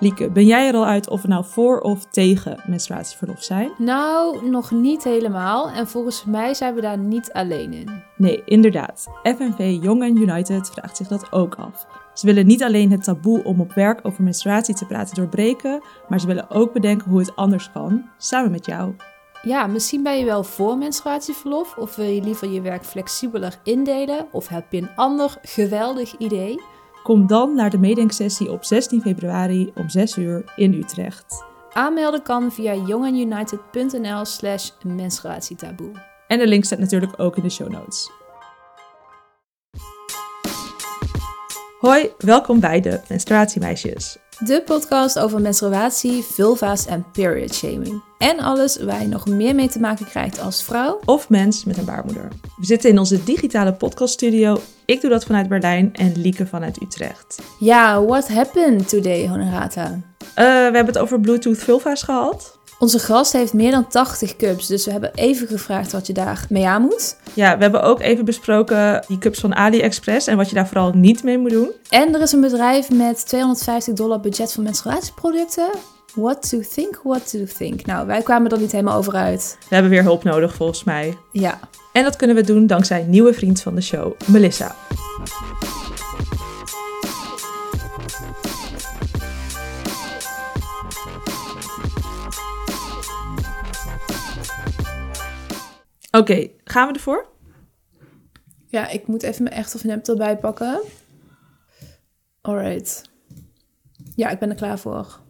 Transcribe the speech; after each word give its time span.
Lieke, 0.00 0.30
ben 0.30 0.46
jij 0.46 0.68
er 0.68 0.74
al 0.74 0.86
uit 0.86 1.08
of 1.08 1.22
we 1.22 1.28
nou 1.28 1.44
voor 1.44 1.80
of 1.80 2.04
tegen 2.04 2.62
menstruatieverlof 2.66 3.42
zijn? 3.42 3.70
Nou, 3.78 4.50
nog 4.50 4.70
niet 4.70 5.04
helemaal. 5.04 5.70
En 5.70 5.88
volgens 5.88 6.24
mij 6.24 6.54
zijn 6.54 6.74
we 6.74 6.80
daar 6.80 6.98
niet 6.98 7.32
alleen 7.32 7.72
in. 7.72 8.02
Nee, 8.16 8.42
inderdaad. 8.44 9.06
FNV 9.22 9.78
Young 9.82 10.02
and 10.02 10.18
United 10.18 10.70
vraagt 10.70 10.96
zich 10.96 11.08
dat 11.08 11.32
ook 11.32 11.54
af. 11.54 11.86
Ze 12.14 12.26
willen 12.26 12.46
niet 12.46 12.62
alleen 12.62 12.90
het 12.90 13.02
taboe 13.02 13.44
om 13.44 13.60
op 13.60 13.72
werk 13.72 14.00
over 14.02 14.22
menstruatie 14.22 14.74
te 14.74 14.86
praten 14.86 15.14
doorbreken, 15.14 15.82
maar 16.08 16.20
ze 16.20 16.26
willen 16.26 16.50
ook 16.50 16.72
bedenken 16.72 17.10
hoe 17.10 17.18
het 17.18 17.36
anders 17.36 17.70
kan, 17.72 18.10
samen 18.16 18.50
met 18.50 18.66
jou. 18.66 18.94
Ja, 19.42 19.66
misschien 19.66 20.02
ben 20.02 20.18
je 20.18 20.24
wel 20.24 20.44
voor 20.44 20.78
menstruatieverlof 20.78 21.76
of 21.76 21.96
wil 21.96 22.06
je 22.06 22.22
liever 22.22 22.50
je 22.50 22.60
werk 22.60 22.84
flexibeler 22.84 23.58
indelen 23.62 24.26
of 24.32 24.48
heb 24.48 24.72
je 24.72 24.78
een 24.78 24.96
ander 24.96 25.38
geweldig 25.42 26.16
idee? 26.18 26.60
Kom 27.02 27.26
dan 27.26 27.54
naar 27.54 27.70
de 27.70 27.78
meedenksessie 27.78 28.52
op 28.52 28.64
16 28.64 29.00
februari 29.00 29.72
om 29.74 29.88
6 29.88 30.16
uur 30.16 30.52
in 30.56 30.74
Utrecht. 30.74 31.44
Aanmelden 31.72 32.22
kan 32.22 32.52
via 32.52 32.74
youngandunited.nl 32.74 34.24
slash 34.24 34.70
menstruatietaboe. 34.82 35.92
En 36.26 36.38
de 36.38 36.46
link 36.46 36.64
staat 36.64 36.78
natuurlijk 36.78 37.12
ook 37.16 37.36
in 37.36 37.42
de 37.42 37.50
show 37.50 37.68
notes. 37.68 38.10
Hoi, 41.78 42.10
welkom 42.18 42.60
bij 42.60 42.80
de 42.80 43.00
Menstruatiemeisjes. 43.08 44.18
De 44.44 44.62
podcast 44.64 45.18
over 45.18 45.40
menstruatie, 45.40 46.24
vulva's 46.24 46.86
en 46.86 47.04
period 47.12 47.54
shaming. 47.54 48.02
En 48.18 48.38
alles 48.38 48.82
waar 48.82 49.02
je 49.02 49.08
nog 49.08 49.26
meer 49.26 49.54
mee 49.54 49.68
te 49.68 49.80
maken 49.80 50.06
krijgt 50.06 50.40
als 50.40 50.62
vrouw. 50.62 51.00
Of 51.04 51.28
mens 51.28 51.64
met 51.64 51.78
een 51.78 51.84
baarmoeder. 51.84 52.28
We 52.56 52.66
zitten 52.66 52.90
in 52.90 52.98
onze 52.98 53.24
digitale 53.24 53.72
podcaststudio. 53.72 54.60
Ik 54.84 55.00
doe 55.00 55.10
dat 55.10 55.24
vanuit 55.24 55.48
Berlijn 55.48 55.94
en 55.94 56.12
Lieke 56.16 56.46
vanuit 56.46 56.82
Utrecht. 56.82 57.42
Ja, 57.58 58.04
what 58.04 58.28
happened 58.28 58.88
today, 58.88 59.28
Honorata? 59.28 60.00
Eh, 60.34 60.44
we 60.44 60.50
hebben 60.50 60.86
het 60.86 60.98
over 60.98 61.20
Bluetooth 61.20 61.58
vulva's 61.58 62.02
gehad. 62.02 62.58
Onze 62.80 62.98
gast 62.98 63.32
heeft 63.32 63.52
meer 63.52 63.70
dan 63.70 63.88
80 63.88 64.36
cups, 64.36 64.66
dus 64.66 64.84
we 64.84 64.90
hebben 64.90 65.10
even 65.14 65.46
gevraagd 65.46 65.92
wat 65.92 66.06
je 66.06 66.12
daar 66.12 66.46
mee 66.48 66.66
aan 66.66 66.82
moet. 66.82 67.16
Ja, 67.34 67.56
we 67.56 67.62
hebben 67.62 67.82
ook 67.82 68.00
even 68.00 68.24
besproken 68.24 69.04
die 69.06 69.18
cups 69.18 69.40
van 69.40 69.54
AliExpress 69.54 70.26
en 70.26 70.36
wat 70.36 70.48
je 70.48 70.54
daar 70.54 70.66
vooral 70.66 70.92
niet 70.92 71.22
mee 71.22 71.38
moet 71.38 71.50
doen. 71.50 71.70
En 71.88 72.14
er 72.14 72.20
is 72.20 72.32
een 72.32 72.40
bedrijf 72.40 72.90
met 72.90 73.26
250 73.26 73.94
dollar 73.94 74.20
budget 74.20 74.52
voor 74.52 74.62
menstruatieproducten. 74.62 75.70
What 76.14 76.48
to 76.48 76.60
think, 76.74 77.00
what 77.02 77.30
to 77.30 77.44
think. 77.58 77.86
Nou, 77.86 78.06
wij 78.06 78.22
kwamen 78.22 78.50
er 78.50 78.58
niet 78.58 78.72
helemaal 78.72 78.96
over 78.96 79.14
uit. 79.14 79.56
We 79.68 79.74
hebben 79.74 79.90
weer 79.90 80.02
hulp 80.02 80.24
nodig 80.24 80.54
volgens 80.54 80.84
mij. 80.84 81.16
Ja. 81.32 81.58
En 81.92 82.04
dat 82.04 82.16
kunnen 82.16 82.36
we 82.36 82.42
doen 82.42 82.66
dankzij 82.66 83.00
een 83.00 83.10
nieuwe 83.10 83.32
vriend 83.32 83.62
van 83.62 83.74
de 83.74 83.80
show, 83.80 84.12
Melissa. 84.26 84.76
Oké, 96.10 96.48
gaan 96.64 96.88
we 96.88 96.94
ervoor? 96.94 97.28
Ja, 98.66 98.88
ik 98.88 99.06
moet 99.06 99.22
even 99.22 99.42
mijn 99.42 99.54
echt 99.54 99.74
of 99.74 99.84
nep 99.84 100.06
erbij 100.06 100.38
pakken. 100.38 100.80
Alright. 102.40 103.10
Ja, 104.14 104.28
ik 104.28 104.38
ben 104.38 104.48
er 104.50 104.56
klaar 104.56 104.78
voor. 104.78 105.20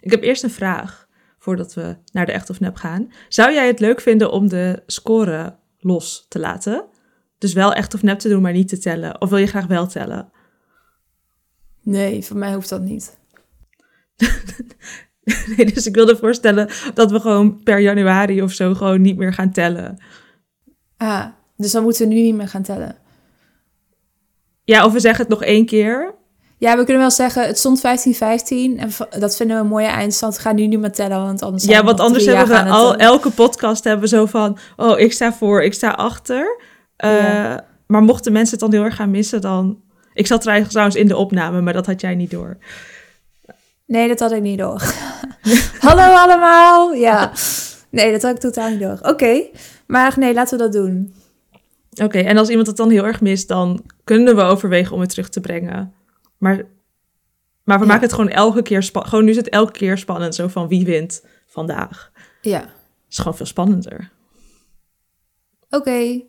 Ik 0.00 0.10
heb 0.10 0.22
eerst 0.22 0.42
een 0.42 0.50
vraag 0.50 1.08
voordat 1.38 1.74
we 1.74 1.96
naar 2.12 2.26
de 2.26 2.32
echt 2.32 2.50
of 2.50 2.60
nep 2.60 2.76
gaan. 2.76 3.12
Zou 3.28 3.52
jij 3.52 3.66
het 3.66 3.80
leuk 3.80 4.00
vinden 4.00 4.32
om 4.32 4.48
de 4.48 4.82
score 4.86 5.58
los 5.78 6.26
te 6.28 6.38
laten? 6.38 6.84
Dus 7.38 7.52
wel 7.52 7.72
echt 7.74 7.94
of 7.94 8.02
nep 8.02 8.18
te 8.18 8.28
doen, 8.28 8.42
maar 8.42 8.52
niet 8.52 8.68
te 8.68 8.78
tellen? 8.78 9.20
Of 9.20 9.28
wil 9.28 9.38
je 9.38 9.46
graag 9.46 9.66
wel 9.66 9.86
tellen? 9.86 10.30
Nee, 11.82 12.24
voor 12.24 12.36
mij 12.36 12.54
hoeft 12.54 12.68
dat 12.68 12.82
niet. 12.82 13.18
nee, 15.56 15.72
dus 15.72 15.86
ik 15.86 15.94
wilde 15.94 16.16
voorstellen 16.16 16.68
dat 16.94 17.10
we 17.10 17.20
gewoon 17.20 17.62
per 17.62 17.80
januari 17.80 18.42
of 18.42 18.52
zo 18.52 18.74
gewoon 18.74 19.00
niet 19.00 19.16
meer 19.16 19.32
gaan 19.32 19.52
tellen. 19.52 20.02
Ah, 20.96 21.26
dus 21.56 21.70
dan 21.72 21.82
moeten 21.82 22.08
we 22.08 22.14
nu 22.14 22.20
niet 22.20 22.34
meer 22.34 22.48
gaan 22.48 22.62
tellen. 22.62 22.96
Ja, 24.64 24.84
of 24.84 24.92
we 24.92 25.00
zeggen 25.00 25.20
het 25.20 25.30
nog 25.30 25.42
één 25.42 25.66
keer. 25.66 26.14
Ja, 26.58 26.76
we 26.76 26.84
kunnen 26.84 27.02
wel 27.02 27.10
zeggen, 27.10 27.46
het 27.46 27.58
stond 27.58 27.78
15-15 27.78 27.82
en 28.78 28.90
dat 29.18 29.36
vinden 29.36 29.56
we 29.56 29.62
een 29.62 29.68
mooie 29.68 29.86
eindstand. 29.86 30.36
We 30.36 30.40
gaan 30.42 30.54
nu 30.54 30.66
niet 30.66 30.80
meer 30.80 30.92
tellen, 30.92 31.22
want 31.22 31.42
anders... 31.42 31.64
Ja, 31.64 31.84
want 31.84 32.00
anders 32.00 32.24
hebben 32.24 32.48
we 32.48 32.70
al 32.70 32.90
tellen. 32.90 32.98
elke 32.98 33.30
podcast 33.30 33.84
hebben 33.84 34.08
zo 34.08 34.26
van, 34.26 34.58
oh, 34.76 34.98
ik 34.98 35.12
sta 35.12 35.32
voor, 35.32 35.62
ik 35.62 35.74
sta 35.74 35.90
achter. 35.90 36.60
Eh, 36.96 37.10
Ja. 37.10 37.66
Maar 37.86 38.02
mochten 38.02 38.32
mensen 38.32 38.50
het 38.50 38.60
dan 38.60 38.72
heel 38.72 38.84
erg 38.84 38.96
gaan 38.96 39.10
missen, 39.10 39.40
dan... 39.40 39.80
Ik 40.14 40.26
zat 40.26 40.46
er 40.46 40.68
trouwens 40.68 40.96
in 40.96 41.06
de 41.06 41.16
opname, 41.16 41.60
maar 41.60 41.72
dat 41.72 41.86
had 41.86 42.00
jij 42.00 42.14
niet 42.14 42.30
door. 42.30 42.56
Nee, 43.86 44.08
dat 44.08 44.20
had 44.20 44.32
ik 44.32 44.42
niet 44.42 44.58
door. 44.58 44.82
Hallo 45.86 46.02
allemaal! 46.02 46.92
Ja. 46.94 47.32
Nee, 47.90 48.12
dat 48.12 48.22
had 48.22 48.34
ik 48.34 48.40
totaal 48.40 48.70
niet 48.70 48.80
door. 48.80 48.98
Oké, 49.02 49.42
maar 49.86 50.14
nee, 50.18 50.34
laten 50.34 50.58
we 50.58 50.62
dat 50.64 50.72
doen. 50.72 51.14
Oké, 52.02 52.18
en 52.18 52.36
als 52.36 52.48
iemand 52.48 52.66
het 52.66 52.76
dan 52.76 52.90
heel 52.90 53.06
erg 53.06 53.20
mist, 53.20 53.48
dan 53.48 53.84
kunnen 54.04 54.36
we 54.36 54.42
overwegen 54.42 54.94
om 54.94 55.00
het 55.00 55.10
terug 55.10 55.28
te 55.28 55.40
brengen. 55.40 55.94
Maar, 56.38 56.56
maar 57.64 57.78
we 57.78 57.84
Ja. 57.84 57.90
maken 57.90 58.02
het 58.06 58.12
gewoon 58.12 58.30
elke 58.30 58.62
keer 58.62 58.82
spannend. 58.82 59.10
Gewoon 59.14 59.24
nu 59.26 59.30
is 59.30 59.36
het 59.36 59.48
elke 59.48 59.72
keer 59.72 59.98
spannend, 59.98 60.34
zo 60.34 60.48
van 60.48 60.68
wie 60.68 60.84
wint 60.84 61.24
vandaag. 61.46 62.10
Ja, 62.40 62.60
Het 62.60 62.68
is 63.10 63.18
gewoon 63.18 63.36
veel 63.36 63.46
spannender. 63.46 64.10
oké. 65.70 66.20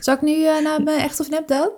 Zal 0.00 0.14
ik 0.14 0.20
nu 0.22 0.44
eh, 0.44 0.62
naar 0.62 0.82
mijn 0.82 1.00
echt 1.00 1.20
of 1.20 1.30
nep 1.30 1.46
dan? 1.48 1.70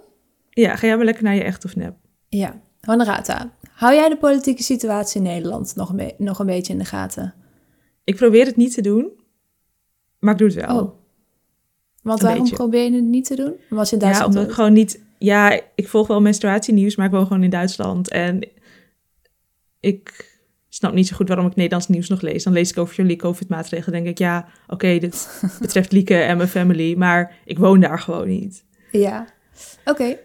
Ja, 0.50 0.76
ga 0.76 0.86
jij 0.86 0.96
maar 0.96 1.04
lekker 1.04 1.24
naar 1.24 1.34
je 1.34 1.42
echt 1.44 1.64
of 1.64 1.76
nep. 1.76 1.94
Ja. 2.28 2.60
Honorata, 2.80 3.52
hou 3.70 3.94
jij 3.94 4.08
de 4.08 4.16
politieke 4.16 4.62
situatie 4.62 5.20
in 5.20 5.26
Nederland 5.26 5.76
nog 5.76 5.92
een, 5.92 6.12
nog 6.18 6.38
een 6.38 6.46
beetje 6.46 6.72
in 6.72 6.78
de 6.78 6.84
gaten? 6.84 7.34
Ik 8.04 8.16
probeer 8.16 8.46
het 8.46 8.56
niet 8.56 8.74
te 8.74 8.80
doen, 8.80 9.10
maar 10.18 10.32
ik 10.32 10.38
doe 10.38 10.48
het 10.48 10.66
wel. 10.66 10.80
Oh. 10.80 10.98
Want 12.02 12.20
Een 12.20 12.26
waarom 12.26 12.42
beetje. 12.42 12.56
probeer 12.56 12.84
je 12.84 12.94
het 12.94 13.04
niet 13.04 13.24
te 13.24 13.36
doen? 13.36 13.54
Was 13.68 13.90
je 13.90 13.96
in 13.96 14.02
ja, 14.02 14.06
Duitsland 14.06 14.34
omdat 14.34 14.48
ik 14.48 14.54
gewoon 14.54 14.72
niet... 14.72 15.00
Ja, 15.18 15.60
ik 15.74 15.88
volg 15.88 16.06
wel 16.06 16.20
menstruatienieuws, 16.20 16.96
maar 16.96 17.06
ik 17.06 17.12
woon 17.12 17.26
gewoon 17.26 17.42
in 17.42 17.50
Duitsland. 17.50 18.08
En 18.08 18.48
ik 19.80 20.30
snap 20.68 20.92
niet 20.92 21.06
zo 21.06 21.16
goed 21.16 21.28
waarom 21.28 21.46
ik 21.46 21.54
Nederlands 21.54 21.88
nieuws 21.88 22.08
nog 22.08 22.20
lees. 22.20 22.44
Dan 22.44 22.52
lees 22.52 22.70
ik 22.70 22.78
over 22.78 22.94
jullie 22.94 23.16
COVID-maatregelen. 23.16 23.92
denk 23.92 24.06
ik, 24.06 24.18
ja, 24.18 24.48
oké, 24.66 24.98
dit 24.98 25.40
betreft 25.60 25.92
Lieke 25.92 26.16
en 26.16 26.36
mijn 26.36 26.48
family. 26.48 26.94
Maar 26.96 27.36
ik 27.44 27.58
woon 27.58 27.80
daar 27.80 27.98
gewoon 27.98 28.28
niet. 28.28 28.64
Ja, 28.92 29.26
oké. 29.84 30.16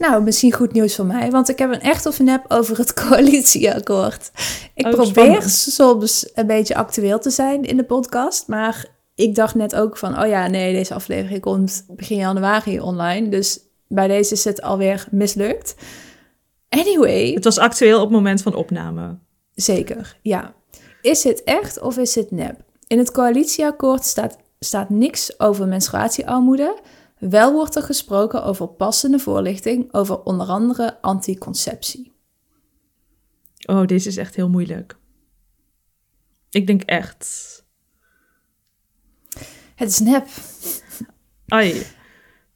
Nou, 0.00 0.22
misschien 0.22 0.52
goed 0.52 0.72
nieuws 0.72 0.94
voor 0.94 1.06
mij, 1.06 1.30
want 1.30 1.48
ik 1.48 1.58
heb 1.58 1.72
een 1.72 1.80
echt 1.80 2.06
of 2.06 2.20
nep 2.20 2.44
over 2.48 2.78
het 2.78 2.94
coalitieakkoord. 3.02 4.30
Ik 4.74 4.86
Oh, 4.86 4.92
probeer 4.92 5.42
soms 5.42 6.30
een 6.34 6.46
beetje 6.46 6.74
actueel 6.74 7.18
te 7.18 7.30
zijn 7.30 7.62
in 7.62 7.76
de 7.76 7.84
podcast, 7.84 8.48
maar 8.48 8.86
ik 9.14 9.34
dacht 9.34 9.54
net 9.54 9.74
ook 9.74 9.96
van, 9.96 10.22
oh 10.22 10.28
ja, 10.28 10.46
nee, 10.46 10.72
deze 10.74 10.94
aflevering 10.94 11.40
komt 11.40 11.84
begin 11.88 12.16
januari 12.16 12.80
online, 12.80 13.28
dus 13.28 13.60
bij 13.88 14.08
deze 14.08 14.32
is 14.32 14.44
het 14.44 14.62
alweer 14.62 15.06
mislukt. 15.10 15.74
Anyway, 16.68 17.32
Het 17.32 17.44
was 17.44 17.58
actueel 17.58 17.96
op 17.96 18.02
het 18.02 18.12
moment 18.12 18.42
van 18.42 18.54
opname. 18.54 19.18
Zeker, 19.54 20.16
ja. 20.22 20.54
Is 21.02 21.24
het 21.24 21.42
echt 21.44 21.80
of 21.80 21.98
is 21.98 22.14
het 22.14 22.30
nep? 22.30 22.60
In 22.86 22.98
het 22.98 23.10
coalitieakkoord 23.10 24.04
staat, 24.04 24.36
staat 24.58 24.90
niks 24.90 25.40
over 25.40 25.66
menstruatiearmoede. 25.68 26.78
Wel 27.20 27.52
wordt 27.52 27.76
er 27.76 27.82
gesproken 27.82 28.44
over 28.44 28.68
passende 28.68 29.18
voorlichting 29.18 29.92
over 29.94 30.22
onder 30.22 30.46
andere 30.46 30.98
anticonceptie. 31.02 32.12
Oh, 33.66 33.86
deze 33.86 34.08
is 34.08 34.16
echt 34.16 34.34
heel 34.34 34.48
moeilijk. 34.48 34.96
Ik 36.50 36.66
denk 36.66 36.82
echt... 36.82 37.48
Het 39.74 39.88
is 39.88 39.98
nep. 39.98 40.26
Ai. 41.48 41.86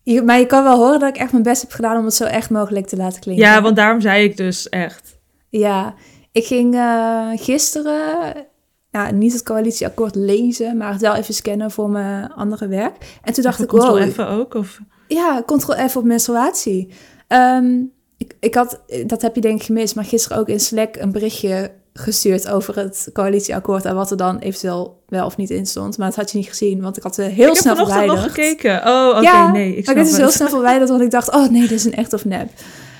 Je- 0.02 0.22
maar 0.22 0.38
je 0.38 0.46
kan 0.46 0.62
wel 0.64 0.76
horen 0.76 1.00
dat 1.00 1.08
ik 1.08 1.16
echt 1.16 1.30
mijn 1.32 1.42
best 1.44 1.62
heb 1.62 1.70
gedaan 1.70 1.98
om 1.98 2.04
het 2.04 2.14
zo 2.14 2.24
echt 2.24 2.50
mogelijk 2.50 2.86
te 2.86 2.96
laten 2.96 3.20
klinken. 3.20 3.44
Ja, 3.44 3.62
want 3.62 3.76
daarom 3.76 4.00
zei 4.00 4.24
ik 4.24 4.36
dus 4.36 4.68
echt... 4.68 5.18
Ja, 5.48 5.94
ik 6.32 6.44
ging 6.46 6.74
eh, 6.74 7.30
gisteren 7.34 8.46
ja, 8.94 9.10
niet 9.10 9.32
het 9.32 9.42
coalitieakkoord 9.42 10.14
lezen, 10.14 10.76
maar 10.76 10.92
het 10.92 11.00
wel 11.00 11.14
even 11.14 11.34
scannen 11.34 11.70
voor 11.70 11.90
mijn 11.90 12.32
andere 12.32 12.66
werk. 12.66 13.18
En 13.22 13.32
toen 13.32 13.42
dacht 13.42 13.62
ik, 13.62 13.68
Control 13.68 13.92
wow, 13.92 14.02
even 14.02 14.28
ook? 14.28 14.54
Of... 14.54 14.80
Ja, 15.08 15.42
Ctrl 15.46 15.88
F 15.88 15.96
op 15.96 16.04
menstruatie. 16.04 16.94
Ehm, 17.28 17.82
ik, 18.16 18.36
ik 18.40 18.54
had, 18.54 18.80
dat 19.06 19.22
heb 19.22 19.34
je 19.34 19.40
denk 19.40 19.60
ik 19.60 19.66
gemist, 19.66 19.94
maar 19.94 20.04
gisteren 20.04 20.38
ook 20.38 20.48
in 20.48 20.60
Slack 20.60 20.96
een 20.96 21.12
berichtje 21.12 21.72
gestuurd 21.92 22.48
over 22.48 22.76
het 22.76 23.08
coalitieakkoord 23.12 23.84
en 23.84 23.94
wat 23.94 24.10
er 24.10 24.16
dan 24.16 24.38
eventueel 24.38 25.02
wel 25.08 25.26
of 25.26 25.36
niet 25.36 25.50
in 25.50 25.66
stond. 25.66 25.98
Maar 25.98 26.06
dat 26.06 26.16
had 26.16 26.30
je 26.30 26.38
niet 26.38 26.48
gezien, 26.48 26.82
want 26.82 26.96
ik 26.96 27.02
had 27.02 27.16
het 27.16 27.32
heel 27.32 27.50
ik 27.50 27.56
snel 27.56 27.76
heb 27.76 27.86
vanochtend 27.86 28.06
nog 28.06 28.20
verwijderd. 28.20 28.56
gekeken. 28.56 28.88
Oh, 28.88 29.08
oké, 29.08 29.20
ja, 29.20 29.50
nee. 29.50 29.76
Ik 29.76 29.86
maar 29.86 29.94
ik 29.94 30.00
heb 30.00 30.10
het 30.10 30.16
heel 30.16 30.30
snel 30.30 30.48
verwijderd, 30.48 30.90
want 30.90 31.02
ik 31.02 31.10
dacht, 31.10 31.32
oh 31.32 31.48
nee, 31.48 31.60
dit 31.60 31.70
is 31.70 31.84
een 31.84 31.94
echt 31.94 32.12
of 32.12 32.24
nep. 32.24 32.48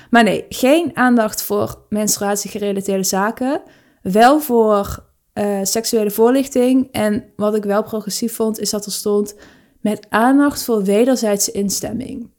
Maar 0.09 0.23
nee, 0.23 0.45
geen 0.49 0.91
aandacht 0.93 1.41
voor 1.41 1.75
menstruatiegerelateerde 1.89 3.03
zaken. 3.03 3.61
Wel 4.01 4.39
voor 4.39 5.03
eh, 5.35 5.59
seksuele 5.63 6.11
voorlichting. 6.11 6.87
En 6.91 7.23
wat 7.35 7.55
ik 7.55 7.63
wel 7.63 7.83
progressief 7.83 8.35
vond, 8.35 8.59
is 8.59 8.69
dat 8.69 8.85
er 8.85 8.91
stond 8.91 9.35
met 9.81 10.05
aandacht 10.09 10.63
voor 10.63 10.83
wederzijdse 10.83 11.51
instemming. 11.51 12.29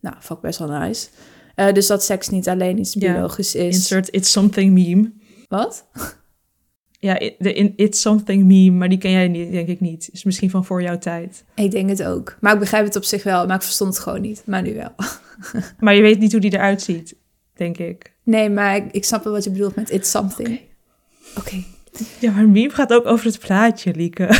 Nou, 0.00 0.16
vond 0.18 0.38
ik 0.38 0.44
best 0.44 0.58
wel 0.58 0.68
nice. 0.68 1.08
Eh, 1.54 1.72
dus 1.72 1.86
dat 1.86 2.04
seks 2.04 2.28
niet 2.28 2.48
alleen 2.48 2.78
iets 2.78 2.94
biologisch 2.94 3.54
is. 3.54 3.74
Insert 3.74 4.08
It's 4.14 4.30
Something 4.30 4.72
meme. 4.72 5.12
Wat? 5.48 5.86
Ja, 6.98 7.14
de 7.38 7.52
in 7.52 7.72
It's 7.76 8.00
Something 8.00 8.44
meme, 8.44 8.76
maar 8.76 8.88
die 8.88 8.98
ken 8.98 9.10
jij 9.10 9.28
niet, 9.28 9.50
denk 9.50 9.68
ik 9.68 9.80
niet. 9.80 10.08
Is 10.12 10.24
misschien 10.24 10.50
van 10.50 10.64
voor 10.64 10.82
jouw 10.82 10.98
tijd. 10.98 11.44
Ik 11.54 11.70
denk 11.70 11.88
het 11.88 12.02
ook. 12.02 12.36
Maar 12.40 12.52
ik 12.52 12.58
begrijp 12.58 12.84
het 12.84 12.96
op 12.96 13.04
zich 13.04 13.22
wel, 13.22 13.46
maar 13.46 13.56
ik 13.56 13.62
verstond 13.62 13.94
het 13.94 14.02
gewoon 14.02 14.20
niet. 14.20 14.42
Maar 14.46 14.62
nu 14.62 14.74
wel. 14.74 14.92
Maar 15.80 15.94
je 15.94 16.02
weet 16.02 16.18
niet 16.18 16.32
hoe 16.32 16.40
die 16.40 16.52
eruit 16.52 16.82
ziet, 16.82 17.16
denk 17.54 17.78
ik. 17.78 18.12
Nee, 18.22 18.50
maar 18.50 18.76
ik, 18.76 18.92
ik 18.92 19.04
snap 19.04 19.24
wel 19.24 19.32
wat 19.32 19.44
je 19.44 19.50
bedoelt 19.50 19.74
met 19.74 19.90
it's 19.90 20.10
something. 20.10 20.60
Oké. 21.38 21.64
Ja, 22.20 22.30
maar 22.32 22.48
meme 22.48 22.70
gaat 22.70 22.92
ook 22.92 23.06
over 23.06 23.26
het 23.26 23.38
plaatje, 23.38 23.94
Lieke. 23.94 24.28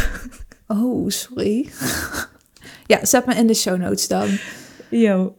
Oh, 0.69 1.09
sorry. 1.09 1.69
ja, 2.93 3.05
zet 3.05 3.27
me 3.27 3.35
in 3.35 3.47
de 3.47 3.55
show 3.55 3.79
notes 3.79 4.09
dan. 4.09 4.29
Yo. 4.91 5.37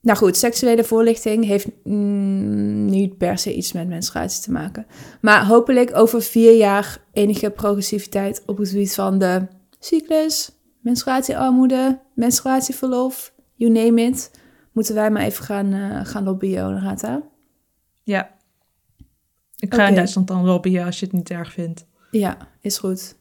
Nou 0.00 0.18
goed, 0.18 0.36
seksuele 0.36 0.84
voorlichting 0.84 1.44
heeft 1.44 1.66
mm, 1.84 2.84
niet 2.84 3.18
per 3.18 3.38
se 3.38 3.54
iets 3.54 3.72
met 3.72 3.88
menstruatie 3.88 4.42
te 4.42 4.52
maken. 4.52 4.86
Maar 5.20 5.46
hopelijk 5.46 5.96
over 5.96 6.22
vier 6.22 6.56
jaar 6.56 6.98
enige 7.12 7.50
progressiviteit 7.50 8.42
op 8.46 8.58
het 8.58 8.68
gebied 8.68 8.94
van 8.94 9.18
de 9.18 9.46
cyclus, 9.78 10.50
menstruatiearmoede, 10.80 11.98
menstruatieverlof, 12.14 13.32
you 13.54 13.72
name 13.72 14.02
it. 14.02 14.30
Moeten 14.72 14.94
wij 14.94 15.10
maar 15.10 15.22
even 15.22 15.44
gaan, 15.44 15.72
eh, 15.72 16.00
gaan 16.02 16.24
lobbyen, 16.24 16.64
Honorata. 16.64 17.22
Ja. 18.02 18.38
Ik 19.60 19.74
ga 19.74 19.80
Oké. 19.80 19.88
in 19.88 19.94
Duitsland 19.94 20.28
dan 20.28 20.44
lobbyen 20.44 20.84
als 20.84 21.00
je 21.00 21.06
het 21.06 21.14
niet 21.14 21.30
erg 21.30 21.52
vindt. 21.52 21.86
Ja, 22.10 22.36
is 22.60 22.78
goed. 22.78 23.14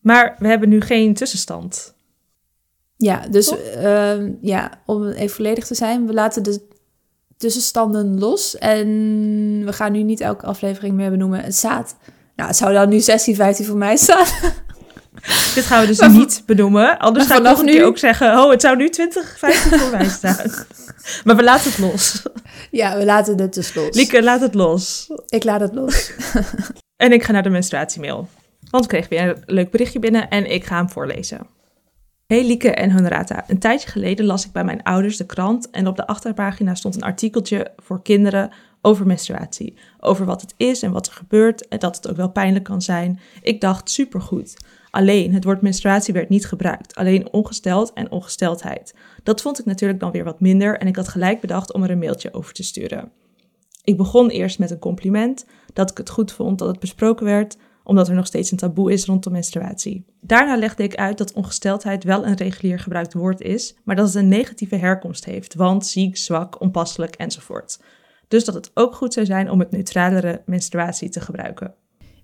Maar 0.00 0.36
we 0.38 0.48
hebben 0.48 0.68
nu 0.68 0.80
geen 0.80 1.14
tussenstand. 1.14 1.94
Ja, 2.96 3.28
dus 3.28 3.60
ehm, 3.60 4.32
ja, 4.40 4.82
om 4.86 5.08
even 5.08 5.34
volledig 5.34 5.66
te 5.66 5.74
zijn, 5.74 6.06
we 6.06 6.12
laten 6.12 6.42
de 6.42 6.66
tussenstanden 7.36 8.18
los. 8.18 8.58
En 8.58 8.86
we 9.64 9.72
gaan 9.72 9.92
nu 9.92 10.02
niet 10.02 10.20
elke 10.20 10.46
aflevering 10.46 10.94
meer 10.94 11.10
benoemen. 11.10 11.40
Het 11.40 11.54
staat, 11.54 11.96
nou, 12.36 12.48
het 12.48 12.58
zou 12.58 12.72
dan 12.72 12.88
nu 12.88 13.00
16, 13.00 13.34
15 13.34 13.64
voor 13.64 13.76
mij 13.76 13.96
staan. 13.96 14.26
Dit 15.54 15.64
gaan 15.64 15.80
we 15.80 15.86
dus 15.86 15.98
Maar 15.98 16.10
niet 16.10 16.42
benoemen. 16.46 16.98
Anders 16.98 17.26
ga 17.26 17.36
ik 17.36 17.42
nog 17.42 17.62
nu- 17.62 17.72
keer 17.72 17.84
ook 17.84 17.98
zeggen... 17.98 18.38
oh, 18.38 18.50
het 18.50 18.60
zou 18.60 18.76
nu 18.76 18.88
20, 18.88 19.38
15 19.38 19.78
voor 19.78 19.90
mij 19.90 20.08
staan. 20.08 20.50
Maar 21.24 21.36
we 21.36 21.42
laten 21.42 21.70
het 21.70 21.78
los. 21.78 22.22
ja, 22.70 22.96
we 22.96 23.04
laten 23.04 23.40
het 23.40 23.54
dus 23.54 23.74
los. 23.74 23.96
Lieke, 23.96 24.22
laat 24.22 24.40
het 24.40 24.54
los. 24.54 25.06
Ik 25.28 25.44
laat 25.44 25.60
het 25.60 25.74
los. 25.74 26.10
En 26.96 27.12
ik 27.12 27.22
ga 27.22 27.32
naar 27.32 27.42
de 27.42 27.48
menstruatiemail. 27.48 28.28
Want 28.70 28.84
ik 28.84 28.90
kreeg 28.90 29.08
weer 29.08 29.28
een 29.28 29.42
leuk 29.46 29.70
berichtje 29.70 29.98
binnen 29.98 30.28
en 30.28 30.50
ik 30.50 30.64
ga 30.64 30.76
hem 30.76 30.90
voorlezen. 30.90 31.46
Hey 32.26 32.44
Lieke 32.46 32.70
en 32.70 32.92
Honorata. 32.92 33.44
Een 33.46 33.58
tijdje 33.58 33.88
geleden 33.88 34.26
las 34.26 34.46
ik 34.46 34.52
bij 34.52 34.64
mijn 34.64 34.82
ouders 34.82 35.16
de 35.16 35.26
krant 35.26 35.70
en 35.70 35.86
op 35.86 35.96
de 35.96 36.06
achterpagina 36.06 36.74
stond 36.74 36.94
een 36.94 37.02
artikeltje 37.02 37.72
voor 37.76 38.02
kinderen 38.02 38.50
over 38.82 39.06
menstruatie. 39.06 39.74
Over 40.00 40.26
wat 40.26 40.40
het 40.40 40.54
is 40.56 40.82
en 40.82 40.92
wat 40.92 41.06
er 41.06 41.12
gebeurt 41.12 41.68
en 41.68 41.78
dat 41.78 41.96
het 41.96 42.08
ook 42.08 42.16
wel 42.16 42.30
pijnlijk 42.30 42.64
kan 42.64 42.82
zijn. 42.82 43.20
Ik 43.42 43.60
dacht 43.60 43.90
supergoed. 43.90 44.56
Alleen, 44.98 45.34
het 45.34 45.44
woord 45.44 45.62
menstruatie 45.62 46.14
werd 46.14 46.28
niet 46.28 46.46
gebruikt. 46.46 46.94
Alleen 46.94 47.32
ongesteld 47.32 47.92
en 47.92 48.10
ongesteldheid. 48.10 48.94
Dat 49.22 49.42
vond 49.42 49.58
ik 49.58 49.64
natuurlijk 49.64 50.00
dan 50.00 50.10
weer 50.10 50.24
wat 50.24 50.40
minder 50.40 50.78
en 50.78 50.86
ik 50.86 50.96
had 50.96 51.08
gelijk 51.08 51.40
bedacht 51.40 51.72
om 51.72 51.82
er 51.82 51.90
een 51.90 51.98
mailtje 51.98 52.32
over 52.32 52.54
te 52.54 52.62
sturen. 52.62 53.12
Ik 53.84 53.96
begon 53.96 54.28
eerst 54.28 54.58
met 54.58 54.70
een 54.70 54.78
compliment, 54.78 55.46
dat 55.72 55.90
ik 55.90 55.98
het 55.98 56.10
goed 56.10 56.32
vond 56.32 56.58
dat 56.58 56.68
het 56.68 56.78
besproken 56.78 57.26
werd, 57.26 57.56
omdat 57.84 58.08
er 58.08 58.14
nog 58.14 58.26
steeds 58.26 58.50
een 58.50 58.56
taboe 58.56 58.92
is 58.92 59.04
rondom 59.04 59.32
menstruatie. 59.32 60.04
Daarna 60.20 60.56
legde 60.56 60.82
ik 60.82 60.94
uit 60.94 61.18
dat 61.18 61.32
ongesteldheid 61.32 62.04
wel 62.04 62.26
een 62.26 62.36
regulier 62.36 62.78
gebruikt 62.78 63.12
woord 63.12 63.40
is, 63.40 63.76
maar 63.84 63.96
dat 63.96 64.06
het 64.06 64.14
een 64.14 64.28
negatieve 64.28 64.76
herkomst 64.76 65.24
heeft, 65.24 65.54
want 65.54 65.86
ziek, 65.86 66.16
zwak, 66.16 66.60
onpasselijk 66.60 67.14
enzovoort. 67.14 67.80
Dus 68.28 68.44
dat 68.44 68.54
het 68.54 68.70
ook 68.74 68.94
goed 68.94 69.12
zou 69.12 69.26
zijn 69.26 69.50
om 69.50 69.58
het 69.58 69.70
neutralere 69.70 70.42
menstruatie 70.46 71.08
te 71.08 71.20
gebruiken. 71.20 71.74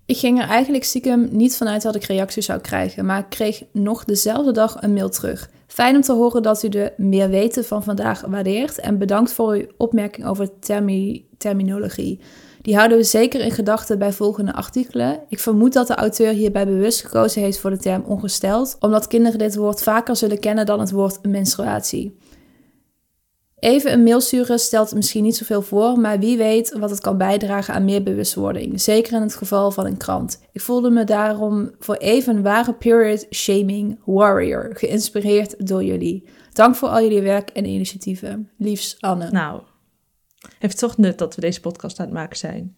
Ik 0.07 0.17
ging 0.17 0.41
er 0.41 0.47
eigenlijk 0.47 0.83
stiekem 0.83 1.27
niet 1.31 1.57
vanuit 1.57 1.81
dat 1.81 1.95
ik 1.95 2.03
reacties 2.03 2.45
zou 2.45 2.59
krijgen, 2.59 3.05
maar 3.05 3.19
ik 3.19 3.29
kreeg 3.29 3.63
nog 3.71 4.03
dezelfde 4.03 4.51
dag 4.51 4.77
een 4.81 4.93
mail 4.93 5.09
terug. 5.09 5.49
Fijn 5.67 5.95
om 5.95 6.01
te 6.01 6.13
horen 6.13 6.43
dat 6.43 6.63
u 6.63 6.69
de 6.69 6.93
meer 6.97 7.29
weten 7.29 7.65
van 7.65 7.83
vandaag 7.83 8.21
waardeert 8.21 8.79
en 8.79 8.97
bedankt 8.97 9.33
voor 9.33 9.53
uw 9.53 9.65
opmerking 9.77 10.27
over 10.27 10.59
termi- 10.59 11.25
terminologie. 11.37 12.19
Die 12.61 12.75
houden 12.75 12.97
we 12.97 13.03
zeker 13.03 13.41
in 13.41 13.51
gedachten 13.51 13.99
bij 13.99 14.13
volgende 14.13 14.53
artikelen. 14.53 15.19
Ik 15.29 15.39
vermoed 15.39 15.73
dat 15.73 15.87
de 15.87 15.95
auteur 15.95 16.31
hierbij 16.31 16.65
bewust 16.65 17.01
gekozen 17.01 17.41
heeft 17.41 17.59
voor 17.59 17.69
de 17.69 17.77
term 17.77 18.03
ongesteld, 18.07 18.75
omdat 18.79 19.07
kinderen 19.07 19.39
dit 19.39 19.55
woord 19.55 19.83
vaker 19.83 20.15
zullen 20.15 20.39
kennen 20.39 20.65
dan 20.65 20.79
het 20.79 20.91
woord 20.91 21.19
menstruatie. 21.27 22.17
Even 23.65 23.93
een 23.93 24.03
mail 24.03 24.21
sturen 24.21 24.59
stelt 24.59 24.95
misschien 24.95 25.23
niet 25.23 25.35
zoveel 25.35 25.61
voor, 25.61 25.99
maar 25.99 26.19
wie 26.19 26.37
weet 26.37 26.77
wat 26.77 26.89
het 26.89 26.99
kan 26.99 27.17
bijdragen 27.17 27.73
aan 27.73 27.85
meer 27.85 28.03
bewustwording. 28.03 28.81
Zeker 28.81 29.13
in 29.13 29.21
het 29.21 29.35
geval 29.35 29.71
van 29.71 29.85
een 29.85 29.97
krant. 29.97 30.41
Ik 30.51 30.61
voelde 30.61 30.89
me 30.89 31.03
daarom 31.03 31.71
voor 31.79 31.95
even 31.95 32.35
een 32.35 32.41
ware 32.41 32.73
period 32.73 33.27
shaming 33.31 33.99
warrior, 34.05 34.69
geïnspireerd 34.73 35.67
door 35.67 35.83
jullie. 35.83 36.23
Dank 36.53 36.75
voor 36.75 36.89
al 36.89 37.01
jullie 37.01 37.21
werk 37.21 37.49
en 37.49 37.65
initiatieven. 37.65 38.49
Liefs 38.57 38.97
Anne. 38.99 39.31
Nou, 39.31 39.61
heeft 40.59 40.77
toch 40.77 40.97
nut 40.97 41.17
dat 41.17 41.35
we 41.35 41.41
deze 41.41 41.61
podcast 41.61 41.99
aan 41.99 42.05
het 42.05 42.15
maken 42.15 42.37
zijn. 42.37 42.75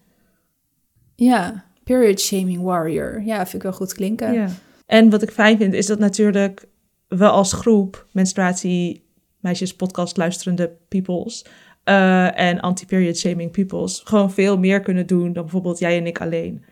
Ja, 1.16 1.66
period 1.84 2.20
shaming 2.20 2.62
warrior. 2.62 3.22
Ja, 3.22 3.38
vind 3.38 3.54
ik 3.54 3.62
wel 3.62 3.74
goed 3.74 3.94
klinken. 3.94 4.34
Ja. 4.34 4.50
En 4.86 5.10
wat 5.10 5.22
ik 5.22 5.32
fijn 5.32 5.58
vind, 5.58 5.74
is 5.74 5.86
dat 5.86 6.00
natuurlijk 6.00 6.68
we 7.08 7.30
als 7.30 7.54
groep 7.54 8.08
menstruatie 8.12 9.06
meisjes 9.40 9.76
podcast 9.76 10.18
luisterende 10.18 10.72
peoples 10.88 11.46
eh, 11.84 12.40
en 12.40 12.60
anti-period 12.60 13.18
shaming 13.18 13.52
peoples 13.52 14.02
gewoon 14.04 14.32
veel 14.32 14.58
meer 14.58 14.80
kunnen 14.80 15.08
doen 15.08 15.34
dan 15.34 15.44
bijvoorbeeld 15.44 15.80
jij 15.80 15.98
en 15.98 16.08
ik 16.08 16.22
alleen. 16.22 16.66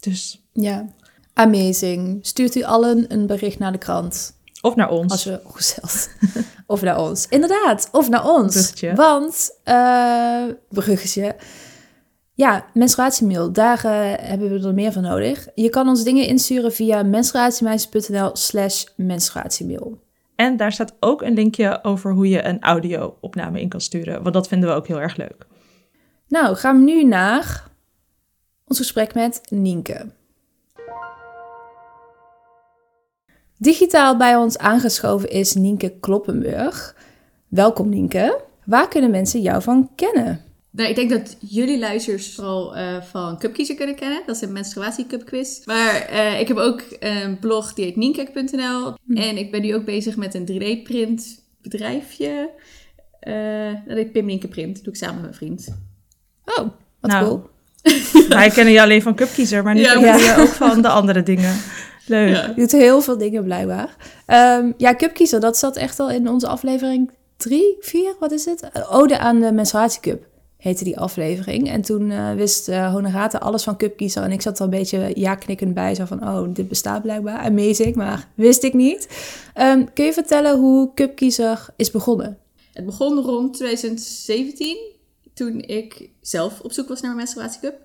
Dus, 0.00 0.44
Ja. 0.52 0.86
Amazing. 1.34 2.18
Stuurt 2.26 2.54
u 2.54 2.62
allen 2.62 3.04
een 3.12 3.26
bericht 3.26 3.58
naar 3.58 3.72
de 3.72 3.78
krant. 3.78 4.38
of 4.60 4.76
naar 4.76 4.90
ons. 4.90 5.12
Als 5.12 5.24
we 5.24 5.40
ongesteld. 5.46 6.08
of 6.66 6.82
naar 6.82 7.00
ons. 7.00 7.26
Inderdaad, 7.28 7.88
of 7.92 8.08
naar 8.08 8.28
ons. 8.28 8.52
Bruggetje. 8.54 8.94
Want, 8.94 9.58
eh 9.64 10.44
bruggetje. 10.68 11.36
Ja, 12.34 12.66
menstruatiemail. 12.74 13.52
Daar 13.52 13.84
eh, 13.84 14.28
hebben 14.28 14.50
we 14.60 14.66
er 14.66 14.74
meer 14.74 14.92
van 14.92 15.02
nodig. 15.02 15.48
Je 15.54 15.68
kan 15.68 15.88
ons 15.88 16.04
dingen 16.04 16.26
insturen 16.26 16.72
via 16.72 17.02
menstruatiemeisjes.nl 17.02 18.30
slash 18.32 18.84
menstruatiemail. 18.96 20.02
En 20.36 20.56
daar 20.56 20.72
staat 20.72 20.96
ook 21.00 21.22
een 21.22 21.34
linkje 21.34 21.84
over 21.84 22.12
hoe 22.12 22.28
je 22.28 22.44
een 22.44 22.60
audio-opname 22.62 23.60
in 23.60 23.68
kan 23.68 23.80
sturen, 23.80 24.22
want 24.22 24.34
dat 24.34 24.48
vinden 24.48 24.68
we 24.68 24.74
ook 24.74 24.86
heel 24.86 25.00
erg 25.00 25.16
leuk. 25.16 25.46
Nou, 26.28 26.56
gaan 26.56 26.78
we 26.78 26.84
nu 26.84 27.04
naar 27.04 27.64
ons 28.64 28.78
gesprek 28.78 29.14
met 29.14 29.40
Nienke. 29.50 30.06
Digitaal 33.58 34.16
bij 34.16 34.36
ons 34.36 34.58
aangeschoven 34.58 35.30
is 35.30 35.54
Nienke 35.54 35.98
Kloppenburg. 36.00 36.96
Welkom 37.48 37.88
Nienke. 37.88 38.40
Waar 38.64 38.88
kunnen 38.88 39.10
mensen 39.10 39.40
jou 39.40 39.62
van 39.62 39.90
kennen? 39.94 40.40
Nou, 40.76 40.88
ik 40.88 40.94
denk 40.94 41.10
dat 41.10 41.36
jullie 41.40 41.78
luisteraars 41.78 42.34
vooral 42.34 42.76
eh, 42.76 43.02
van 43.02 43.38
Cupkiezer 43.38 43.74
kunnen 43.74 43.94
kennen. 43.94 44.22
Dat 44.26 44.36
is 44.36 44.42
een 44.42 44.52
menstruatiecupquiz. 44.52 45.64
Maar 45.64 45.94
eh, 45.94 46.40
ik 46.40 46.48
heb 46.48 46.56
ook 46.56 46.82
een 46.98 47.38
blog 47.38 47.72
die 47.74 47.84
heet 47.84 47.96
nienkerk.nl. 47.96 48.94
En 49.14 49.36
ik 49.36 49.50
ben 49.50 49.62
nu 49.62 49.74
ook 49.74 49.84
bezig 49.84 50.16
met 50.16 50.34
een 50.34 50.46
3D-print 50.52 51.42
bedrijfje. 51.62 52.50
Eh, 53.20 53.72
dat 53.86 53.96
heet 53.96 54.12
Pim 54.12 54.24
Nienke 54.24 54.48
Print. 54.48 54.74
Dat 54.74 54.84
doe 54.84 54.92
ik 54.92 54.98
samen 54.98 55.14
met 55.14 55.24
mijn 55.24 55.34
vriend. 55.34 55.68
Oh, 56.44 56.68
wat 57.00 57.10
Nou, 57.10 57.24
cool. 57.24 57.42
Wij 58.28 58.50
kennen 58.50 58.72
je 58.72 58.82
alleen 58.82 59.02
van 59.02 59.14
Cupkiezer, 59.14 59.62
maar 59.62 59.74
nu 59.74 59.80
Ja. 59.80 59.92
kennen 59.92 60.14
we 60.14 60.22
je 60.22 60.36
ook 60.38 60.48
van 60.48 60.82
de 60.82 60.88
andere 60.88 61.22
dingen. 61.22 61.56
Leuk. 62.06 62.34
Ja. 62.34 62.46
Je 62.46 62.54
doet 62.54 62.72
heel 62.72 63.00
veel 63.00 63.18
dingen 63.18 63.44
blijkbaar. 63.44 63.96
Ehm, 64.26 64.72
ja, 64.76 64.94
Cupkiezer, 64.94 65.40
dat 65.40 65.56
zat 65.56 65.76
echt 65.76 66.00
al 66.00 66.10
in 66.10 66.28
onze 66.28 66.46
aflevering 66.46 67.10
3, 67.36 67.76
4, 67.80 68.14
wat 68.20 68.32
is 68.32 68.44
het? 68.44 68.70
Ode 68.90 69.18
aan 69.18 69.40
de 69.40 69.52
menstruatiecup 69.52 70.32
heette 70.64 70.84
die 70.84 70.98
aflevering. 70.98 71.68
En 71.68 71.82
toen 71.82 72.10
eh, 72.10 72.34
wist 72.34 72.68
eh 72.68 72.92
Honorata 72.92 73.38
alles 73.38 73.62
van 73.62 73.76
Cupkiezer. 73.76 74.22
En 74.22 74.32
ik 74.32 74.42
zat 74.42 74.58
er 74.58 74.64
een 74.64 74.70
beetje 74.70 75.12
ja-knikkend 75.14 75.74
bij. 75.74 75.94
Zo 75.94 76.04
van, 76.04 76.28
oh, 76.28 76.54
dit 76.54 76.68
bestaat 76.68 77.02
blijkbaar. 77.02 77.38
Amazing, 77.38 77.94
maar 77.94 78.28
wist 78.34 78.62
ik 78.62 78.74
niet. 78.74 79.08
Ehm, 79.54 79.84
kun 79.94 80.04
je 80.04 80.12
vertellen 80.12 80.58
hoe 80.58 80.90
Cupkiezer 80.94 81.66
is 81.76 81.90
begonnen? 81.90 82.38
Het 82.72 82.86
begon 82.86 83.18
rond 83.18 83.54
2017, 83.54 84.76
toen 85.34 85.60
ik 85.60 86.10
zelf 86.20 86.60
op 86.60 86.72
zoek 86.72 86.88
was 86.88 87.00
naar 87.00 87.10
een 87.10 87.16
menstruatiecup. 87.16 87.76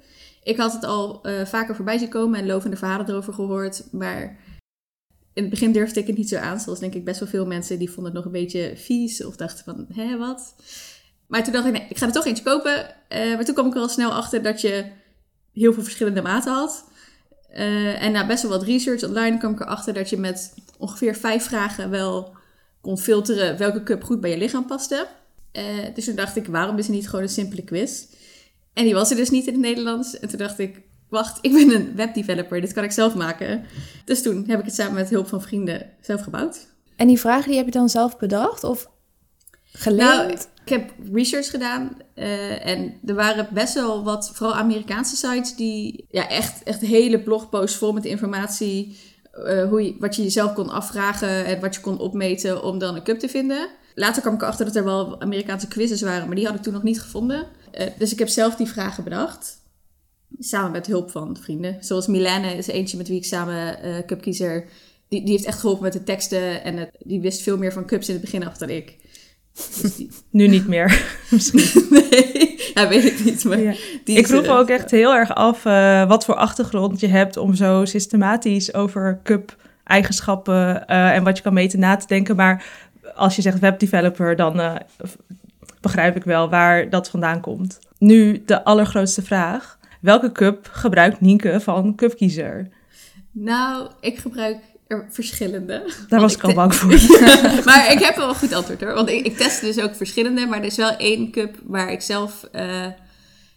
Ik 0.43 0.57
had 0.57 0.73
het 0.73 0.83
al 0.83 1.23
eh, 1.23 1.45
vaker 1.45 1.75
voorbij 1.75 1.97
zien 1.97 2.09
komen 2.09 2.39
en 2.39 2.45
lovende 2.45 2.77
verhalen 2.77 3.09
erover 3.09 3.33
gehoord, 3.33 3.83
maar 3.91 4.37
in 5.33 5.41
het 5.41 5.49
begin 5.49 5.71
durfde 5.71 5.99
ik 5.99 6.07
het 6.07 6.17
niet 6.17 6.29
zo 6.29 6.37
aan, 6.37 6.59
zoals 6.59 6.79
denk 6.79 6.93
ik 6.93 7.05
best 7.05 7.19
wel 7.19 7.29
veel 7.29 7.45
mensen 7.45 7.79
die 7.79 7.91
vonden 7.91 8.05
het 8.05 8.13
nog 8.13 8.25
een 8.25 8.39
beetje 8.39 8.73
vies 8.75 9.25
of 9.25 9.35
dachten 9.35 9.63
van, 9.63 9.85
hé, 9.93 10.17
wat? 10.17 10.55
Maar 11.29 11.43
toen 11.43 11.53
dacht 11.53 11.65
ik, 11.65 11.71
nee, 11.71 11.85
ik 11.89 11.97
ga 11.97 12.05
er 12.05 12.11
toch 12.11 12.25
eentje 12.25 12.43
kopen. 12.43 13.07
Eh, 13.07 13.35
maar 13.35 13.45
toen 13.45 13.53
kwam 13.53 13.67
ik 13.67 13.75
er 13.75 13.81
al 13.81 13.89
snel 13.89 14.11
achter 14.11 14.43
dat 14.43 14.61
je 14.61 14.85
heel 15.53 15.73
veel 15.73 15.83
verschillende 15.83 16.21
maten 16.21 16.53
had. 16.53 16.83
Eh, 17.49 18.03
en 18.03 18.11
na 18.11 18.27
best 18.27 18.41
wel 18.41 18.51
wat 18.51 18.63
research 18.63 19.03
online 19.03 19.37
kwam 19.37 19.51
ik 19.51 19.59
erachter 19.59 19.93
dat 19.93 20.09
je 20.09 20.17
met 20.17 20.53
ongeveer 20.77 21.15
vijf 21.15 21.43
vragen 21.43 21.89
wel 21.89 22.37
kon 22.81 22.97
filteren 22.97 23.57
welke 23.57 23.83
cup 23.83 24.03
goed 24.03 24.21
bij 24.21 24.29
je 24.29 24.37
lichaam 24.37 24.65
paste. 24.65 25.07
Eh, 25.51 25.63
dus 25.93 26.05
toen 26.05 26.15
dacht 26.15 26.35
ik, 26.35 26.47
waarom 26.47 26.77
is 26.77 26.87
er 26.87 26.93
niet 26.93 27.09
gewoon 27.09 27.23
een 27.23 27.29
simpele 27.29 27.63
quiz? 27.63 28.05
En 28.73 28.83
die 28.83 28.93
was 28.93 29.09
er 29.09 29.15
dus 29.15 29.29
niet 29.29 29.47
in 29.47 29.53
het 29.53 29.61
Nederlands. 29.61 30.19
En 30.19 30.29
toen 30.29 30.37
dacht 30.37 30.59
ik, 30.59 30.81
wacht, 31.09 31.37
ik 31.41 31.51
ben 31.53 31.75
een 31.75 31.95
webdeveloper, 31.95 32.61
dit 32.61 32.73
kan 32.73 32.83
ik 32.83 32.91
zelf 32.91 33.15
maken. 33.15 33.65
Dus 34.05 34.21
toen 34.21 34.43
heb 34.47 34.59
ik 34.59 34.65
het 34.65 34.75
samen 34.75 34.93
met 34.93 35.09
hulp 35.09 35.27
van 35.27 35.41
vrienden 35.41 35.89
zelf 36.01 36.21
gebouwd. 36.21 36.67
En 36.95 37.07
die 37.07 37.19
vragen 37.19 37.47
die 37.47 37.57
heb 37.57 37.65
je 37.65 37.71
dan 37.71 37.89
zelf 37.89 38.17
bedacht 38.17 38.63
of 38.63 38.89
Nou, 39.85 40.31
ik 40.31 40.69
heb 40.69 40.93
research 41.13 41.49
gedaan 41.49 41.97
eh, 42.13 42.65
en 42.65 42.99
er 43.05 43.15
waren 43.15 43.47
best 43.53 43.73
wel 43.73 44.03
wat, 44.03 44.31
vooral 44.33 44.55
Amerikaanse 44.55 45.15
sites, 45.15 45.55
die 45.55 46.05
ja, 46.09 46.29
echt, 46.29 46.63
echt 46.63 46.81
hele 46.81 47.19
blogposts 47.19 47.77
vol 47.77 47.91
met 47.91 48.05
informatie, 48.05 48.97
eh, 49.31 49.69
hoe 49.69 49.83
je, 49.83 49.95
wat 49.99 50.15
je 50.15 50.23
jezelf 50.23 50.53
kon 50.53 50.69
afvragen 50.69 51.45
en 51.45 51.59
wat 51.59 51.75
je 51.75 51.81
kon 51.81 51.99
opmeten 51.99 52.63
om 52.63 52.79
dan 52.79 52.95
een 52.95 53.03
cup 53.03 53.19
te 53.19 53.29
vinden. 53.29 53.69
Later 53.95 54.21
kwam 54.21 54.33
ik 54.33 54.41
erachter 54.41 54.65
dat 54.65 54.75
er 54.75 54.83
wel 54.83 55.21
Amerikaanse 55.21 55.67
quizzes 55.67 56.01
waren, 56.01 56.27
maar 56.27 56.35
die 56.35 56.45
had 56.45 56.55
ik 56.55 56.61
toen 56.61 56.73
nog 56.73 56.83
niet 56.83 57.01
gevonden. 57.01 57.47
Eh, 57.71 57.87
dus 57.97 58.11
ik 58.11 58.19
heb 58.19 58.27
zelf 58.27 58.55
die 58.55 58.67
vragen 58.67 59.03
bedacht. 59.03 59.57
Samen 60.39 60.71
met 60.71 60.87
hulp 60.87 61.11
van 61.11 61.37
vrienden. 61.37 61.77
Zoals 61.79 62.07
Milane 62.07 62.55
is 62.55 62.67
eentje 62.67 62.97
met 62.97 63.07
wie 63.07 63.17
ik 63.17 63.25
samen 63.25 63.85
uh, 63.85 63.97
cupkiezer... 64.05 64.65
Die, 65.07 65.23
die 65.23 65.31
heeft 65.31 65.45
echt 65.45 65.59
geholpen 65.59 65.83
met 65.83 65.93
de 65.93 66.03
teksten. 66.03 66.63
En 66.63 66.77
het, 66.77 66.89
die 66.99 67.21
wist 67.21 67.41
veel 67.41 67.57
meer 67.57 67.73
van 67.73 67.85
cups 67.85 68.07
in 68.07 68.13
het 68.13 68.23
begin 68.23 68.47
af 68.47 68.57
dan 68.57 68.69
ik. 68.69 68.97
Dus 69.81 69.95
die... 69.95 70.09
nu 70.29 70.47
niet 70.47 70.67
meer, 70.67 71.03
misschien. 71.31 71.85
nee, 71.89 72.59
ja, 72.73 72.87
weet 72.87 73.05
ik 73.05 73.23
niet. 73.25 73.43
Maar 73.43 73.59
ja. 73.59 73.73
ik 74.05 74.27
vroeg 74.27 74.45
me 74.45 74.51
ook 74.51 74.69
echt 74.69 74.91
heel 74.91 75.13
erg 75.13 75.35
af 75.35 75.65
uh, 75.65 76.07
wat 76.07 76.25
voor 76.25 76.35
achtergrond 76.35 76.99
je 76.99 77.07
hebt... 77.07 77.37
om 77.37 77.55
zo 77.55 77.85
systematisch 77.85 78.73
over 78.73 79.19
cup-eigenschappen 79.23 80.83
uh, 80.87 81.15
en 81.15 81.23
wat 81.23 81.37
je 81.37 81.43
kan 81.43 81.53
meten 81.53 81.79
na 81.79 81.95
te 81.95 82.07
denken. 82.07 82.35
Maar 82.35 82.65
als 83.15 83.35
je 83.35 83.41
zegt 83.41 83.59
webdeveloper, 83.59 84.35
dan 84.35 84.79
begrijp 85.81 86.15
ik 86.15 86.23
wel 86.23 86.49
waar 86.49 86.89
dat 86.89 87.09
vandaan 87.09 87.41
komt. 87.41 87.79
Nu 87.97 88.43
de 88.45 88.63
allergrootste 88.63 89.21
vraag. 89.21 89.77
Welke 90.01 90.31
cup 90.31 90.69
gebruikt 90.71 91.21
Nienke 91.21 91.59
van 91.59 91.95
Cupkiezer? 91.95 92.67
Nou, 93.31 93.89
ik 93.99 94.17
gebruik 94.17 94.57
er 94.89 95.05
verschillende. 95.09 95.93
Daar 96.07 96.19
was 96.19 96.35
ik, 96.35 96.43
al 96.43 96.53
bang 96.53 96.75
voor. 96.75 96.89
maar 97.69 97.91
ik 97.91 97.99
heb 97.99 98.15
wel 98.15 98.29
een 98.29 98.35
goed 98.35 98.53
antwoord 98.53 98.81
hoor. 98.81 98.93
Want 98.93 99.09
ik, 99.09 99.25
ik 99.25 99.37
test 99.37 99.61
dus 99.61 99.79
ook 99.79 99.95
verschillende. 99.95 100.45
Maar 100.45 100.59
er 100.59 100.65
is 100.65 100.75
wel 100.75 100.95
één 100.95 101.31
cup 101.31 101.55
waar 101.63 101.91
ik 101.91 102.01
zelf... 102.01 102.47
Uh, 102.55 102.85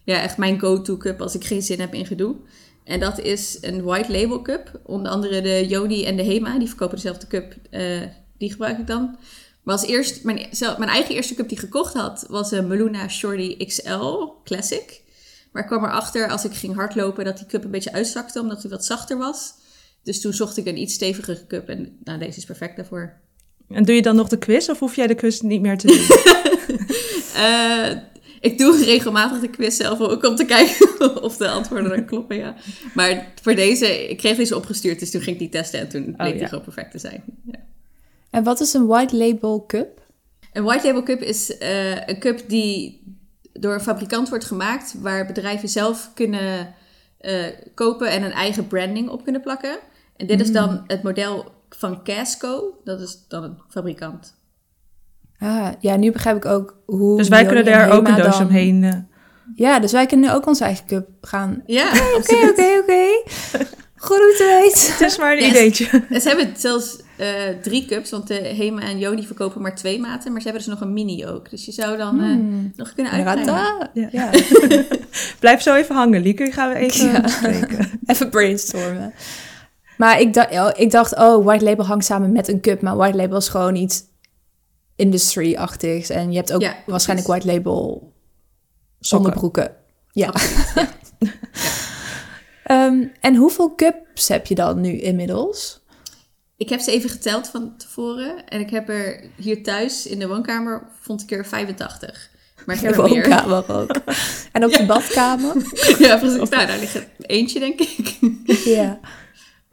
ja, 0.03 0.21
echt 0.21 0.37
mijn 0.37 0.59
go-to 0.59 0.97
cup 0.97 1.21
als 1.21 1.35
ik 1.35 1.43
geen 1.43 1.61
zin 1.61 1.79
heb 1.79 1.93
in 1.93 2.05
gedoe. 2.05 2.35
En 2.83 2.99
dat 2.99 3.19
is 3.19 3.57
een 3.61 3.83
white 3.83 4.11
label 4.11 4.41
cup. 4.41 4.79
Onder 4.83 5.11
andere 5.11 5.41
de 5.41 5.67
Joni 5.67 6.05
en 6.05 6.15
de 6.15 6.23
Hema. 6.23 6.57
Die 6.57 6.67
verkopen 6.67 6.95
dezelfde 6.95 7.27
cup. 7.27 7.55
Uh, 7.71 8.01
die 8.37 8.51
gebruik 8.51 8.77
ik 8.77 8.87
dan. 8.87 9.17
Maar 9.63 9.75
als 9.75 9.85
eerst, 9.85 10.23
mijn, 10.23 10.47
mijn 10.59 10.89
eigen 10.89 11.15
eerste 11.15 11.35
cup 11.35 11.47
die 11.47 11.57
ik 11.57 11.63
gekocht 11.63 11.93
had, 11.93 12.25
was 12.29 12.51
een 12.51 12.67
Meluna 12.67 13.07
Shorty 13.07 13.65
XL 13.65 14.25
Classic. 14.43 15.01
Maar 15.51 15.61
ik 15.61 15.67
kwam 15.67 15.83
erachter 15.83 16.29
als 16.29 16.45
ik 16.45 16.53
ging 16.53 16.75
hardlopen 16.75 17.25
dat 17.25 17.37
die 17.37 17.45
cup 17.45 17.63
een 17.63 17.71
beetje 17.71 17.93
uitzakte, 17.93 18.39
omdat 18.39 18.61
hij 18.61 18.71
wat 18.71 18.85
zachter 18.85 19.17
was. 19.17 19.53
Dus 20.03 20.21
toen 20.21 20.33
zocht 20.33 20.57
ik 20.57 20.65
een 20.65 20.77
iets 20.77 20.93
stevigere 20.93 21.47
cup 21.47 21.69
en 21.69 21.97
nou, 22.03 22.19
deze 22.19 22.37
is 22.37 22.45
perfect 22.45 22.75
daarvoor. 22.75 23.13
En 23.69 23.83
doe 23.83 23.95
je 23.95 24.01
dan 24.01 24.15
nog 24.15 24.27
de 24.27 24.37
quiz 24.37 24.69
of 24.69 24.79
hoef 24.79 24.95
jij 24.95 25.07
de 25.07 25.15
quiz 25.15 25.39
niet 25.39 25.61
meer 25.61 25.77
te 25.77 25.87
doen? 25.87 26.05
uh, 27.35 27.91
ik 28.51 28.57
doe 28.57 28.83
regelmatig 28.83 29.39
de 29.39 29.49
quiz 29.49 29.77
zelf 29.77 29.99
ook 29.99 30.23
om 30.23 30.35
te 30.35 30.45
kijken 30.45 31.21
of 31.27 31.37
de 31.37 31.49
antwoorden 31.49 31.89
dan 31.89 32.05
kloppen, 32.05 32.37
ja. 32.37 32.55
Maar 32.93 33.33
voor 33.41 33.55
deze, 33.55 34.09
ik 34.09 34.17
kreeg 34.17 34.37
deze 34.37 34.55
opgestuurd, 34.55 34.99
dus 34.99 35.11
toen 35.11 35.21
ging 35.21 35.35
ik 35.35 35.41
die 35.41 35.61
testen 35.61 35.79
en 35.79 35.89
toen 35.89 36.03
bleek 36.03 36.19
oh, 36.19 36.27
ja. 36.27 36.39
die 36.39 36.47
gewoon 36.47 36.63
perfect 36.63 36.91
te 36.91 36.99
zijn. 36.99 37.23
Ja. 37.45 37.59
En 38.29 38.43
wat 38.43 38.59
is 38.59 38.73
een 38.73 38.87
white 38.87 39.15
label 39.15 39.65
cup? 39.67 40.01
Een 40.53 40.63
white 40.63 40.87
label 40.87 41.03
cup 41.03 41.21
is 41.21 41.49
uh, 41.59 42.07
een 42.07 42.19
cup 42.19 42.43
die 42.47 43.01
door 43.53 43.73
een 43.73 43.81
fabrikant 43.81 44.29
wordt 44.29 44.45
gemaakt, 44.45 44.95
waar 44.99 45.25
bedrijven 45.25 45.69
zelf 45.69 46.11
kunnen 46.13 46.75
uh, 47.21 47.45
kopen 47.73 48.09
en 48.09 48.23
een 48.23 48.31
eigen 48.31 48.67
branding 48.67 49.09
op 49.09 49.23
kunnen 49.23 49.41
plakken. 49.41 49.79
En 50.15 50.27
dit 50.27 50.37
mm. 50.37 50.43
is 50.43 50.51
dan 50.51 50.83
het 50.87 51.03
model 51.03 51.51
van 51.69 52.03
Casco, 52.03 52.79
dat 52.83 53.01
is 53.01 53.25
dan 53.27 53.43
een 53.43 53.57
fabrikant. 53.69 54.35
Ah, 55.39 55.69
ja, 55.79 55.95
nu 55.95 56.11
begrijp 56.11 56.35
ik 56.35 56.45
ook 56.45 56.77
hoe. 56.85 57.17
Dus 57.17 57.27
wij 57.27 57.45
kunnen 57.45 57.65
daar 57.65 57.91
ook 57.91 58.07
een 58.07 58.15
doos 58.15 58.37
dan... 58.37 58.47
omheen. 58.47 58.83
Uh... 58.83 58.93
Ja, 59.55 59.79
dus 59.79 59.91
wij 59.91 60.05
kunnen 60.05 60.33
ook 60.33 60.47
onze 60.47 60.63
eigen 60.63 60.85
cup 60.85 61.07
gaan. 61.21 61.63
Ja, 61.65 61.91
oké, 62.17 62.49
oké, 62.49 62.79
oké. 62.81 63.31
Goed 63.95 64.17
te 64.17 64.61
weten. 64.61 64.91
Het 64.93 65.01
is 65.01 65.17
maar 65.17 65.37
een 65.37 65.45
ideetje. 65.45 65.85
Ze 66.09 66.27
hebben 66.27 66.53
zelfs 66.57 66.97
uh, 67.19 67.27
drie 67.61 67.85
cups, 67.85 68.09
want 68.09 68.27
de 68.27 68.33
Hema 68.33 68.81
en 68.81 68.99
Joni 68.99 69.25
verkopen 69.25 69.61
maar 69.61 69.75
twee 69.75 69.99
maten. 69.99 70.31
Maar 70.31 70.41
ze 70.41 70.47
hebben 70.47 70.65
dus 70.65 70.73
nog 70.73 70.81
een 70.81 70.93
mini 70.93 71.27
ook. 71.27 71.49
Dus 71.49 71.65
je 71.65 71.71
zou 71.71 71.97
dan 71.97 72.19
uh, 72.19 72.25
hmm. 72.25 72.73
nog 72.75 72.93
kunnen 72.93 73.11
uitbreiden. 73.11 73.53
Ja. 73.93 74.09
ja. 74.11 74.29
Blijf 75.39 75.61
zo 75.61 75.75
even 75.75 75.95
hangen, 75.95 76.21
Lieke. 76.21 76.51
Gaan 76.51 76.69
we 76.69 76.75
even 76.75 77.11
ja. 77.11 77.23
even 78.05 78.29
brainstormen. 78.29 79.13
Maar 80.03 80.19
ik 80.19 80.33
dacht, 80.33 80.51
oh, 80.51 80.69
ik 80.75 80.91
dacht, 80.91 81.15
oh, 81.15 81.45
white 81.45 81.63
label 81.63 81.85
hangt 81.85 82.05
samen 82.05 82.31
met 82.31 82.47
een 82.47 82.61
cup. 82.61 82.81
Maar 82.81 82.95
white 82.95 83.17
label 83.17 83.37
is 83.37 83.47
gewoon 83.47 83.75
iets 83.75 84.03
industry-achtigs. 84.95 86.09
En 86.09 86.31
je 86.31 86.37
hebt 86.37 86.53
ook 86.53 86.61
ja, 86.61 86.75
waarschijnlijk 86.85 87.27
white 87.27 87.47
label 87.47 88.11
zonnerbroeken. 88.99 89.75
Ja. 90.11 90.33
ja. 90.75 90.87
um, 92.87 93.11
en 93.21 93.35
hoeveel 93.35 93.75
cups 93.75 94.27
heb 94.27 94.45
je 94.45 94.55
dan 94.55 94.81
nu 94.81 94.99
inmiddels? 94.99 95.81
Ik 96.57 96.69
heb 96.69 96.79
ze 96.79 96.91
even 96.91 97.09
geteld 97.09 97.47
van 97.47 97.77
tevoren. 97.77 98.47
En 98.47 98.59
ik 98.59 98.69
heb 98.69 98.89
er 98.89 99.23
hier 99.35 99.63
thuis 99.63 100.07
in 100.07 100.19
de 100.19 100.27
woonkamer, 100.27 100.87
vond 101.01 101.21
ik 101.21 101.31
er 101.31 101.45
85. 101.45 102.29
Maar 102.65 102.75
ik 102.75 102.81
heb 102.81 102.93
de 102.93 103.01
woonkamer 103.01 103.63
meer. 103.67 103.77
ook. 103.77 103.95
En 104.51 104.63
ook 104.63 104.71
ja. 104.75 104.77
de 104.77 104.85
badkamer. 104.85 105.55
ja, 105.99 106.17
precies. 106.17 106.49
Nou, 106.49 106.67
daar 106.67 106.79
ligt 106.79 107.05
eentje, 107.19 107.59
denk 107.59 107.79
ik. 107.79 108.17
ja. 108.65 108.99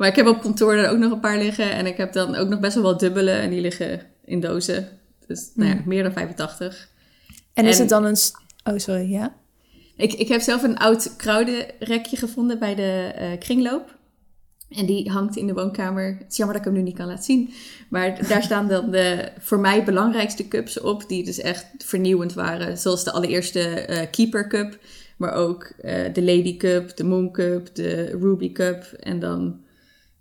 Maar 0.00 0.08
ik 0.08 0.16
heb 0.16 0.26
op 0.26 0.40
kantoor 0.40 0.74
er 0.74 0.90
ook 0.90 0.98
nog 0.98 1.12
een 1.12 1.20
paar 1.20 1.38
liggen. 1.38 1.72
En 1.72 1.86
ik 1.86 1.96
heb 1.96 2.12
dan 2.12 2.34
ook 2.34 2.48
nog 2.48 2.60
best 2.60 2.74
wel 2.74 2.82
wat 2.82 3.00
dubbele. 3.00 3.30
En 3.30 3.50
die 3.50 3.60
liggen 3.60 4.00
in 4.24 4.40
dozen. 4.40 4.88
Dus 5.26 5.50
nou 5.54 5.70
ja, 5.70 5.74
mm. 5.74 5.82
meer 5.86 6.02
dan 6.02 6.12
85. 6.12 6.88
En, 7.54 7.64
en 7.64 7.70
is 7.70 7.78
het 7.78 7.88
dan 7.88 8.04
een... 8.04 8.16
Oh, 8.64 8.78
sorry, 8.78 9.10
ja? 9.10 9.34
Ik, 9.96 10.12
ik 10.12 10.28
heb 10.28 10.40
zelf 10.40 10.62
een 10.62 10.78
oud 10.78 11.16
kruidenrekje 11.16 12.16
gevonden 12.16 12.58
bij 12.58 12.74
de 12.74 13.12
uh, 13.20 13.38
kringloop. 13.38 13.98
En 14.68 14.86
die 14.86 15.10
hangt 15.10 15.36
in 15.36 15.46
de 15.46 15.54
woonkamer. 15.54 16.16
Het 16.18 16.30
is 16.30 16.36
jammer 16.36 16.56
dat 16.56 16.66
ik 16.66 16.72
hem 16.72 16.80
nu 16.82 16.88
niet 16.88 16.96
kan 16.96 17.06
laten 17.06 17.24
zien. 17.24 17.50
Maar 17.88 18.28
daar 18.28 18.42
staan 18.42 18.68
dan 18.68 18.90
de 18.90 19.32
voor 19.38 19.58
mij 19.58 19.84
belangrijkste 19.84 20.48
cups 20.48 20.80
op. 20.80 21.08
Die 21.08 21.24
dus 21.24 21.38
echt 21.38 21.66
vernieuwend 21.78 22.32
waren. 22.32 22.78
Zoals 22.78 23.04
de 23.04 23.12
allereerste 23.12 23.86
uh, 23.90 24.00
Keeper 24.10 24.48
Cup. 24.48 24.78
Maar 25.16 25.32
ook 25.32 25.72
uh, 25.84 25.94
de 26.12 26.22
Lady 26.22 26.56
Cup, 26.56 26.96
de 26.96 27.04
Moon 27.04 27.32
Cup, 27.32 27.74
de 27.74 28.04
Ruby 28.04 28.52
Cup. 28.52 28.82
En 28.82 29.18
dan 29.18 29.68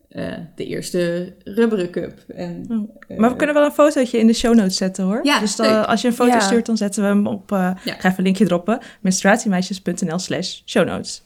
uh, 0.10 0.34
de 0.56 0.66
eerste 0.66 1.34
rubberen 1.44 1.89
cup. 1.89 2.20
En, 2.28 2.66
oh. 2.70 3.18
maar 3.20 3.30
we 3.30 3.36
kunnen 3.36 3.56
wel 3.56 3.66
een 3.66 3.72
fotootje 3.72 4.20
in 4.20 4.28
de 4.28 4.34
show 4.34 4.56
notes 4.56 4.78
zetten 4.78 5.04
hoor. 5.04 5.20
Ja, 5.24 5.39
dus 5.39 5.56
dan, 5.56 5.88
als 5.88 6.01
je 6.01 6.08
een 6.08 6.13
foto 6.13 6.32
ja. 6.32 6.39
stuurt, 6.39 6.66
dan 6.66 6.78
zetten 6.78 7.01
we 7.01 7.08
hem 7.08 7.28
op. 7.28 7.51
Uh, 7.51 7.58
ja. 7.58 7.94
Ga 7.94 7.98
even 7.98 8.18
een 8.18 8.24
linkje 8.24 8.46
droppen. 8.46 8.80
menstruatiemeisjes.nl 9.01 10.20
slash 10.20 10.62
show 10.66 10.88
notes. 10.88 11.24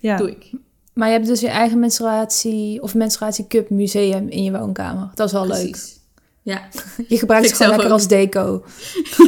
Ja. 0.00 0.16
Doe 0.16 0.30
ik. 0.30 0.50
Maar 0.92 1.08
je 1.08 1.14
hebt 1.14 1.26
dus 1.26 1.40
je 1.40 1.48
eigen 1.48 1.78
menstruatie 1.78 2.82
of 2.82 2.94
menstruatiecup 2.94 3.70
museum 3.70 4.28
in 4.28 4.44
je 4.44 4.50
woonkamer. 4.50 5.10
Dat 5.14 5.26
is 5.26 5.32
wel 5.32 5.46
Precies. 5.46 5.64
leuk. 5.64 6.00
Ja. 6.42 6.68
Je 7.08 7.18
gebruikt 7.18 7.46
het 7.48 7.56
gewoon 7.56 7.70
lekker 7.70 7.88
ook. 7.88 7.98
als 7.98 8.08
deco. 8.08 8.64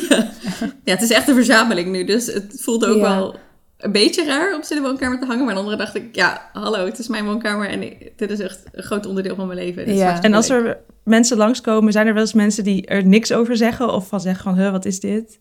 ja. 0.09 0.33
ja, 0.85 0.93
het 0.93 1.03
is 1.03 1.11
echt 1.11 1.29
een 1.29 1.35
verzameling 1.35 1.91
nu. 1.91 2.05
Dus 2.05 2.27
het 2.27 2.53
voelt 2.57 2.87
ook 2.87 2.97
ja. 2.97 3.03
wel 3.03 3.37
een 3.85 3.93
beetje 3.93 4.25
raar 4.25 4.55
om 4.55 4.63
ze 4.63 4.75
in 4.75 4.83
de 4.83 4.89
woonkamer 4.89 5.19
te 5.19 5.27
hangen. 5.27 5.45
Maar 5.45 5.55
de 5.55 5.61
andere 5.61 5.77
dacht 5.77 5.95
ik, 5.95 6.15
ja, 6.17 6.51
hallo, 6.53 6.85
het 6.85 6.99
is 6.99 7.09
mijn 7.09 7.25
woonkamer. 7.25 7.69
En 7.69 7.83
ik, 7.83 8.13
dit 8.17 8.31
is 8.31 8.39
echt 8.39 8.63
een 8.73 8.83
groot 8.83 9.07
onderdeel 9.07 9.35
van 9.35 9.47
mijn 9.47 9.59
leven. 9.59 9.95
Ja. 9.95 10.23
En 10.23 10.35
als 10.35 10.49
er 10.49 10.79
mensen 11.05 11.37
langskomen, 11.37 11.93
zijn 11.93 12.07
er 12.07 12.13
wel 12.15 12.23
eens 12.23 12.33
mensen 12.33 12.65
die 12.65 12.87
er 12.87 13.07
niks 13.07 13.33
over 13.33 13.57
zeggen? 13.57 13.93
Of 13.93 14.09
van 14.09 14.21
zeggen 14.21 14.45
van, 14.45 14.59
huh, 14.59 14.71
wat 14.71 14.85
is 14.85 15.01
dit? 15.01 15.39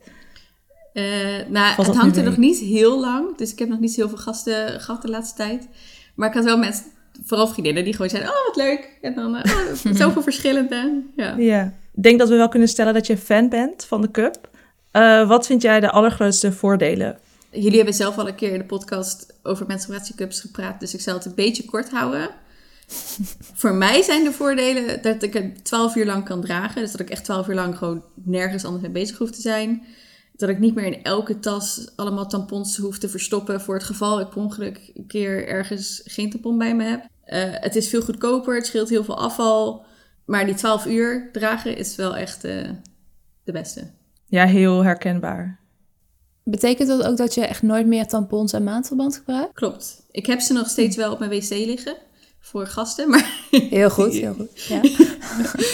Uh, 0.94 1.04
nou, 1.48 1.76
Valt 1.76 1.88
het 1.88 1.98
hangt 1.98 2.18
er 2.18 2.24
nog 2.24 2.38
niet 2.38 2.60
heel 2.60 3.00
lang. 3.00 3.38
Dus 3.38 3.52
ik 3.52 3.60
heb 3.60 3.70
nog 3.70 3.80
niet 3.80 3.96
heel 3.96 4.10
veel 4.10 4.18
gasten 4.18 4.80
gehad 4.82 5.02
de 5.02 5.10
laatste 5.10 5.36
tijd. 5.36 5.68
Maar 6.16 6.28
ik 6.28 6.36
had 6.36 6.44
wel 6.44 6.58
mensen, 6.58 6.86
vooral 7.26 7.48
vriendinnen, 7.48 7.84
die 7.84 7.94
gewoon 7.94 8.10
zeiden: 8.10 8.32
Oh, 8.32 8.46
wat 8.46 8.56
leuk. 8.56 8.98
En 9.02 9.16
dan 9.16 9.36
uh, 9.36 9.42
oh, 9.44 9.94
zoveel 10.02 10.22
verschillende. 10.22 11.02
Ja. 11.16 11.36
ja. 11.38 11.74
Ik 11.96 12.04
denk 12.04 12.20
dat 12.20 12.30
we 12.30 12.36
wel 12.36 12.50
kunnen 12.50 12.68
stellen 12.68 12.94
dat 12.94 13.08
je 13.08 13.18
fan 13.18 13.50
bent 13.50 13.86
van 13.86 14.02
de 14.02 14.12
Cup. 14.12 14.50
Uh, 14.94 15.28
wat 15.28 15.46
vind 15.46 15.62
jij 15.62 15.80
de 15.80 15.92
allergrootste 15.92 16.52
voordelen? 16.52 17.18
Jullie 17.54 17.76
hebben 17.76 17.94
zelf 17.94 18.18
al 18.18 18.28
een 18.28 18.36
keer 18.36 18.52
in 18.52 18.60
de 18.60 18.66
podcast 18.66 19.40
over 19.44 19.66
menstruatiecups 19.68 20.42
gepraat, 20.42 20.80
dus 20.80 20.94
ik 20.94 21.02
zal 21.02 21.14
het 21.14 21.26
een 21.26 21.36
beetje 21.36 21.66
kort 21.66 21.90
houden. 21.90 22.30
Voor 23.62 23.74
mij 23.74 24.02
zijn 24.02 24.24
de 24.24 24.32
voordelen 24.32 25.02
dat 25.02 25.24
ik 25.24 25.34
het 25.34 25.66
12 25.66 25.96
uur 25.96 26.06
lang 26.06 26.26
kan 26.26 26.42
dragen. 26.42 26.82
Dus 26.82 26.92
dat 26.92 27.00
ik 27.00 27.10
echt 27.10 27.24
12 27.24 27.48
uur 27.48 27.56
lang 27.56 27.78
gewoon 27.78 28.04
nergens 28.14 28.66
anders 28.66 28.84
mee 28.84 28.92
bezig 28.92 29.18
hoef 29.18 29.32
te 29.32 29.42
zijn. 29.42 29.84
Dat 30.36 30.50
ik 30.50 30.60
niet 30.60 30.76
meer 30.76 30.86
in 30.86 31.04
elke 31.04 31.40
tas 31.40 31.92
allemaal 31.96 32.28
tampons 32.28 32.78
hoef 32.78 32.98
te 32.98 33.10
verstoppen 33.10 33.62
voor 33.62 33.76
het 33.76 33.84
geval 33.84 34.20
ik 34.20 34.30
per 34.30 34.42
ongeluk 34.42 34.92
een 34.94 35.08
keer 35.08 35.48
ergens 35.48 36.02
geen 36.06 36.30
tampon 36.30 36.58
bij 36.58 36.76
me 36.76 36.84
heb. 36.84 37.00
Uh, 37.00 37.44
het 37.62 37.76
is 37.76 37.90
veel 37.90 38.02
goedkoper, 38.02 38.56
het 38.56 38.66
scheelt 38.66 38.90
heel 38.90 39.04
veel 39.04 39.18
afval. 39.18 39.86
Maar 40.26 40.46
die 40.46 40.56
12 40.56 40.86
uur 40.86 41.30
dragen 41.32 41.78
is 41.78 41.96
wel 41.96 42.16
echt 42.16 42.44
eh, 42.44 42.70
de 43.44 43.52
beste. 43.52 43.92
Ja, 44.26 44.46
heel 44.46 44.84
herkenbaar. 44.84 45.63
Betekent 46.44 46.88
dat 46.88 47.04
ook 47.04 47.18
dat 47.18 47.34
je 47.34 47.46
echt 47.46 47.62
nooit 47.62 47.88
meer 47.88 48.08
tampons 48.08 48.54
en 48.54 48.64
maandverband 48.64 49.16
gebruikt? 49.18 49.54
Klopt. 49.54 50.06
Ik 50.12 50.26
heb 50.26 50.40
ze 50.40 50.54
nog 50.54 50.70
steeds 50.70 50.96
wel 50.96 51.12
op 51.12 51.20
mijn 51.20 51.32
wc 51.32 51.50
liggen. 51.50 51.96
Voor 52.40 52.68
gasten, 52.68 53.10
maar... 53.10 53.48
Heel 53.70 53.90
goed, 53.90 54.14
heel 54.14 54.34
goed. 54.34 54.64
Ja. 54.64 54.82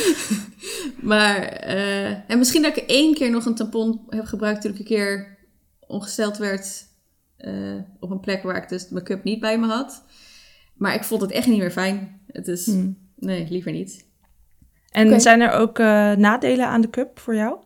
maar... 1.12 1.42
eh, 1.44 2.30
en 2.32 2.38
misschien 2.38 2.62
dat 2.62 2.78
ik 2.78 2.84
één 2.84 3.14
keer 3.14 3.30
nog 3.30 3.46
een 3.46 3.56
tampon 3.56 4.02
heb 4.10 4.26
gebruikt... 4.26 4.62
toen 4.62 4.72
ik 4.72 4.80
een 4.80 4.86
keer 4.86 5.38
ongesteld 5.80 6.38
werd... 6.38 6.86
eh, 7.38 7.76
op 8.00 8.12
een 8.12 8.20
plek 8.20 8.44
waar 8.44 8.64
ik 8.64 8.70
dus 8.70 8.90
mijn 8.90 9.06
cup 9.06 9.24
niet 9.24 9.40
bij 9.40 9.60
me 9.60 9.68
had. 9.68 10.04
Maar 10.74 10.94
ik 10.94 11.04
vond 11.04 11.22
het 11.22 11.32
echt 11.32 11.48
niet 11.48 11.60
meer 11.60 11.72
fijn. 11.72 12.22
Het 12.28 12.48
is... 12.48 12.66
Hmm. 12.66 12.98
Nee, 13.16 13.48
liever 13.50 13.72
niet. 13.72 14.06
En 14.90 15.22
zijn 15.22 15.42
er 15.42 15.52
ook 15.52 15.80
eh, 15.80 16.12
nadelen 16.12 16.68
aan 16.68 16.82
de 16.82 16.90
cup 16.90 17.20
voor 17.20 17.36
jou? 17.36 17.58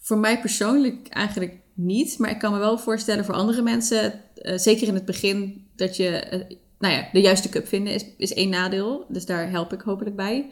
Voor 0.00 0.18
mij 0.18 0.40
persoonlijk 0.40 1.08
eigenlijk 1.08 1.59
niet. 1.80 2.18
Maar 2.18 2.30
ik 2.30 2.38
kan 2.38 2.52
me 2.52 2.58
wel 2.58 2.78
voorstellen 2.78 3.24
voor 3.24 3.34
andere 3.34 3.62
mensen, 3.62 4.20
eh, 4.34 4.58
zeker 4.58 4.88
in 4.88 4.94
het 4.94 5.04
begin, 5.04 5.66
dat 5.76 5.96
je, 5.96 6.08
eh, 6.08 6.56
nou 6.78 6.94
ja, 6.94 7.08
de 7.12 7.20
juiste 7.20 7.48
cup 7.48 7.68
vinden 7.68 7.94
is, 7.94 8.04
is 8.16 8.34
één 8.34 8.48
nadeel. 8.48 9.04
Dus 9.08 9.26
daar 9.26 9.50
help 9.50 9.72
ik 9.72 9.80
hopelijk 9.80 10.16
bij. 10.16 10.50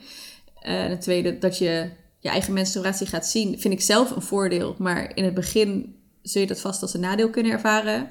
Eh, 0.60 0.84
en 0.84 0.90
het 0.90 1.00
tweede, 1.00 1.38
dat 1.38 1.58
je 1.58 1.90
je 2.18 2.28
eigen 2.28 2.52
menstruatie 2.52 3.06
gaat 3.06 3.26
zien, 3.26 3.60
vind 3.60 3.74
ik 3.74 3.80
zelf 3.80 4.10
een 4.10 4.22
voordeel. 4.22 4.74
Maar 4.78 5.16
in 5.16 5.24
het 5.24 5.34
begin 5.34 5.96
zul 6.22 6.40
je 6.40 6.46
dat 6.46 6.60
vast 6.60 6.82
als 6.82 6.94
een 6.94 7.00
nadeel 7.00 7.30
kunnen 7.30 7.52
ervaren. 7.52 8.10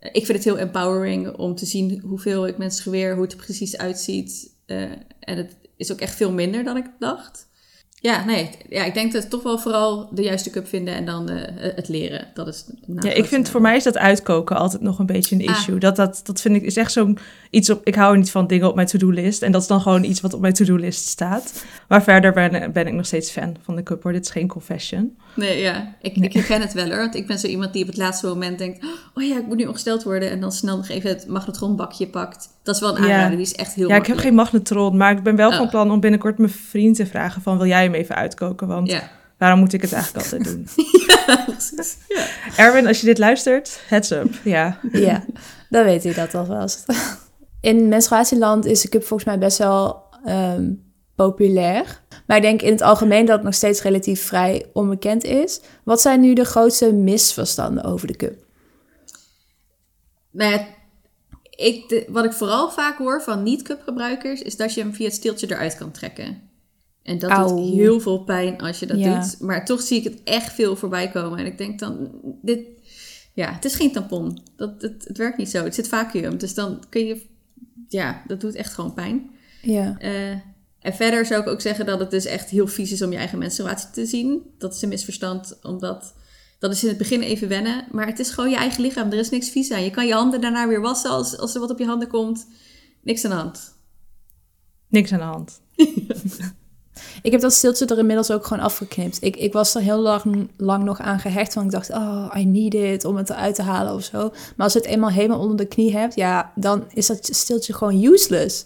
Ik 0.00 0.26
vind 0.26 0.38
het 0.38 0.44
heel 0.44 0.58
empowering 0.58 1.36
om 1.36 1.54
te 1.54 1.66
zien 1.66 2.00
hoeveel 2.00 2.46
ik 2.46 2.58
menstrueer, 2.58 3.12
hoe 3.12 3.22
het 3.22 3.32
er 3.32 3.38
precies 3.38 3.76
uitziet. 3.76 4.54
En 4.66 5.36
het 5.36 5.56
is 5.76 5.92
ook 5.92 6.00
echt 6.00 6.16
veel 6.16 6.32
minder 6.32 6.64
dan 6.64 6.76
ik 6.76 6.86
dacht. 6.98 7.48
Ja, 8.02 8.24
nee. 8.24 8.50
Ja, 8.68 8.84
ik 8.84 8.94
denk 8.94 9.12
dat 9.12 9.30
toch 9.30 9.42
wel 9.42 9.58
vooral 9.58 10.08
de 10.12 10.22
juiste 10.22 10.50
cup 10.50 10.68
vinden 10.68 10.94
en 10.94 11.04
dan 11.04 11.28
eh, 11.28 11.72
het 11.74 11.88
leren. 11.88 12.26
Dat 12.34 12.46
is 12.48 12.64
het 12.86 13.04
Ja, 13.04 13.12
ik 13.12 13.24
vind 13.24 13.48
voor 13.48 13.60
mij 13.60 13.76
is 13.76 13.82
dat 13.84 13.98
uitkoken 13.98 14.56
altijd 14.56 14.82
nog 14.82 14.98
een 14.98 15.06
beetje 15.06 15.34
een 15.36 15.48
Ah. 15.48 15.56
issue. 15.56 15.78
Dat, 15.78 15.96
dat, 15.96 16.20
dat 16.24 16.40
vind 16.40 16.56
ik 16.56 16.62
is 16.62 16.76
echt 16.76 16.92
zo'n 16.92 17.18
iets 17.50 17.70
op. 17.70 17.80
Ik 17.84 17.94
hou 17.94 18.16
niet 18.16 18.30
van 18.30 18.46
dingen 18.46 18.68
op 18.68 18.74
mijn 18.74 18.86
to-do-list. 18.86 19.42
En 19.42 19.52
dat 19.52 19.60
is 19.62 19.66
dan 19.66 19.80
gewoon 19.80 20.04
iets 20.04 20.20
wat 20.20 20.34
op 20.34 20.40
mijn 20.40 20.52
to-do-list 20.52 21.06
staat. 21.08 21.64
Maar 21.88 22.02
verder 22.02 22.32
ben, 22.32 22.72
ben 22.72 22.86
ik 22.86 22.92
nog 22.92 23.06
steeds 23.06 23.30
fan 23.30 23.56
van 23.62 23.76
de 23.76 23.82
cup 23.82 24.02
hoor. 24.02 24.12
Dit 24.12 24.24
is 24.24 24.30
geen 24.30 24.48
confession. 24.48 25.16
Nee, 25.34 25.60
ja. 25.60 25.94
Ik, 26.02 26.16
ik 26.16 26.32
herken 26.32 26.60
het 26.60 26.72
wel 26.72 26.86
hoor. 26.88 26.96
Want 26.98 27.14
ik 27.14 27.26
ben 27.26 27.38
zo 27.38 27.46
iemand 27.46 27.72
die 27.72 27.82
op 27.82 27.88
het 27.88 27.96
laatste 27.98 28.26
moment 28.26 28.58
denkt... 28.58 28.84
Oh 29.14 29.22
ja, 29.24 29.38
ik 29.38 29.46
moet 29.46 29.56
nu 29.56 29.64
ongesteld 29.66 30.02
worden. 30.02 30.30
En 30.30 30.40
dan 30.40 30.52
snel 30.52 30.76
nog 30.76 30.88
even 30.88 31.10
het 31.10 31.26
magnetronbakje 31.28 32.06
pakt. 32.06 32.48
Dat 32.62 32.74
is 32.74 32.80
wel 32.80 32.96
een 32.98 33.06
Ja. 33.06 33.14
aanrader. 33.14 33.36
Die 33.36 33.46
is 33.46 33.54
echt 33.54 33.74
heel 33.74 33.88
ja, 33.88 33.96
ik 33.96 34.06
heb 34.06 34.18
geen 34.18 34.34
magnetron. 34.34 34.96
Maar 34.96 35.12
ik 35.12 35.22
ben 35.22 35.36
wel 35.36 35.50
van 35.52 35.60
Oh. 35.64 35.70
plan 35.70 35.90
om 35.90 36.00
binnenkort 36.00 36.38
mijn 36.38 36.50
vriend 36.50 36.96
te 36.96 37.06
vragen 37.06 37.42
van... 37.42 37.58
Wil 37.58 37.66
jij 37.66 37.89
hem 37.90 38.00
even 38.00 38.14
uitkoken? 38.14 38.66
Want 38.66 38.90
Ja. 38.90 39.10
waarom 39.38 39.58
moet 39.58 39.72
ik 39.72 39.82
het 39.82 39.92
eigenlijk 39.92 40.24
altijd 40.24 40.44
doen? 40.44 40.66
precies. 41.46 41.96
Ja. 42.08 42.26
Erwin, 42.56 42.86
als 42.86 43.00
je 43.00 43.06
dit 43.06 43.18
luistert, 43.18 43.80
heads 43.88 44.10
up. 44.10 44.34
Ja, 44.44 44.78
ja, 44.92 45.24
dan 45.68 45.84
weet 45.84 46.04
ik 46.04 46.14
dat 46.14 46.34
alvast. 46.34 46.84
In 47.60 47.88
menstruatieland 47.88 48.64
is 48.64 48.80
de 48.80 48.88
cup 48.88 49.04
volgens 49.04 49.28
mij 49.28 49.38
best 49.38 49.58
wel 49.58 50.02
ehm, 50.24 50.72
populair. 51.14 52.00
Maar 52.26 52.36
ik 52.36 52.42
denk 52.42 52.62
in 52.62 52.72
het 52.72 52.82
algemeen 52.82 53.24
dat 53.26 53.34
het 53.36 53.44
nog 53.44 53.54
steeds 53.54 53.82
relatief 53.82 54.22
vrij 54.26 54.66
onbekend 54.72 55.24
is. 55.24 55.60
Wat 55.84 56.00
zijn 56.00 56.20
nu 56.20 56.34
de 56.34 56.44
grootste 56.44 56.92
misverstanden 56.92 57.84
over 57.84 58.06
de 58.06 58.16
cup? 58.16 58.44
Nou 60.30 60.50
ja, 60.52 60.66
ik, 61.50 61.88
de- 61.88 62.04
wat 62.08 62.24
ik 62.24 62.32
vooral 62.32 62.70
vaak 62.70 62.98
hoor 62.98 63.22
van 63.22 63.42
niet-cup 63.42 63.82
gebruikers... 63.82 64.42
is 64.42 64.56
dat 64.56 64.74
je 64.74 64.80
hem 64.80 64.94
via 64.94 65.04
het 65.04 65.14
steeltje 65.14 65.46
eruit 65.50 65.76
kan 65.76 65.90
trekken. 65.90 66.49
En 67.02 67.18
dat 67.18 67.30
Auw. 67.30 67.56
doet 67.56 67.74
heel 67.74 68.00
veel 68.00 68.24
pijn 68.24 68.60
als 68.60 68.78
je 68.78 68.86
dat 68.86 68.98
Ja. 68.98 69.20
doet. 69.20 69.40
Maar 69.40 69.64
toch 69.64 69.80
zie 69.82 69.98
ik 69.98 70.04
het 70.04 70.20
echt 70.24 70.52
veel 70.52 70.76
voorbij 70.76 71.10
komen. 71.10 71.38
En 71.38 71.46
ik 71.46 71.58
denk 71.58 71.78
dan, 71.78 72.10
dit, 72.42 72.60
ja, 73.34 73.52
het 73.52 73.64
is 73.64 73.74
geen 73.74 73.92
tampon. 73.92 74.42
Dat, 74.56 74.82
het, 74.82 75.04
het 75.08 75.16
werkt 75.18 75.38
niet 75.38 75.50
zo. 75.50 75.64
Het 75.64 75.74
zit 75.74 75.88
vacuüm. 75.88 76.38
Dus 76.38 76.54
dan 76.54 76.84
kun 76.88 77.06
je, 77.06 77.22
ja, 77.88 78.22
dat 78.26 78.40
doet 78.40 78.54
echt 78.54 78.72
gewoon 78.74 78.94
pijn. 78.94 79.30
Ja, 79.62 79.96
Eh, 79.98 80.30
en 80.80 80.94
verder 80.94 81.26
zou 81.26 81.40
ik 81.42 81.48
ook 81.48 81.60
zeggen 81.60 81.86
dat 81.86 82.00
het 82.00 82.10
dus 82.10 82.24
echt 82.24 82.50
heel 82.50 82.66
vies 82.66 82.92
is 82.92 83.02
om 83.02 83.10
je 83.12 83.16
eigen 83.18 83.38
menstruatie 83.38 83.90
te 83.90 84.06
zien. 84.06 84.42
Dat 84.58 84.74
is 84.74 84.82
een 84.82 84.88
misverstand, 84.88 85.58
omdat 85.62 86.14
dat 86.58 86.72
is 86.72 86.82
in 86.82 86.88
het 86.88 86.98
begin 86.98 87.20
even 87.22 87.48
wennen. 87.48 87.84
Maar 87.92 88.06
het 88.06 88.18
is 88.18 88.30
gewoon 88.30 88.50
je 88.50 88.56
eigen 88.56 88.82
lichaam. 88.82 89.10
Er 89.12 89.18
is 89.18 89.30
niks 89.30 89.50
vies 89.50 89.70
aan. 89.72 89.84
Je 89.84 89.90
kan 89.90 90.06
je 90.06 90.12
handen 90.12 90.40
daarna 90.40 90.68
weer 90.68 90.80
wassen 90.80 91.10
als, 91.10 91.38
als 91.38 91.54
er 91.54 91.60
wat 91.60 91.70
op 91.70 91.78
je 91.78 91.86
handen 91.86 92.08
komt. 92.08 92.46
Niks 93.02 93.24
aan 93.24 93.30
de 93.30 93.36
hand. 93.36 93.74
niks 94.88 95.12
aan 95.12 95.18
de 95.18 95.24
hand. 95.24 95.60
ik 97.22 97.32
heb 97.32 97.40
dat 97.40 97.52
stiltje 97.52 97.86
er 97.86 97.98
inmiddels 97.98 98.30
ook 98.30 98.46
gewoon 98.46 98.62
afgeknipt. 98.62 99.18
Ik, 99.22 99.36
ik 99.36 99.52
was 99.52 99.74
er 99.74 99.80
heel 99.80 99.98
lang, 100.00 100.48
lang 100.56 100.84
nog 100.84 100.98
aan 101.00 101.18
gehecht, 101.20 101.54
want 101.54 101.66
ik 101.66 101.72
dacht, 101.72 101.90
oh, 101.90 102.34
I 102.36 102.44
need 102.44 102.74
it 102.74 103.04
om 103.04 103.16
het 103.16 103.30
eruit 103.30 103.54
te 103.54 103.62
halen 103.62 103.94
of 103.94 104.02
zo. 104.04 104.18
Maar 104.56 104.64
als 104.66 104.72
je 104.72 104.78
het 104.78 104.88
eenmaal 104.88 105.10
helemaal 105.10 105.38
onder 105.40 105.56
de 105.56 105.66
knie 105.66 105.96
hebt, 105.96 106.14
ja, 106.14 106.52
dan 106.54 106.84
is 106.94 107.06
dat 107.06 107.28
stiltje 107.32 107.72
gewoon 107.74 108.04
useless. 108.04 108.64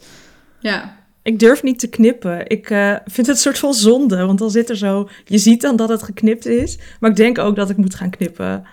Ja, 0.60 0.96
Ik 1.22 1.38
durf 1.38 1.62
niet 1.62 1.78
te 1.78 1.86
knippen. 1.86 2.48
Ik 2.48 2.70
eh, 2.70 2.96
vind 3.04 3.26
het 3.26 3.36
een 3.36 3.42
soort 3.42 3.58
van 3.58 3.74
zonde, 3.74 4.24
want 4.26 4.38
dan 4.38 4.50
zit 4.50 4.70
er 4.70 4.76
zo... 4.76 5.08
Je 5.24 5.38
ziet 5.38 5.60
dan 5.60 5.76
dat 5.76 5.88
het 5.88 6.02
geknipt 6.02 6.46
is, 6.46 6.78
maar 7.00 7.10
ik 7.10 7.16
denk 7.16 7.38
ook 7.38 7.56
dat 7.56 7.70
ik 7.70 7.76
moet 7.76 7.94
gaan 7.94 8.10
knippen. 8.10 8.64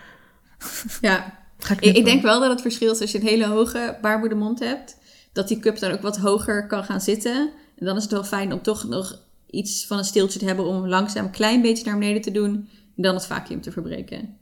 ja. 1.02 1.40
Ga 1.60 1.74
Ik, 1.74 1.80
knippen. 1.80 2.00
ik 2.02 2.06
denk 2.06 2.22
wel 2.22 2.40
dat 2.40 2.50
het 2.50 2.62
verschil 2.62 2.92
is 2.92 3.02
als 3.02 3.12
je 3.12 3.20
een 3.20 3.28
hele 3.28 3.46
hoge 3.46 3.98
baarmoedermond 4.02 4.60
hebt. 4.60 4.98
Dat 5.34 5.48
die 5.48 5.60
cup 5.60 5.80
dan 5.80 5.92
ook 5.92 6.02
wat 6.02 6.18
hoger 6.18 6.68
kan 6.68 6.84
gaan 6.84 7.02
zitten. 7.02 7.50
En 7.78 7.86
dan 7.86 7.96
is 7.98 8.04
het 8.04 8.12
wel 8.12 8.24
fijn 8.24 8.54
om 8.54 8.62
toch 8.62 8.84
nog 8.88 9.20
iets 9.52 9.88
van 9.88 9.98
een 9.98 10.04
steeltje 10.04 10.40
te 10.40 10.46
hebben... 10.46 10.66
om 10.66 10.88
langzaam 10.88 11.26
een 11.26 11.32
klein 11.32 11.62
beetje 11.62 11.86
naar 11.86 11.98
beneden 11.98 12.22
te 12.22 12.32
doen... 12.32 12.70
en 12.96 13.04
dan 13.04 13.16
het 13.16 13.26
vacuüm 13.26 13.62
te 13.62 13.72
verbreken. 13.72 14.38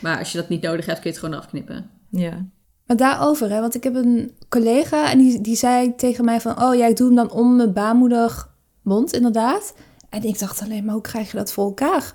Maar 0.00 0.18
als 0.18 0.32
je 0.32 0.38
dat 0.38 0.48
niet 0.48 0.62
nodig 0.62 0.86
hebt, 0.86 1.00
kun 1.00 1.10
je 1.10 1.16
het 1.16 1.24
gewoon 1.24 1.40
afknippen. 1.40 1.90
Ja. 2.08 2.46
Maar 2.86 2.96
daarover, 2.96 3.50
hè, 3.50 3.60
want 3.60 3.74
ik 3.74 3.84
heb 3.84 3.94
een 3.94 4.32
collega 4.48 5.10
en 5.10 5.18
die, 5.18 5.40
die 5.40 5.56
zei 5.56 5.94
tegen 5.94 6.24
mij 6.24 6.40
van... 6.40 6.62
oh 6.62 6.74
ja, 6.74 6.86
ik 6.86 6.96
doe 6.96 7.06
hem 7.06 7.16
dan 7.16 7.30
om 7.30 7.56
mijn 7.56 7.72
baarmoedermond, 7.72 9.12
inderdaad. 9.12 9.74
En 10.08 10.22
ik 10.22 10.38
dacht 10.38 10.62
alleen, 10.62 10.84
maar 10.84 10.94
hoe 10.94 11.02
krijg 11.02 11.30
je 11.30 11.36
dat 11.36 11.52
voor 11.52 11.64
elkaar? 11.64 12.12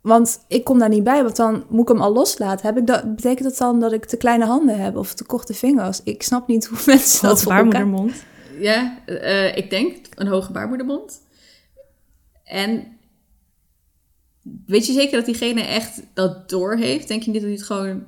Want 0.00 0.44
ik 0.48 0.64
kom 0.64 0.78
daar 0.78 0.88
niet 0.88 1.04
bij, 1.04 1.22
want 1.22 1.36
dan 1.36 1.64
moet 1.68 1.82
ik 1.82 1.88
hem 1.88 2.00
al 2.00 2.12
loslaten. 2.12 2.66
Heb 2.66 2.76
ik 2.76 2.86
dat, 2.86 3.14
betekent 3.14 3.48
dat 3.48 3.58
dan 3.58 3.80
dat 3.80 3.92
ik 3.92 4.04
te 4.04 4.16
kleine 4.16 4.44
handen 4.44 4.80
heb 4.80 4.96
of 4.96 5.14
te 5.14 5.24
korte 5.24 5.54
vingers? 5.54 6.00
Ik 6.04 6.22
snap 6.22 6.48
niet 6.48 6.66
hoe 6.66 6.78
mensen 6.86 7.28
dat 7.28 7.42
voor 7.42 7.52
elkaar... 7.52 7.70
baarmoedermond. 7.70 8.24
Ja, 8.58 8.98
eh, 9.06 9.56
ik 9.56 9.70
denk 9.70 9.96
een 10.14 10.26
hoge 10.26 10.52
baarmoedermond. 10.52 11.20
En 12.48 12.86
weet 14.66 14.86
je 14.86 14.92
zeker 14.92 15.16
dat 15.16 15.26
diegene 15.26 15.62
echt 15.62 16.02
dat 16.14 16.48
door 16.48 16.76
heeft? 16.76 17.08
Denk 17.08 17.22
je 17.22 17.30
niet 17.30 17.40
dat 17.40 17.48
hij 17.48 17.58
het 17.58 17.66
gewoon 17.66 18.04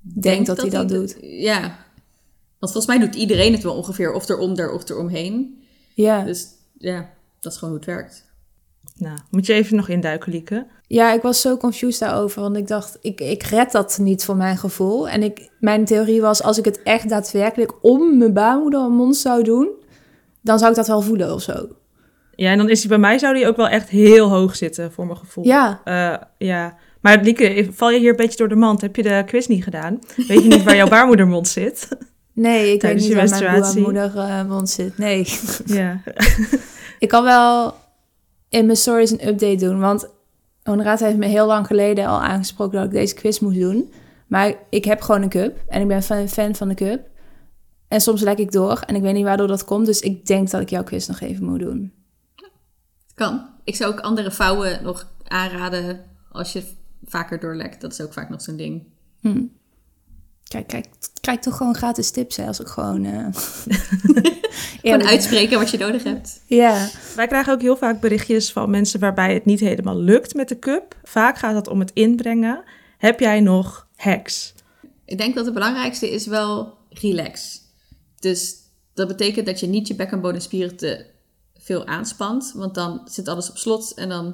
Denkt 0.00 0.46
dat, 0.46 0.60
hij 0.60 0.70
dat 0.70 0.88
doet. 0.88 1.16
Ja. 1.20 1.60
Want 2.58 2.72
volgens 2.72 2.86
mij 2.86 2.98
doet 2.98 3.14
iedereen 3.14 3.52
het 3.52 3.62
wel 3.62 3.76
ongeveer 3.76 4.12
of 4.12 4.28
eronder 4.28 4.72
of 4.72 4.88
eromheen. 4.88 5.62
Ja. 5.94 6.24
Dus 6.24 6.48
ja, 6.78 7.10
dat 7.40 7.52
is 7.52 7.58
gewoon 7.58 7.74
hoe 7.74 7.84
het 7.84 7.94
werkt. 7.94 8.28
Nou, 8.94 9.18
moet 9.30 9.46
je 9.46 9.52
even 9.52 9.76
nog 9.76 9.88
induiken, 9.88 10.32
Lieke. 10.32 10.66
ja, 10.86 11.12
ik 11.12 11.22
was 11.22 11.40
zo 11.40 11.56
confused 11.56 12.00
daarover, 12.00 12.42
want 12.42 12.56
ik 12.56 12.68
dacht, 12.68 12.98
ik, 13.00 13.20
ik 13.20 13.42
red 13.42 13.72
dat 13.72 13.98
niet 14.00 14.24
voor 14.24 14.36
mijn 14.36 14.56
gevoel. 14.56 15.08
En 15.08 15.22
ik, 15.22 15.50
mijn 15.60 15.84
theorie 15.84 16.20
was, 16.20 16.42
als 16.42 16.58
ik 16.58 16.64
het 16.64 16.82
echt 16.82 17.08
daadwerkelijk 17.08 17.84
om 17.84 18.18
mijn 18.18 18.32
baarmoedermond 18.32 19.16
zou 19.16 19.42
doen, 19.42 19.68
dan 20.40 20.58
zou 20.58 20.70
ik 20.70 20.76
dat 20.76 20.86
wel 20.86 21.00
voelen 21.00 21.34
of 21.34 21.42
zo. 21.42 21.68
Ja, 22.40 22.50
en 22.50 22.58
dan 22.58 22.68
is 22.68 22.80
hij 22.80 22.88
bij 22.88 22.98
mij, 22.98 23.18
zou 23.18 23.34
die 23.34 23.46
ook 23.46 23.56
wel 23.56 23.68
echt 23.68 23.88
heel 23.88 24.28
hoog 24.28 24.56
zitten, 24.56 24.92
voor 24.92 25.06
mijn 25.06 25.18
gevoel. 25.18 25.44
Ja, 25.44 25.80
Eh, 25.84 26.14
ja. 26.38 26.76
Maar 27.00 27.20
Lieke, 27.22 27.68
val 27.72 27.90
je 27.90 27.98
hier 27.98 28.10
een 28.10 28.16
beetje 28.16 28.36
door 28.36 28.48
de 28.48 28.54
mand? 28.56 28.80
Heb 28.80 28.96
je 28.96 29.02
de 29.02 29.22
quiz 29.26 29.46
niet 29.46 29.64
gedaan? 29.64 29.98
Weet 30.16 30.42
je 30.42 30.48
niet 30.48 30.62
waar 30.62 30.76
jouw 30.76 30.88
baarmoedermond 30.96 31.48
zit? 31.48 31.88
nee, 32.32 32.72
ik 32.72 32.80
Tijdens 32.80 33.08
weet 33.08 33.22
niet 33.22 33.30
waar 33.30 33.42
mijn 33.42 33.60
baarmoedermond 34.12 34.70
zit. 34.70 34.98
Nee. 34.98 35.26
ja. 35.80 36.00
Ik 36.98 37.08
kan 37.08 37.24
wel 37.24 37.74
in 38.48 38.66
mijn 38.66 38.78
stories 38.78 39.10
een 39.10 39.28
update 39.28 39.56
doen, 39.56 39.80
want 39.80 40.08
Honoraat 40.62 41.00
heeft 41.00 41.16
me 41.16 41.26
heel 41.26 41.46
lang 41.46 41.66
geleden 41.66 42.06
al 42.06 42.22
aangesproken 42.22 42.78
dat 42.78 42.86
ik 42.86 42.92
deze 42.92 43.14
quiz 43.14 43.38
moest 43.38 43.60
doen. 43.60 43.92
Maar 44.26 44.54
ik 44.70 44.84
heb 44.84 45.00
gewoon 45.00 45.22
een 45.22 45.28
cup 45.28 45.56
en 45.68 45.80
ik 45.80 45.88
ben 45.88 46.02
fan, 46.02 46.28
fan 46.28 46.54
van 46.54 46.68
de 46.68 46.74
cup. 46.74 47.00
En 47.88 48.00
soms 48.00 48.20
lek 48.20 48.38
ik 48.38 48.52
door 48.52 48.82
en 48.86 48.94
ik 48.94 49.02
weet 49.02 49.14
niet 49.14 49.24
waardoor 49.24 49.46
dat 49.46 49.64
komt, 49.64 49.86
dus 49.86 50.00
ik 50.00 50.26
denk 50.26 50.50
dat 50.50 50.60
ik 50.60 50.70
jouw 50.70 50.84
quiz 50.84 51.06
nog 51.06 51.20
even 51.20 51.44
moet 51.44 51.60
doen. 51.60 51.92
Kan. 53.20 53.46
Ik 53.64 53.76
zou 53.76 53.92
ook 53.92 54.00
andere 54.00 54.30
vouwen 54.30 54.82
nog 54.82 55.10
aanraden 55.24 56.04
als 56.32 56.52
je 56.52 56.62
vaker 57.04 57.40
doorlekt. 57.40 57.80
Dat 57.80 57.92
is 57.92 58.00
ook 58.00 58.12
vaak 58.12 58.28
nog 58.28 58.42
zo'n 58.42 58.56
ding. 58.56 58.82
Hm. 59.20 59.42
Kijk, 60.42 60.66
kijk, 60.66 60.86
krijg 61.20 61.38
toch 61.38 61.56
gewoon 61.56 61.74
gratis 61.74 62.10
tips 62.10 62.36
hè, 62.36 62.46
als 62.46 62.60
ik 62.60 62.66
gewoon... 62.66 63.04
eh 63.04 63.26
Gewoon 64.82 65.06
uitspreken 65.06 65.58
wat 65.58 65.70
je 65.70 65.78
nodig 65.78 66.02
hebt. 66.02 66.40
Ja, 66.46 66.88
Wij 67.16 67.26
krijgen 67.26 67.52
ook 67.52 67.60
heel 67.60 67.76
vaak 67.76 68.00
berichtjes 68.00 68.52
van 68.52 68.70
mensen 68.70 69.00
waarbij 69.00 69.34
het 69.34 69.44
niet 69.44 69.60
helemaal 69.60 69.98
lukt 69.98 70.34
met 70.34 70.48
de 70.48 70.58
cup. 70.58 70.96
Vaak 71.02 71.38
gaat 71.38 71.54
het 71.54 71.68
om 71.68 71.80
het 71.80 71.90
inbrengen. 71.94 72.62
Heb 72.98 73.20
jij 73.20 73.40
nog 73.40 73.88
hacks? 73.96 74.54
Ik 75.04 75.18
denk 75.18 75.34
dat 75.34 75.44
het 75.44 75.54
belangrijkste 75.54 76.10
is 76.10 76.26
wel 76.26 76.78
relax. 76.88 77.60
Dus 78.18 78.56
dat 78.94 79.08
betekent 79.08 79.46
dat 79.46 79.60
je 79.60 79.66
niet 79.66 79.88
je 79.88 79.94
bek- 79.94 80.12
en 80.12 80.20
bodemspieren 80.20 80.76
te 80.76 81.09
veel 81.70 81.86
aanspant. 81.86 82.52
Want 82.54 82.74
dan 82.74 83.00
zit 83.04 83.28
alles 83.28 83.50
op 83.50 83.58
slot 83.58 83.94
en 83.94 84.08
dan 84.08 84.24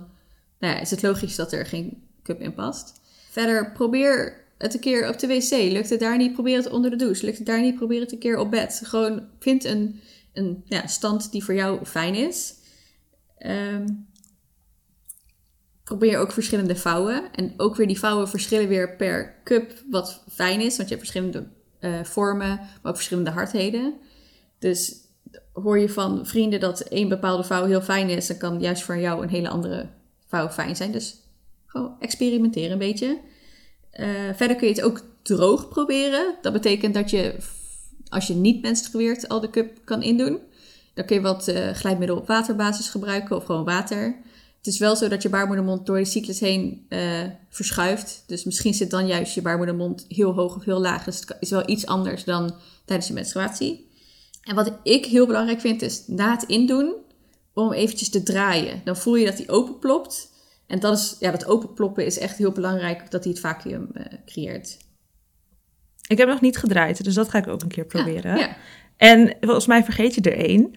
nou 0.58 0.74
ja, 0.74 0.80
is 0.80 0.90
het 0.90 1.02
logisch 1.02 1.36
dat 1.36 1.52
er 1.52 1.66
geen 1.66 2.02
cup 2.22 2.40
in 2.40 2.54
past. 2.54 3.00
Verder 3.30 3.72
probeer 3.72 4.44
het 4.58 4.74
een 4.74 4.80
keer 4.80 5.08
op 5.08 5.18
de 5.18 5.26
wc. 5.26 5.50
Lukt 5.50 5.90
het 5.90 6.00
daar 6.00 6.16
niet, 6.16 6.32
probeer 6.32 6.56
het 6.56 6.70
onder 6.70 6.90
de 6.90 6.96
douche. 6.96 7.24
Lukt 7.24 7.38
het 7.38 7.46
daar 7.46 7.60
niet, 7.60 7.76
probeer 7.76 8.00
het 8.00 8.12
een 8.12 8.18
keer 8.18 8.38
op 8.38 8.50
bed. 8.50 8.80
Gewoon 8.84 9.28
vind 9.38 9.64
een, 9.64 10.00
een 10.32 10.62
ja, 10.66 10.86
stand 10.86 11.32
die 11.32 11.44
voor 11.44 11.54
jou 11.54 11.84
fijn 11.84 12.14
is. 12.14 12.54
Ehm, 13.38 13.86
probeer 15.84 16.18
ook 16.18 16.32
verschillende 16.32 16.76
vouwen. 16.76 17.32
En 17.32 17.54
ook 17.56 17.76
weer 17.76 17.86
die 17.86 17.98
vouwen 17.98 18.28
verschillen 18.28 18.68
weer 18.68 18.96
per 18.96 19.34
cup 19.44 19.72
wat 19.90 20.24
fijn 20.30 20.60
is. 20.60 20.76
Want 20.76 20.88
je 20.88 20.94
hebt 20.94 21.08
verschillende 21.08 21.46
eh, 21.78 22.04
vormen, 22.04 22.48
maar 22.48 22.90
ook 22.92 22.96
verschillende 22.96 23.30
hardheden. 23.30 23.94
Dus 24.58 25.05
hoor 25.62 25.78
je 25.78 25.88
van 25.88 26.26
vrienden 26.26 26.60
dat 26.60 26.80
één 26.80 27.08
bepaalde 27.08 27.44
vouw 27.44 27.64
heel 27.64 27.80
fijn 27.80 28.08
is, 28.08 28.26
dan 28.26 28.36
kan 28.36 28.60
juist 28.60 28.82
voor 28.82 28.98
jou 28.98 29.22
een 29.22 29.28
hele 29.28 29.48
andere 29.48 29.88
vouw 30.26 30.48
fijn 30.48 30.76
zijn. 30.76 30.92
Dus 30.92 31.16
gewoon 31.66 31.96
experimenteren 32.00 32.70
een 32.70 32.78
beetje. 32.78 33.18
Uh, 34.00 34.06
verder 34.34 34.56
kun 34.56 34.68
je 34.68 34.74
het 34.74 34.82
ook 34.82 35.02
droog 35.22 35.68
proberen. 35.68 36.34
Dat 36.42 36.52
betekent 36.52 36.94
dat 36.94 37.10
je, 37.10 37.34
als 38.08 38.26
je 38.26 38.34
niet 38.34 38.62
menstrueert, 38.62 39.28
al 39.28 39.40
de 39.40 39.50
cup 39.50 39.84
kan 39.84 40.02
indoen. 40.02 40.38
Dan 40.94 41.04
kun 41.04 41.16
je 41.16 41.22
wat 41.22 41.48
uh, 41.48 41.70
glijmiddel 41.70 42.16
op 42.16 42.26
waterbasis 42.26 42.88
gebruiken 42.88 43.36
of 43.36 43.44
gewoon 43.44 43.64
water. 43.64 44.16
Het 44.56 44.66
is 44.66 44.78
wel 44.78 44.96
zo 44.96 45.08
dat 45.08 45.22
je 45.22 45.28
baarmoedermond 45.28 45.86
door 45.86 45.98
de 45.98 46.04
cyclus 46.04 46.40
heen 46.40 46.86
uh, 46.88 47.22
verschuift. 47.48 48.24
Dus 48.26 48.44
misschien 48.44 48.74
zit 48.74 48.90
dan 48.90 49.06
juist 49.06 49.34
je 49.34 49.42
baarmoedermond 49.42 50.04
heel 50.08 50.32
hoog 50.32 50.56
of 50.56 50.64
heel 50.64 50.80
laag. 50.80 51.04
Dus 51.04 51.20
het 51.20 51.36
is 51.40 51.50
wel 51.50 51.68
iets 51.68 51.86
anders 51.86 52.24
dan 52.24 52.54
tijdens 52.84 53.08
je 53.08 53.14
menstruatie. 53.14 53.85
En 54.46 54.54
wat 54.54 54.72
ik 54.82 55.06
heel 55.06 55.26
belangrijk 55.26 55.60
vind 55.60 55.82
is 55.82 56.02
na 56.06 56.30
het 56.30 56.42
indoen 56.42 56.94
om 57.54 57.72
eventjes 57.72 58.10
te 58.10 58.22
draaien. 58.22 58.80
Dan 58.84 58.96
voel 58.96 59.16
je 59.16 59.26
dat 59.26 59.36
die 59.36 59.48
openplopt. 59.48 60.34
En 60.66 60.80
dat, 60.80 60.98
is, 60.98 61.16
ja, 61.18 61.30
dat 61.30 61.46
openploppen 61.46 62.06
is 62.06 62.18
echt 62.18 62.38
heel 62.38 62.52
belangrijk 62.52 63.10
dat 63.10 63.24
hij 63.24 63.32
het 63.32 63.42
vacuüm 63.42 63.88
uh, 63.94 64.04
creëert. 64.24 64.76
Ik 66.08 66.18
heb 66.18 66.28
nog 66.28 66.40
niet 66.40 66.56
gedraaid, 66.56 67.04
dus 67.04 67.14
dat 67.14 67.28
ga 67.28 67.38
ik 67.38 67.46
ook 67.46 67.62
een 67.62 67.68
keer 67.68 67.84
proberen. 67.84 68.36
Ja, 68.36 68.38
ja. 68.38 68.56
En 68.96 69.36
volgens 69.40 69.66
mij 69.66 69.84
vergeet 69.84 70.14
je 70.14 70.20
er 70.20 70.38
één. 70.38 70.74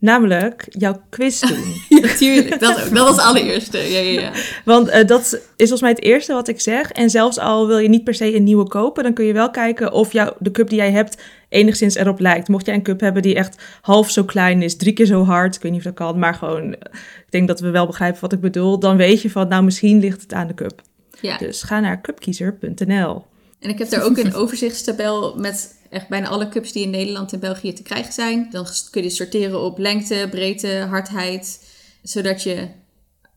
Namelijk 0.00 0.66
jouw 0.68 1.02
quiz 1.08 1.40
doen. 1.48 1.74
ja, 1.88 2.14
tuurlijk. 2.14 2.60
Dat, 2.60 2.76
dat 2.76 2.90
was 2.90 3.16
het 3.16 3.24
allereerste. 3.24 3.78
Ja, 3.78 3.98
ja, 3.98 4.20
ja. 4.20 4.30
Want 4.64 4.88
uh, 4.88 5.04
dat 5.06 5.22
is 5.22 5.40
volgens 5.56 5.80
mij 5.80 5.90
het 5.90 6.02
eerste 6.02 6.32
wat 6.32 6.48
ik 6.48 6.60
zeg. 6.60 6.92
En 6.92 7.10
zelfs 7.10 7.38
al 7.38 7.66
wil 7.66 7.78
je 7.78 7.88
niet 7.88 8.04
per 8.04 8.14
se 8.14 8.34
een 8.34 8.44
nieuwe 8.44 8.68
kopen, 8.68 9.02
dan 9.02 9.12
kun 9.12 9.24
je 9.24 9.32
wel 9.32 9.50
kijken 9.50 9.92
of 9.92 10.12
jou, 10.12 10.32
de 10.38 10.50
cup 10.50 10.68
die 10.68 10.78
jij 10.78 10.90
hebt 10.90 11.22
enigszins 11.48 11.94
erop 11.94 12.18
lijkt. 12.18 12.48
Mocht 12.48 12.66
jij 12.66 12.74
een 12.74 12.82
cup 12.82 13.00
hebben 13.00 13.22
die 13.22 13.34
echt 13.34 13.62
half 13.80 14.10
zo 14.10 14.24
klein 14.24 14.62
is, 14.62 14.76
drie 14.76 14.92
keer 14.92 15.06
zo 15.06 15.24
hard, 15.24 15.54
ik 15.54 15.62
weet 15.62 15.72
niet 15.72 15.80
of 15.80 15.86
dat 15.86 16.06
kan, 16.06 16.18
maar 16.18 16.34
gewoon, 16.34 16.72
ik 16.72 17.26
denk 17.30 17.48
dat 17.48 17.60
we 17.60 17.70
wel 17.70 17.86
begrijpen 17.86 18.20
wat 18.20 18.32
ik 18.32 18.40
bedoel, 18.40 18.78
dan 18.78 18.96
weet 18.96 19.22
je 19.22 19.30
van, 19.30 19.48
nou 19.48 19.64
misschien 19.64 20.00
ligt 20.00 20.22
het 20.22 20.32
aan 20.32 20.46
de 20.46 20.54
cup. 20.54 20.82
Ja. 21.20 21.38
Dus 21.38 21.62
ga 21.62 21.80
naar 21.80 22.00
cupkiezer.nl. 22.00 23.24
En 23.60 23.70
ik 23.70 23.78
heb 23.78 23.90
daar 23.90 24.02
ook 24.02 24.18
een 24.24 24.34
overzichtstabel 24.34 25.34
met 25.36 25.78
echt 25.90 26.08
bijna 26.08 26.28
alle 26.28 26.48
cups 26.48 26.72
die 26.72 26.82
in 26.82 26.90
Nederland 26.90 27.32
en 27.32 27.40
België 27.40 27.72
te 27.72 27.82
krijgen 27.82 28.12
zijn. 28.12 28.48
Dan 28.50 28.66
kun 28.90 29.02
je 29.02 29.10
sorteren 29.10 29.60
op 29.60 29.78
lengte, 29.78 30.26
breedte, 30.30 30.86
hardheid. 30.88 31.68
Zodat 32.02 32.42
je, 32.42 32.68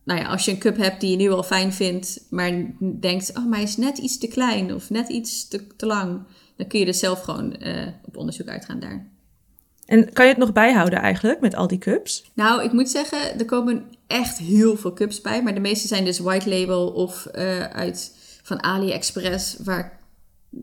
nou 0.03 0.19
ja, 0.19 0.27
als 0.27 0.45
je 0.45 0.51
een 0.51 0.57
cup 0.57 0.77
hebt 0.77 1.01
die 1.01 1.11
je 1.11 1.17
nu 1.17 1.31
al 1.31 1.43
fijn 1.43 1.73
vindt, 1.73 2.25
maar 2.29 2.51
denkt, 2.79 3.29
oh, 3.37 3.45
maar 3.45 3.57
hij 3.57 3.67
is 3.67 3.77
net 3.77 3.97
iets 3.97 4.17
te 4.17 4.27
klein 4.27 4.73
of 4.73 4.89
net 4.89 5.09
iets 5.09 5.47
te, 5.47 5.67
te 5.75 5.85
lang. 5.85 6.23
Dan 6.57 6.67
kun 6.67 6.79
je 6.79 6.85
er 6.85 6.93
zelf 6.93 7.21
gewoon 7.21 7.55
uh, 7.59 7.87
op 8.05 8.17
onderzoek 8.17 8.47
uitgaan 8.47 8.79
daar. 8.79 9.11
En 9.85 10.13
kan 10.13 10.25
je 10.25 10.31
het 10.31 10.39
nog 10.39 10.53
bijhouden 10.53 10.99
eigenlijk 10.99 11.39
met 11.39 11.55
al 11.55 11.67
die 11.67 11.77
cups? 11.77 12.31
Nou, 12.33 12.63
ik 12.63 12.71
moet 12.71 12.89
zeggen, 12.89 13.39
er 13.39 13.45
komen 13.45 13.85
echt 14.07 14.37
heel 14.37 14.77
veel 14.77 14.93
cups 14.93 15.21
bij. 15.21 15.43
Maar 15.43 15.53
de 15.53 15.59
meeste 15.59 15.87
zijn 15.87 16.05
dus 16.05 16.19
white 16.19 16.49
label 16.49 16.87
of 16.87 17.27
uh, 17.35 17.63
uit 17.63 18.15
van 18.43 18.63
AliExpress, 18.63 19.57
waar 19.63 20.02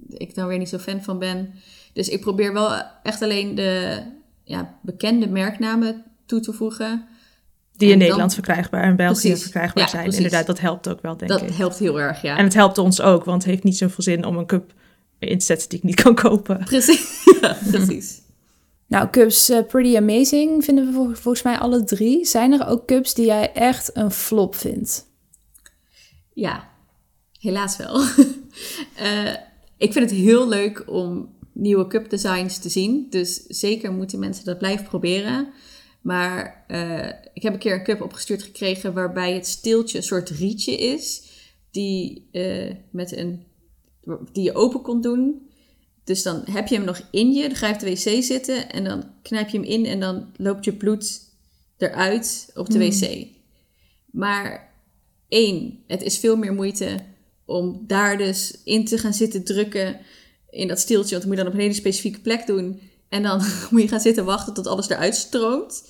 ik 0.09 0.35
dan 0.35 0.46
weer 0.46 0.59
niet 0.59 0.68
zo 0.68 0.79
fan 0.79 1.03
van 1.03 1.18
ben. 1.18 1.55
Dus 1.92 2.09
ik 2.09 2.20
probeer 2.20 2.53
wel 2.53 2.83
echt 3.03 3.22
alleen 3.22 3.55
de 3.55 4.03
ja, 4.44 4.79
bekende 4.83 5.29
merknamen 5.29 6.05
toe 6.26 6.40
te 6.40 6.53
voegen. 6.53 7.09
Die 7.76 7.90
in 7.90 7.98
Nederland 7.98 8.35
verkrijgbaar 8.35 8.83
en 8.83 8.96
België 8.96 9.29
precies. 9.29 9.42
verkrijgbaar 9.42 9.88
zijn. 9.88 10.03
Precies. 10.03 10.22
Inderdaad, 10.22 10.46
dat 10.46 10.61
helpt 10.61 10.88
ook 10.88 11.00
wel, 11.00 11.16
denk 11.16 11.31
dat 11.31 11.40
ik. 11.40 11.48
Dat 11.48 11.57
helpt 11.57 11.79
heel 11.79 12.00
erg, 12.00 12.22
ja. 12.22 12.37
En 12.37 12.44
het 12.44 12.55
helpt 12.55 12.79
ons 12.79 13.00
ook, 13.00 13.24
want 13.24 13.42
het 13.42 13.53
heeft 13.53 13.64
niet 13.64 13.76
zoveel 13.76 14.05
zin 14.05 14.24
om 14.24 14.37
een 14.37 14.46
cup 14.46 14.72
in 15.18 15.38
te 15.38 15.44
zetten 15.44 15.68
die 15.68 15.79
ik 15.79 15.85
niet 15.85 16.03
kan 16.03 16.14
kopen. 16.14 16.64
Precies, 16.64 17.24
ja, 17.40 17.57
precies. 17.70 18.20
Nou, 18.87 19.11
cups 19.11 19.50
uh, 19.50 19.66
pretty 19.66 19.96
amazing 19.96 20.64
vinden 20.64 20.87
we 20.87 20.92
vol 20.92 21.14
volgens 21.14 21.42
mij 21.42 21.59
alle 21.59 21.85
drie. 21.85 22.26
Zijn 22.26 22.53
er 22.53 22.66
ook 22.66 22.87
cups 22.87 23.14
die 23.14 23.26
jij 23.26 23.53
echt 23.53 23.90
een 23.96 24.11
flop 24.11 24.55
vindt? 24.55 25.07
Ja, 26.33 26.68
helaas 27.38 27.76
wel. 27.76 28.00
uh, 29.03 29.35
ik 29.81 29.93
vind 29.93 30.11
het 30.11 30.19
heel 30.19 30.49
leuk 30.49 30.85
om 30.87 31.35
nieuwe 31.53 31.87
cup 31.87 32.11
designs 32.11 32.59
te 32.59 32.69
zien. 32.69 33.07
Dus 33.11 33.47
zeker 33.47 33.93
moeten 33.93 34.19
mensen 34.19 34.45
dat 34.45 34.59
blijven 34.59 34.87
proberen. 34.87 35.53
Maar 36.01 36.64
uh, 36.69 37.07
ik 37.35 37.43
heb 37.43 37.53
een 37.53 37.59
keer 37.59 37.75
een 37.75 37.85
cup 37.85 38.03
opgestuurd 38.03 38.43
gekregen 38.43 38.93
waarbij 38.93 39.35
het 39.35 39.47
steeltje 39.47 39.99
een 39.99 40.05
soort 40.05 40.31
rietje 40.31 40.77
is. 40.77 41.23
Die, 41.71 42.29
uh, 42.33 42.75
met 42.90 43.16
een, 43.16 43.45
die 44.33 44.45
je 44.45 44.55
open 44.55 44.83
kon 44.83 45.01
doen. 45.01 45.51
Dus 46.05 46.23
dan 46.23 46.43
heb 46.45 46.66
je 46.66 46.75
hem 46.75 46.85
nog 46.85 47.01
in 47.11 47.33
je, 47.33 47.49
dan 47.49 47.57
ga 47.57 47.66
je 47.66 47.75
op 47.75 47.81
de 47.81 47.90
wc 47.90 48.23
zitten 48.23 48.71
en 48.71 48.85
dan 48.85 49.05
knijp 49.23 49.49
je 49.49 49.59
hem 49.59 49.66
in 49.66 49.87
en 49.87 50.01
dan 50.01 50.31
loopt 50.37 50.64
je 50.64 50.73
bloed 50.73 51.21
eruit 51.77 52.51
op 52.55 52.71
de 52.71 52.79
mm. 52.79 52.90
wc. 52.90 53.27
Maar 54.11 54.75
één, 55.29 55.83
het 55.87 56.03
is 56.03 56.19
veel 56.19 56.37
meer 56.37 56.55
moeite 56.55 56.99
om 57.51 57.85
daar 57.87 58.19
dus 58.19 58.55
in 58.65 58.85
te 58.85 58.99
gaan 58.99 59.15
zitten 59.15 59.45
drukken 59.45 59.97
in 60.51 60.69
dat 60.69 60.79
stieltje. 60.79 61.11
Want 61.11 61.21
dan 61.21 61.29
moet 61.29 61.39
je 61.39 61.45
dan 61.45 61.53
op 61.53 61.59
een 61.59 61.65
hele 61.67 61.81
specifieke 61.81 62.21
plek 62.21 62.47
doen. 62.47 62.81
En 63.09 63.23
dan 63.23 63.43
moet 63.71 63.83
je 63.83 63.89
gaan 63.89 64.01
zitten 64.01 64.25
wachten 64.25 64.55
tot 64.55 64.67
alles 64.67 64.89
eruit 64.89 65.15
stroomt. 65.15 65.85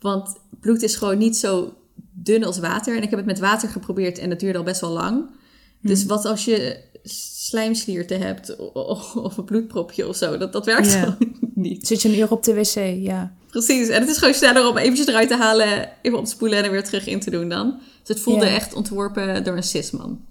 Want 0.00 0.36
bloed 0.60 0.82
is 0.82 0.96
gewoon 0.96 1.18
niet 1.18 1.36
zo 1.36 1.74
dun 2.12 2.44
als 2.44 2.58
water. 2.58 2.96
En 2.96 3.02
ik 3.02 3.10
heb 3.10 3.18
het 3.18 3.28
met 3.28 3.38
water 3.38 3.68
geprobeerd 3.68 4.18
en 4.18 4.28
dat 4.28 4.40
duurde 4.40 4.58
al 4.58 4.64
best 4.64 4.80
wel 4.80 4.90
lang. 4.90 5.30
Dus 5.82 5.98
hmm. 5.98 6.08
wat 6.08 6.24
als 6.24 6.44
je 6.44 6.88
slijmslierten 7.02 8.20
hebt 8.20 8.56
of 8.72 9.36
een 9.36 9.44
bloedpropje 9.44 10.08
of 10.08 10.16
zo. 10.16 10.36
Dat, 10.36 10.52
dat 10.52 10.66
werkt 10.66 10.92
yeah. 10.92 11.02
gewoon 11.02 11.38
niet. 11.54 11.86
Zit 11.86 12.02
je 12.02 12.08
een 12.08 12.18
uur 12.18 12.30
op 12.30 12.42
de 12.42 12.54
wc, 12.54 13.02
ja. 13.02 13.34
Precies. 13.50 13.88
En 13.88 14.00
het 14.00 14.10
is 14.10 14.18
gewoon 14.18 14.34
sneller 14.34 14.68
om 14.68 14.76
eventjes 14.76 15.06
eruit 15.06 15.28
te 15.28 15.36
halen, 15.36 15.92
even 16.02 16.18
op 16.18 16.24
te 16.24 16.30
spoelen 16.30 16.58
en 16.58 16.64
er 16.64 16.70
weer 16.70 16.84
terug 16.84 17.06
in 17.06 17.20
te 17.20 17.30
doen 17.30 17.48
dan. 17.48 17.80
Dus 18.00 18.08
het 18.08 18.20
voelde 18.20 18.44
yeah. 18.44 18.56
echt 18.56 18.74
ontworpen 18.74 19.44
door 19.44 19.56
een 19.56 19.62
cisman. 19.62 20.28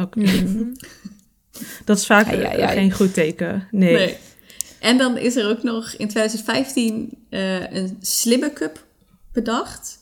Oké. 0.00 0.18
Okay. 0.20 0.40
Mm. 0.40 0.72
Dat 1.84 1.98
is 1.98 2.06
vaak 2.06 2.30
ja, 2.30 2.52
ja, 2.52 2.68
geen 2.68 2.92
goed 2.92 3.14
teken. 3.14 3.68
Nee. 3.70 3.92
nee. 3.92 4.16
En 4.80 4.98
dan 4.98 5.16
is 5.16 5.36
er 5.36 5.48
ook 5.48 5.62
nog 5.62 5.92
in 5.92 6.08
2015 6.08 7.18
uh, 7.30 7.70
een 7.72 7.96
slimme 8.00 8.52
cup 8.52 8.84
bedacht. 9.32 9.98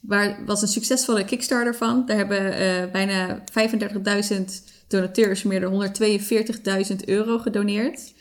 Waar 0.00 0.44
was 0.46 0.62
een 0.62 0.68
succesvolle 0.68 1.24
Kickstarter 1.24 1.74
van. 1.74 2.06
Daar 2.06 2.16
hebben 2.16 2.60
uh, 2.60 2.92
bijna 2.92 3.42
35.000 4.32 4.44
donateurs 4.88 5.42
meer 5.42 5.60
dan 5.60 5.92
142.000 6.90 6.96
euro 7.04 7.38
gedoneerd. 7.38 8.12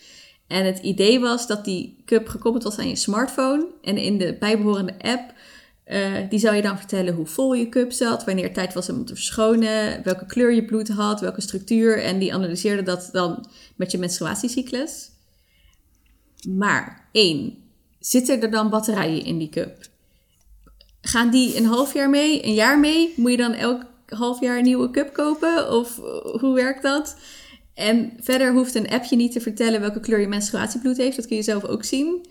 En 0.48 0.66
het 0.66 0.80
idee 0.80 1.20
was 1.20 1.48
dat 1.48 1.66
die 1.66 2.04
cup 2.06 2.28
gekoppeld 2.28 2.64
was 2.64 2.78
aan 2.78 2.90
je 2.90 2.96
smartphone. 2.96 3.66
En 3.82 3.98
in 3.98 4.18
de 4.18 4.36
bijbehorende 4.40 4.94
app 5.00 5.34
uh, 5.92 6.30
die 6.30 6.40
zou 6.40 6.56
je 6.56 6.62
dan 6.62 6.78
vertellen 6.78 7.14
hoe 7.14 7.26
vol 7.26 7.54
je 7.54 7.70
cup 7.70 7.92
zat, 7.92 8.24
wanneer 8.24 8.44
het 8.44 8.54
tijd 8.54 8.74
was 8.74 8.90
om 8.90 9.06
te 9.06 9.16
verschonen, 9.16 10.04
welke 10.04 10.26
kleur 10.26 10.54
je 10.54 10.66
bloed 10.66 10.88
had, 10.88 11.22
welke 11.22 11.42
structuur. 11.42 12.04
En 12.04 12.20
die 12.20 12.34
analyseerde 12.34 12.84
dat 12.84 13.10
dan 13.12 13.50
met 13.76 13.92
je 13.92 13.98
menstruatiecyclus. 13.98 15.10
Maar 16.50 17.08
één, 17.12 17.58
zitten 18.00 18.42
er 18.42 18.52
dan 18.52 18.70
batterijen 18.70 19.24
in 19.24 19.38
die 19.38 19.50
cup? 19.50 19.90
Gaan 21.02 21.30
die 21.30 21.58
een 21.58 21.66
half 21.66 21.94
jaar 21.94 22.10
mee, 22.10 22.46
een 22.46 22.54
jaar 22.54 22.80
mee? 22.80 23.14
Moet 23.16 23.32
je 23.32 23.38
dan 23.38 23.54
elk 23.54 23.86
half 24.06 24.40
jaar 24.40 24.58
een 24.58 24.64
nieuwe 24.64 24.92
cup 24.92 25.14
kopen? 25.14 25.72
Of 25.72 25.96
hoe 26.40 26.54
werkt 26.54 26.84
dat? 26.84 27.18
En 27.74 28.14
verder 28.20 28.54
hoeft 28.54 28.76
een 28.76 28.90
appje 28.90 29.16
niet 29.16 29.32
te 29.32 29.42
vertellen 29.42 29.80
welke 29.80 30.00
kleur 30.00 30.20
je 30.20 30.28
menstruatiebloed 30.28 30.98
heeft. 30.98 31.16
Dat 31.16 31.28
kun 31.28 31.36
je 31.36 31.44
zelf 31.44 31.64
ook 31.64 31.84
zien. 31.84 32.26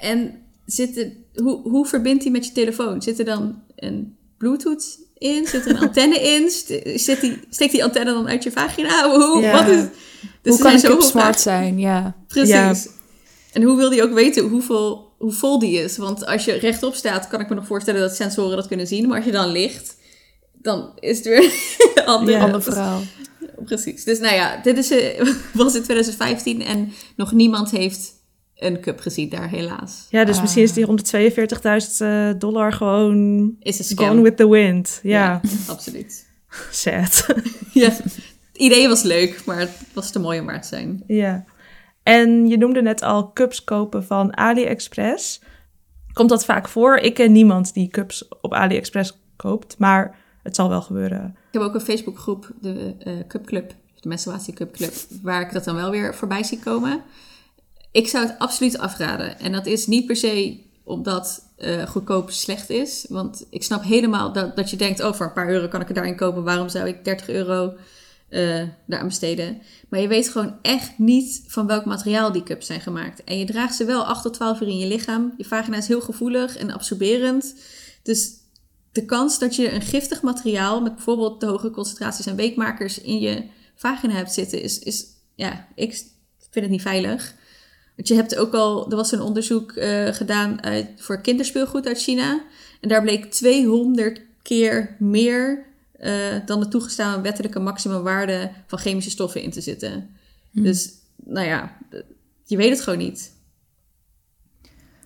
En 0.00 0.42
zitten, 0.66 1.24
hoe, 1.34 1.60
hoe 1.62 1.86
verbindt 1.86 2.22
hij 2.22 2.32
met 2.32 2.46
je 2.46 2.52
telefoon? 2.52 3.02
Zit 3.02 3.18
er 3.18 3.24
dan 3.24 3.62
een 3.76 4.16
Bluetooth 4.38 4.98
in? 5.18 5.46
Zit 5.46 5.64
er 5.64 5.70
een 5.70 5.78
antenne 5.78 6.20
in? 6.20 6.50
Zit 6.98 7.20
die, 7.20 7.40
steekt 7.50 7.72
die 7.72 7.84
antenne 7.84 8.12
dan 8.12 8.28
uit 8.28 8.42
je 8.42 8.50
vagina? 8.50 9.10
Hoe, 9.10 9.40
ja. 9.40 9.52
wat 9.52 9.74
is, 9.74 9.84
dus 10.42 10.54
hoe 10.54 10.62
kan 10.62 10.78
zo 10.78 11.00
smart 11.00 11.40
zijn? 11.40 11.78
Ja. 11.78 12.16
Precies. 12.26 12.52
Ja. 12.52 12.74
En 13.52 13.62
hoe 13.62 13.76
wil 13.76 13.90
die 13.90 14.02
ook 14.02 14.12
weten 14.12 14.48
hoeveel, 14.48 15.12
hoe 15.18 15.32
vol 15.32 15.58
die 15.58 15.78
is? 15.78 15.96
Want 15.96 16.26
als 16.26 16.44
je 16.44 16.52
rechtop 16.52 16.94
staat, 16.94 17.28
kan 17.28 17.40
ik 17.40 17.48
me 17.48 17.54
nog 17.54 17.66
voorstellen 17.66 18.00
dat 18.00 18.16
sensoren 18.16 18.56
dat 18.56 18.66
kunnen 18.66 18.86
zien. 18.86 19.08
Maar 19.08 19.16
als 19.16 19.26
je 19.26 19.32
dan 19.32 19.52
ligt, 19.52 19.96
dan 20.52 20.92
is 20.98 21.16
het 21.16 21.26
weer 21.26 21.42
een 21.94 22.04
ander, 22.04 22.34
ja, 22.34 22.40
ander 22.40 22.62
verhaal. 22.62 23.00
Precies. 23.64 24.04
Dus 24.04 24.18
nou 24.18 24.34
ja, 24.34 24.60
dit 24.62 24.78
is, 24.78 24.88
was 25.52 25.74
in 25.74 25.82
2015 25.82 26.62
en 26.62 26.92
nog 27.16 27.32
niemand 27.32 27.70
heeft 27.70 28.12
een 28.66 28.80
cup 28.80 29.00
gezien 29.00 29.28
daar, 29.28 29.48
helaas. 29.48 30.06
Ja, 30.10 30.24
dus 30.24 30.36
Ah. 30.36 30.42
misschien 30.42 30.62
is 30.62 30.72
die 30.72 30.84
142.000 30.86 32.00
eh, 32.00 32.30
dollar 32.38 32.72
gewoon 32.72 33.56
Is 33.60 33.92
gone 33.96 34.22
with 34.22 34.36
the 34.36 34.48
wind. 34.48 35.00
Ja, 35.02 35.40
absoluut. 35.68 36.26
sad. 36.70 37.26
Ja, 37.72 37.88
het 37.88 38.18
idee 38.52 38.88
was 38.88 39.02
leuk, 39.02 39.42
maar 39.44 39.58
het 39.58 39.70
was 39.92 40.10
te 40.12 40.18
mooi 40.18 40.40
om 40.40 40.46
waar 40.46 40.62
te 40.62 40.68
zijn. 40.68 41.02
ja. 41.06 41.44
En 42.02 42.46
je 42.48 42.56
noemde 42.58 42.82
net 42.82 43.02
al 43.02 43.32
cups 43.32 43.64
kopen 43.64 44.04
van 44.04 44.36
AliExpress. 44.36 45.40
Komt 46.12 46.28
dat 46.28 46.44
vaak 46.44 46.68
voor? 46.68 46.96
Ik 46.96 47.14
ken 47.14 47.32
niemand 47.32 47.74
die 47.74 47.88
cups 47.88 48.28
op 48.40 48.52
AliExpress 48.54 49.18
koopt, 49.36 49.78
maar 49.78 50.16
het 50.42 50.56
zal 50.56 50.68
wel 50.68 50.82
gebeuren. 50.82 51.36
Ik 51.50 51.52
heb 51.58 51.62
ook 51.62 51.74
een 51.74 51.80
Facebookgroep, 51.80 52.50
de 52.60 52.94
eh 52.98 53.12
Cup 53.28 53.46
Club, 53.46 53.74
de 54.00 54.08
Menstruatie 54.08 54.54
Cup 54.54 54.72
Club, 54.72 54.92
waar 55.22 55.40
ik 55.40 55.52
dat 55.52 55.64
dan 55.64 55.74
wel 55.74 55.90
weer 55.90 56.14
voorbij 56.14 56.42
zie 56.42 56.58
komen. 56.58 57.02
Ik 57.92 58.08
zou 58.08 58.26
het 58.26 58.38
absoluut 58.38 58.78
afraden. 58.78 59.38
En 59.38 59.52
dat 59.52 59.66
is 59.66 59.86
niet 59.86 60.06
per 60.06 60.16
se 60.16 60.60
omdat 60.84 61.42
eh, 61.56 61.86
goedkoop 61.86 62.30
slecht 62.30 62.70
is. 62.70 63.06
Want 63.08 63.46
ik 63.50 63.62
snap 63.62 63.82
helemaal 63.82 64.32
dat, 64.32 64.56
dat 64.56 64.70
je 64.70 64.76
denkt, 64.76 65.00
oh, 65.00 65.12
voor 65.12 65.26
een 65.26 65.32
paar 65.32 65.50
euro 65.50 65.68
kan 65.68 65.80
ik 65.80 65.88
er 65.88 65.94
daarin 65.94 66.16
kopen. 66.16 66.44
Waarom 66.44 66.68
zou 66.68 66.88
ik 66.88 67.04
30 67.04 67.28
euro 67.28 67.74
eh 68.28 68.62
daaraan 68.86 69.08
besteden? 69.08 69.62
Maar 69.88 70.00
je 70.00 70.08
weet 70.08 70.28
gewoon 70.28 70.54
echt 70.62 70.98
niet 70.98 71.44
van 71.46 71.66
welk 71.66 71.84
materiaal 71.84 72.32
die 72.32 72.42
cups 72.42 72.66
zijn 72.66 72.80
gemaakt. 72.80 73.24
En 73.24 73.38
je 73.38 73.44
draagt 73.44 73.74
ze 73.74 73.84
wel 73.84 74.04
8 74.04 74.22
tot 74.22 74.34
12 74.34 74.60
uur 74.60 74.68
in 74.68 74.78
je 74.78 74.86
lichaam. 74.86 75.34
Je 75.36 75.44
vagina 75.44 75.76
is 75.76 75.88
heel 75.88 76.00
gevoelig 76.00 76.56
en 76.56 76.70
absorberend. 76.70 77.54
Dus 78.02 78.30
de 78.92 79.04
kans 79.04 79.38
dat 79.38 79.56
je 79.56 79.72
een 79.72 79.82
giftig 79.82 80.22
materiaal 80.22 80.80
met 80.80 80.94
bijvoorbeeld 80.94 81.40
de 81.40 81.46
hoge 81.46 81.70
concentraties 81.70 82.28
aan 82.28 82.36
weekmakers 82.36 83.00
in 83.00 83.20
je 83.20 83.44
vagina 83.74 84.14
hebt 84.14 84.32
zitten, 84.32 84.62
is, 84.62 84.78
is 84.78 85.06
ja, 85.34 85.66
ik 85.74 85.90
vind 86.50 86.64
het 86.64 86.70
niet 86.70 86.82
veilig. 86.82 87.34
Want 88.02 88.14
je 88.14 88.20
hebt 88.22 88.36
ook 88.36 88.54
al, 88.54 88.90
er 88.90 88.96
was 88.96 89.12
een 89.12 89.20
onderzoek 89.20 89.72
eh, 89.72 90.06
gedaan 90.08 90.62
uit, 90.62 90.86
voor 90.96 91.20
kinderspeelgoed 91.20 91.86
uit 91.86 91.98
China. 92.02 92.42
En 92.80 92.88
daar 92.88 93.02
bleek 93.02 93.30
200 93.30 94.20
keer 94.42 94.96
meer 94.98 95.64
eh, 95.92 96.12
dan 96.46 96.60
de 96.60 96.68
toegestaan 96.68 97.22
wettelijke 97.22 97.58
maximumwaarde 97.58 98.50
van 98.66 98.78
chemische 98.78 99.10
stoffen 99.10 99.42
in 99.42 99.50
te 99.50 99.60
zitten. 99.60 100.10
Dus, 100.50 100.90
nou 101.24 101.46
ja, 101.46 101.76
je 102.44 102.56
weet 102.56 102.70
het 102.70 102.80
gewoon 102.80 102.98
niet. 102.98 103.32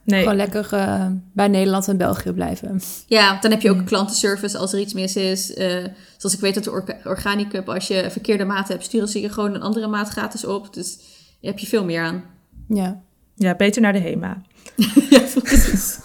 Nee, 0.04 0.20
Gewoon 0.22 0.37
lekker 0.37 0.72
eh, 0.72 1.06
bij 1.32 1.48
Nederland 1.48 1.88
en 1.88 1.96
België 1.96 2.32
blijven. 2.32 2.80
Ja, 3.06 3.40
dan 3.40 3.50
heb 3.50 3.61
je 3.61 3.70
ook 3.70 3.87
klantenservice 3.87 4.59
als 4.59 4.72
er 4.72 4.80
iets 4.80 4.94
mis 4.94 5.16
is. 5.16 5.54
Eh, 5.54 5.85
zoals 6.16 6.35
ik 6.35 6.40
weet 6.40 6.54
dat 6.54 6.64
de 6.64 6.70
Orga- 6.70 6.98
Organicup, 7.04 7.68
als 7.68 7.88
je 7.88 8.11
verkeerde 8.11 8.44
maat 8.44 8.68
hebt, 8.68 8.85
sturen 8.85 9.09
ze 9.09 9.20
je 9.20 9.28
gewoon 9.28 9.54
een 9.54 9.62
andere 9.62 9.87
maat 9.87 10.09
gratis 10.09 10.44
op. 10.44 10.74
Dus 10.74 10.98
je 11.40 11.46
hebt 11.48 11.61
je 11.61 11.66
veel 11.66 11.85
meer 11.85 12.02
aan. 12.02 12.24
Ja. 12.68 13.02
ja, 13.35 13.55
beter 13.55 13.83
naar 13.83 13.92
de 13.92 14.00
HEMA. 14.00 14.42
ja, 15.11 15.20
precies. 15.42 15.98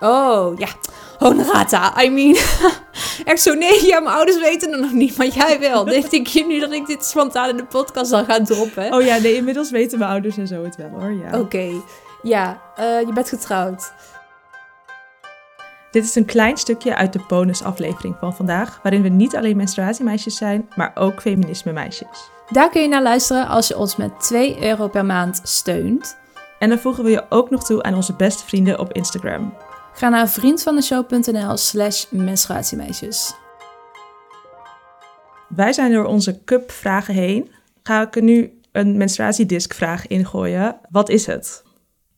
Oh, 0.00 0.58
ja. 0.58 0.68
Honorata, 1.18 2.02
I 2.02 2.10
mean. 2.10 2.36
Echt 3.24 3.42
zo, 3.42 3.54
nee, 3.54 3.86
ja, 3.86 4.00
mijn 4.00 4.14
ouders 4.14 4.38
weten 4.38 4.70
het 4.72 4.80
nog 4.80 4.92
niet, 4.92 5.16
maar 5.16 5.26
jij 5.26 5.60
wel. 5.60 5.84
Denk 5.94 6.06
ik 6.06 6.26
je 6.26 6.46
nu 6.46 6.60
dat 6.60 6.72
ik 6.72 6.86
dit 6.86 7.04
spontaan 7.04 7.48
in 7.48 7.56
de 7.56 7.64
podcast 7.64 8.12
al 8.12 8.24
ga 8.24 8.42
droppen? 8.42 8.92
Oh 8.92 9.02
ja, 9.02 9.18
nee, 9.18 9.36
inmiddels 9.36 9.70
weten 9.70 9.98
mijn 9.98 10.10
ouders 10.10 10.36
en 10.36 10.46
zo 10.46 10.64
het 10.64 10.76
wel 10.76 10.88
hoor. 10.88 11.12
Ja. 11.12 11.38
Oké, 11.40 11.70
ja, 12.22 12.60
eh, 12.76 13.00
je 13.00 13.12
bent 13.14 13.28
getrouwd. 13.28 13.92
Dit 15.90 16.04
is 16.04 16.14
een 16.14 16.24
klein 16.24 16.56
stukje 16.56 16.96
uit 16.96 17.12
de 17.12 17.20
bonusaflevering 17.28 18.16
van 18.20 18.34
vandaag, 18.34 18.80
waarin 18.82 19.02
we 19.02 19.08
niet 19.08 19.36
alleen 19.36 19.56
menstruatiemeisjes 19.56 20.36
zijn, 20.36 20.68
maar 20.76 20.92
ook 20.94 21.20
feminisme 21.20 21.72
meisjes. 21.72 22.30
Daar 22.54 22.70
kun 22.70 22.82
je 22.82 22.88
naar 22.88 23.02
luisteren 23.02 23.48
als 23.48 23.68
je 23.68 23.78
ons 23.78 23.96
met 23.96 24.20
2 24.20 24.62
euro 24.62 24.88
per 24.88 25.04
maand 25.04 25.40
steunt. 25.42 26.16
En 26.58 26.68
dan 26.68 26.78
voegen 26.78 27.04
we 27.04 27.10
je 27.10 27.26
ook 27.28 27.50
nog 27.50 27.64
toe 27.64 27.82
aan 27.82 27.94
onze 27.94 28.14
beste 28.14 28.44
vrienden 28.44 28.78
op 28.78 28.92
Instagram. 28.92 29.54
Ga 29.94 30.08
naar 30.08 30.28
vriendvandeshow.nl 30.28 31.56
slash 31.56 32.04
menstruatiemeisjes. 32.10 33.34
Wij 35.48 35.72
zijn 35.72 35.92
door 35.92 36.04
onze 36.04 36.44
cup 36.44 36.70
vragen 36.70 37.14
heen. 37.14 37.50
Ga 37.82 38.02
ik 38.02 38.16
er 38.16 38.22
nu 38.22 38.60
een 38.72 38.96
menstruatiedisc 38.96 39.74
vraag 39.74 40.06
ingooien. 40.06 40.80
Wat 40.90 41.08
is 41.08 41.26
het? 41.26 41.62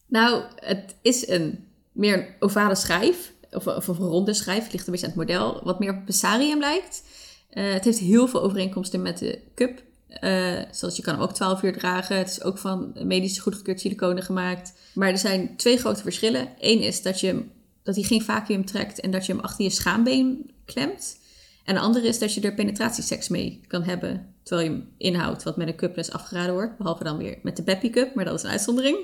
Nou, 0.07 0.43
het 0.57 0.95
is 1.03 1.29
een 1.29 1.65
meer 1.93 2.19
een 2.19 2.27
ovale 2.39 2.75
schijf. 2.75 3.33
Of, 3.51 3.67
of 3.67 3.89
een 3.89 3.97
ronde 3.97 4.35
schijf. 4.35 4.63
Het 4.63 4.73
ligt 4.73 4.87
een 4.87 4.93
beetje 4.93 5.07
aan 5.07 5.19
het 5.19 5.29
model. 5.29 5.61
Wat 5.65 5.79
meer 5.79 5.91
op 5.91 6.05
Pessarium 6.05 6.61
lijkt. 6.61 7.03
Eh, 7.51 7.73
het 7.73 7.85
heeft 7.85 7.99
heel 7.99 8.29
veel 8.29 8.43
overeenkomsten 8.43 9.03
met 9.03 9.19
de 9.19 9.41
cup. 9.55 9.85
Eh, 10.09 10.59
zoals 10.71 10.97
je 10.97 11.03
kan 11.03 11.19
ook 11.19 11.33
12 11.33 11.63
uur 11.63 11.73
dragen. 11.73 12.17
Het 12.17 12.29
is 12.29 12.43
ook 12.43 12.59
van 12.59 12.93
medisch 13.03 13.39
goedgekeurd 13.39 13.81
siliconen 13.81 14.23
gemaakt. 14.23 14.73
Maar 14.95 15.11
er 15.11 15.19
zijn 15.19 15.57
twee 15.57 15.79
grote 15.79 16.03
verschillen. 16.03 16.49
Eén 16.59 16.81
is 16.81 17.03
dat, 17.03 17.21
je, 17.21 17.45
dat 17.83 17.95
hij 17.95 18.05
geen 18.05 18.23
vacuüm 18.23 18.65
trekt 18.65 19.01
en 19.01 19.11
dat 19.11 19.27
je 19.27 19.33
hem 19.33 19.43
achter 19.43 19.65
je 19.65 19.71
schaambeen 19.71 20.51
klemt. 20.65 21.19
En 21.65 21.75
de 21.75 21.81
andere 21.81 22.07
is 22.07 22.19
dat 22.19 22.35
je 22.35 22.41
er 22.41 22.55
penetratieseks 22.55 23.29
mee 23.29 23.61
kan 23.67 23.83
hebben. 23.83 24.35
Terwijl 24.43 24.69
je 24.69 24.75
hem 24.75 24.89
inhoudt, 24.97 25.43
wat 25.43 25.57
met 25.57 25.69
een 25.69 25.77
cup 25.77 25.95
dus 25.95 26.13
afgeraden 26.13 26.55
wordt. 26.55 26.77
Behalve 26.79 27.05
dan 27.05 27.17
weer 27.17 27.39
met 27.43 27.57
de 27.57 27.63
Beppy 27.63 27.91
Cup, 27.91 28.15
maar 28.15 28.25
dat 28.25 28.35
is 28.35 28.43
een 28.43 28.51
uitzondering. 28.51 28.99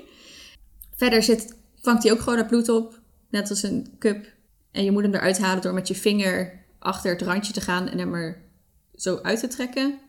Verder 0.95 1.23
zit, 1.23 1.55
vangt 1.81 2.03
hij 2.03 2.11
ook 2.11 2.19
gewoon 2.19 2.37
dat 2.37 2.47
bloed 2.47 2.69
op, 2.69 2.99
net 3.29 3.49
als 3.49 3.63
een 3.63 3.95
cup. 3.99 4.25
En 4.71 4.83
je 4.83 4.91
moet 4.91 5.03
hem 5.03 5.13
eruit 5.13 5.39
halen 5.39 5.61
door 5.61 5.73
met 5.73 5.87
je 5.87 5.95
vinger 5.95 6.61
achter 6.79 7.11
het 7.11 7.21
randje 7.21 7.53
te 7.53 7.61
gaan 7.61 7.87
en 7.87 7.97
hem 7.97 8.13
er 8.13 8.41
zo 8.95 9.19
uit 9.21 9.39
te 9.39 9.47
trekken. 9.47 9.99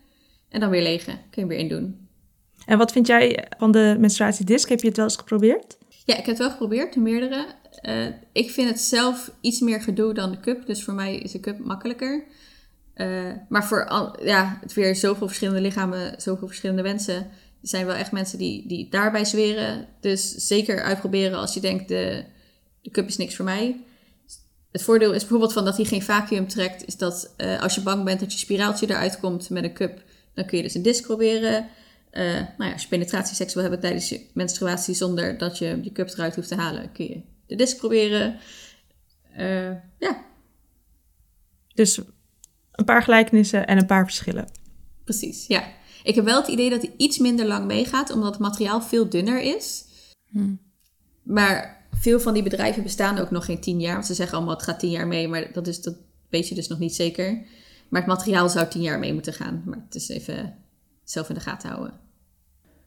En 0.55 0.61
dan 0.61 0.71
weer 0.71 0.83
legen. 0.83 1.15
Kun 1.15 1.23
je 1.31 1.41
hem 1.41 1.49
weer 1.49 1.59
in 1.59 1.69
doen. 1.69 2.09
En 2.67 2.79
wat 2.79 2.93
vind 2.93 3.07
jij 3.07 3.49
van 3.59 3.73
de 3.73 3.97
menstruatiedisc? 3.99 4.69
Heb 4.69 4.81
je 4.81 4.87
het 4.87 4.97
wel 4.97 5.07
eens 5.07 5.17
geprobeerd? 5.17 5.79
Ja, 6.05 6.13
ik 6.13 6.17
heb 6.17 6.27
het 6.27 6.39
wel 6.39 6.51
geprobeerd, 6.51 6.95
de 6.95 7.01
meerdere. 7.01 7.47
Eh, 7.81 8.07
ik 8.33 8.51
vind 8.51 8.69
het 8.69 8.81
zelf 8.81 9.31
iets 9.41 9.61
meer 9.61 9.81
gedoe 9.81 10.15
dan 10.15 10.31
de 10.31 10.41
cup. 10.41 10.67
Dus 10.67 10.85
voor 10.85 10.95
mij 10.95 11.17
is 11.17 11.33
de 11.33 11.41
cup 11.41 11.59
makkelijker. 11.59 12.25
Eh, 12.95 13.33
maar 13.49 13.65
voor 13.65 13.89
al, 13.89 14.25
ja, 14.25 14.59
het 14.61 14.73
weer 14.73 14.97
zoveel 14.97 15.27
verschillende 15.27 15.61
lichamen, 15.61 16.21
zoveel 16.21 16.47
verschillende 16.47 16.83
wensen. 16.83 17.15
Er 17.15 17.69
zijn 17.69 17.87
wel 17.87 17.95
echt 17.95 18.13
mensen 18.13 18.39
die, 18.39 18.69
die 18.69 18.89
daarbij 18.91 19.25
zweren. 19.25 19.89
Dus 20.01 20.35
zeker 20.35 20.83
uitproberen 20.83 21.39
als 21.39 21.55
je 21.55 21.61
denkt, 21.61 21.89
de, 21.89 22.25
de 22.83 22.91
cup 22.91 23.09
is 23.09 23.17
niks 23.17 23.37
voor 23.37 23.45
mij. 23.45 23.85
Het 24.73 24.83
voordeel 24.83 25.13
is 25.13 25.21
bijvoorbeeld 25.21 25.53
van 25.53 25.65
dat 25.65 25.77
hij 25.77 25.85
geen 25.85 26.03
vacuüm 26.03 26.49
trekt, 26.49 26.87
is 26.87 26.97
dat 26.97 27.35
eh, 27.37 27.63
als 27.63 27.75
je 27.75 27.81
bang 27.81 28.05
bent 28.05 28.21
dat 28.21 28.33
je 28.33 28.39
spiraaltje 28.39 28.91
eruit 28.91 29.21
komt 29.21 29.51
met 29.51 29.65
een 29.65 29.75
cup, 29.75 30.03
dan 30.35 30.47
kun 30.47 30.57
je 30.57 30.63
dus 30.63 30.75
een 30.75 30.83
disc 30.83 31.03
proberen. 31.03 31.69
Eh, 32.11 32.25
nou 32.33 32.65
ja, 32.65 32.73
als 32.73 32.83
je 32.83 32.89
penetratieseks 32.89 33.55
wil 33.55 33.63
hebben 33.63 33.81
tijdens 33.81 34.09
je 34.09 34.27
menstruatie 34.35 34.95
zonder 34.95 35.39
dat 35.39 35.59
je 35.59 35.79
je 35.83 35.93
cup 35.93 36.09
eruit 36.09 36.35
hoeft 36.35 36.49
te 36.49 36.55
halen, 36.55 36.93
kun 36.93 37.05
je 37.05 37.21
de 37.47 37.57
disc 37.57 37.77
proberen. 37.77 38.39
Eh, 39.33 39.71
ja, 39.99 40.25
Dus 41.75 42.01
een 42.73 42.85
paar 42.85 43.03
gelijkenissen 43.03 43.67
en 43.67 43.79
een 43.79 43.87
paar 43.87 44.05
verschillen. 44.05 44.51
precies. 45.05 45.47
Ja. 45.47 45.65
Ik 46.03 46.15
heb 46.15 46.25
wel 46.25 46.41
het 46.41 46.49
idee 46.49 46.71
dat 46.71 46.83
hij 46.83 46.93
iets 46.97 47.19
minder 47.19 47.47
lang 47.47 47.67
meegaat, 47.67 48.11
omdat 48.11 48.31
het 48.31 48.41
materiaal 48.41 48.83
veel 48.83 49.09
dunner 49.09 49.41
is. 49.57 49.85
Maar 51.23 51.87
veel 51.91 52.21
van 52.21 52.35
die 52.35 52.43
bedrijven 52.43 52.83
bestaan 52.83 53.19
ook 53.19 53.31
nog 53.31 53.45
geen 53.45 53.61
tien 53.61 53.81
jaar. 53.81 53.95
Want 53.95 54.07
ze 54.07 54.15
zeggen 54.15 54.37
allemaal, 54.37 54.55
het 54.55 54.65
gaat 54.65 54.79
tien 54.79 54.91
jaar 54.91 55.07
mee, 55.07 55.29
maar 55.29 55.53
dat, 55.53 55.67
is, 55.67 55.83
dat 55.83 55.97
weet 56.29 56.49
je 56.49 56.55
dus 56.55 56.69
nog 56.69 56.79
niet 56.79 56.95
zeker. 56.95 57.47
Maar 57.95 58.03
het 58.03 58.13
materiaal 58.13 58.49
zou 58.49 58.69
tien 58.69 58.83
jaar 58.83 58.99
mee 58.99 59.13
moeten 59.13 59.33
gaan. 59.33 59.63
Maar 59.65 59.79
het 59.87 59.95
is 59.95 60.09
even 60.09 60.55
zelf 61.05 61.29
in 61.29 61.35
de 61.35 61.41
gaten 61.41 61.69
houden. 61.69 61.93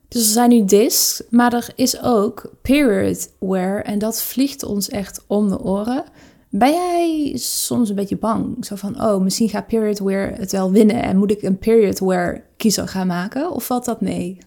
Dus 0.07 0.21
er 0.21 0.31
zijn 0.31 0.49
nu 0.49 0.65
discs, 0.65 1.23
maar 1.29 1.53
er 1.53 1.69
is 1.75 2.01
ook 2.01 2.51
period 2.61 3.29
wear 3.39 3.81
en 3.81 3.99
dat 3.99 4.21
vliegt 4.21 4.63
ons 4.63 4.89
echt 4.89 5.23
om 5.27 5.49
de 5.49 5.59
oren. 5.59 6.03
Ben 6.49 6.71
jij 6.71 7.37
soms 7.37 7.89
een 7.89 7.95
beetje 7.95 8.17
bang? 8.17 8.65
Zo 8.65 8.75
van, 8.75 9.01
oh, 9.03 9.21
misschien 9.21 9.49
gaat 9.49 9.67
period 9.67 9.99
wear 9.99 10.37
het 10.37 10.51
wel 10.51 10.71
winnen 10.71 11.03
en 11.03 11.17
moet 11.17 11.31
ik 11.31 11.41
een 11.41 11.57
period 11.57 11.99
wear 11.99 12.43
kiezer 12.57 12.87
gaan 12.87 13.07
maken? 13.07 13.51
Of 13.51 13.65
valt 13.65 13.85
dat 13.85 14.01
mee? 14.01 14.37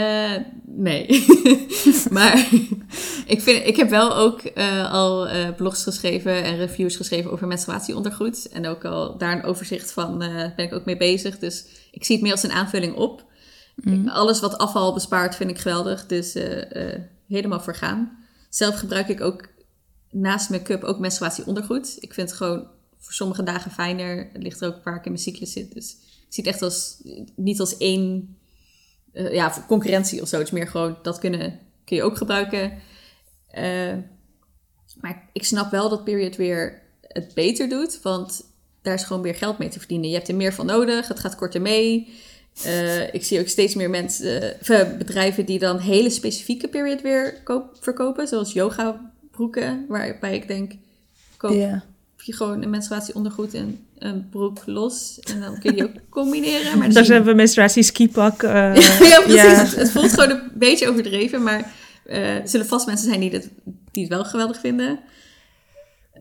Eh, 0.00 0.44
nee. 0.66 1.24
maar 2.10 2.48
ik, 3.26 3.40
vind, 3.40 3.66
ik 3.66 3.76
heb 3.76 3.90
wel 3.90 4.16
ook 4.16 4.40
eh, 4.40 4.92
al 4.92 5.28
eh, 5.28 5.54
blogs 5.54 5.82
geschreven 5.82 6.42
en 6.44 6.56
reviews 6.56 6.96
geschreven 6.96 7.30
over 7.30 7.46
menstruatieondergoed. 7.46 8.48
En 8.48 8.66
ook 8.66 8.84
al 8.84 9.18
daar 9.18 9.36
een 9.36 9.44
overzicht 9.44 9.92
van 9.92 10.18
ben 10.18 10.58
ik 10.64 10.72
ook 10.72 10.84
mee 10.84 10.96
bezig. 10.96 11.38
Dus 11.38 11.64
ik 11.90 12.04
zie 12.04 12.14
het 12.14 12.24
meer 12.24 12.32
als 12.32 12.42
een 12.42 12.52
aanvulling 12.52 12.94
op. 12.94 13.24
Ik- 13.82 14.08
alles 14.08 14.40
wat 14.40 14.58
afval 14.58 14.94
bespaart 14.94 15.36
vind 15.36 15.50
ik 15.50 15.58
geweldig. 15.58 16.06
Dus 16.06 16.36
helemaal 17.28 17.60
voor 17.60 17.74
gaan. 17.74 18.18
Zelf 18.50 18.78
gebruik 18.78 19.08
ik 19.08 19.20
ook 19.20 19.48
naast 20.10 20.62
cup 20.62 20.82
ook 20.82 20.98
menstruatieondergoed. 20.98 21.96
Ik 22.00 22.14
vind 22.14 22.28
het 22.28 22.38
gewoon 22.38 22.66
voor 22.98 23.12
sommige 23.12 23.42
dagen 23.42 23.70
fijner. 23.70 24.28
Het 24.32 24.42
ligt 24.42 24.60
er 24.60 24.68
ook 24.68 24.84
waar 24.84 24.96
ik 24.96 25.04
in 25.04 25.12
mijn 25.12 25.24
cyclus 25.24 25.52
zit. 25.52 25.72
Dus 25.72 25.96
ik 26.02 26.26
zie 26.28 26.44
het 26.44 26.52
echt 26.52 26.62
als, 26.62 27.02
niet 27.36 27.60
als 27.60 27.76
één 27.76 28.36
eh, 29.14 29.32
ja, 29.32 29.52
voor 29.52 29.66
concurrentie 29.66 30.22
of 30.22 30.28
zo. 30.28 30.38
Het 30.38 30.46
is 30.46 30.52
meer 30.52 30.68
gewoon, 30.68 30.96
dat 31.02 31.18
kunnen, 31.18 31.58
kun 31.84 31.96
je 31.96 32.02
ook 32.02 32.16
gebruiken. 32.16 32.72
Eh, 33.50 33.94
maar 35.00 35.28
ik 35.32 35.44
snap 35.44 35.70
wel 35.70 35.88
dat 35.88 36.04
Period 36.04 36.36
weer 36.36 36.82
het 37.02 37.34
beter 37.34 37.68
doet, 37.68 38.02
want 38.02 38.44
daar 38.82 38.94
is 38.94 39.04
gewoon 39.04 39.22
meer 39.22 39.34
geld 39.34 39.58
mee 39.58 39.68
te 39.68 39.78
verdienen. 39.78 40.08
Je 40.08 40.14
hebt 40.14 40.28
er 40.28 40.34
meer 40.34 40.54
van 40.54 40.66
nodig, 40.66 41.08
het 41.08 41.20
gaat 41.20 41.36
korter 41.36 41.60
mee. 41.60 42.14
Eh, 42.64 43.14
ik 43.14 43.24
zie 43.24 43.40
ook 43.40 43.48
steeds 43.48 43.74
meer 43.74 43.90
mensen, 43.90 44.56
bedrijven 44.98 45.46
die 45.46 45.58
dan 45.58 45.78
hele 45.78 46.10
specifieke 46.10 46.68
period 46.68 47.02
weer 47.02 47.42
koop, 47.42 47.76
verkopen. 47.80 48.28
Zoals 48.28 48.52
yoga 48.52 49.12
broeken, 49.30 49.84
waarbij 49.88 50.34
ik 50.34 50.48
denk, 50.48 50.72
koop. 51.36 51.82
Je 52.26 52.34
gewoon 52.34 52.62
een 52.62 52.70
menstruatieondergoed 52.70 53.54
en 53.54 53.86
een 53.98 54.28
broek 54.28 54.62
los. 54.66 55.20
En 55.20 55.40
dan 55.40 55.58
kun 55.58 55.70
je 55.70 55.76
die 55.76 55.84
ook 55.84 56.00
combineren. 56.20 56.78
Maar 56.78 56.92
Daar 56.92 57.02
dan 57.02 57.12
hebben 57.12 57.30
we 57.30 57.36
menstruatie 57.36 57.82
skipak. 57.82 58.42
eh, 58.42 58.50
ja, 59.10 59.20
precies. 59.20 59.34
ja. 59.34 59.54
Het, 59.54 59.76
het 59.76 59.90
voelt 59.90 60.10
gewoon 60.12 60.30
een 60.30 60.50
beetje 60.54 60.88
overdreven, 60.88 61.42
maar 61.42 61.72
eh, 62.06 62.36
er 62.36 62.48
zullen 62.48 62.66
vast 62.66 62.86
mensen 62.86 63.08
zijn 63.08 63.20
die, 63.20 63.30
dit, 63.30 63.48
die 63.90 64.02
het 64.04 64.12
wel 64.12 64.24
geweldig 64.24 64.60
vinden. 64.60 64.98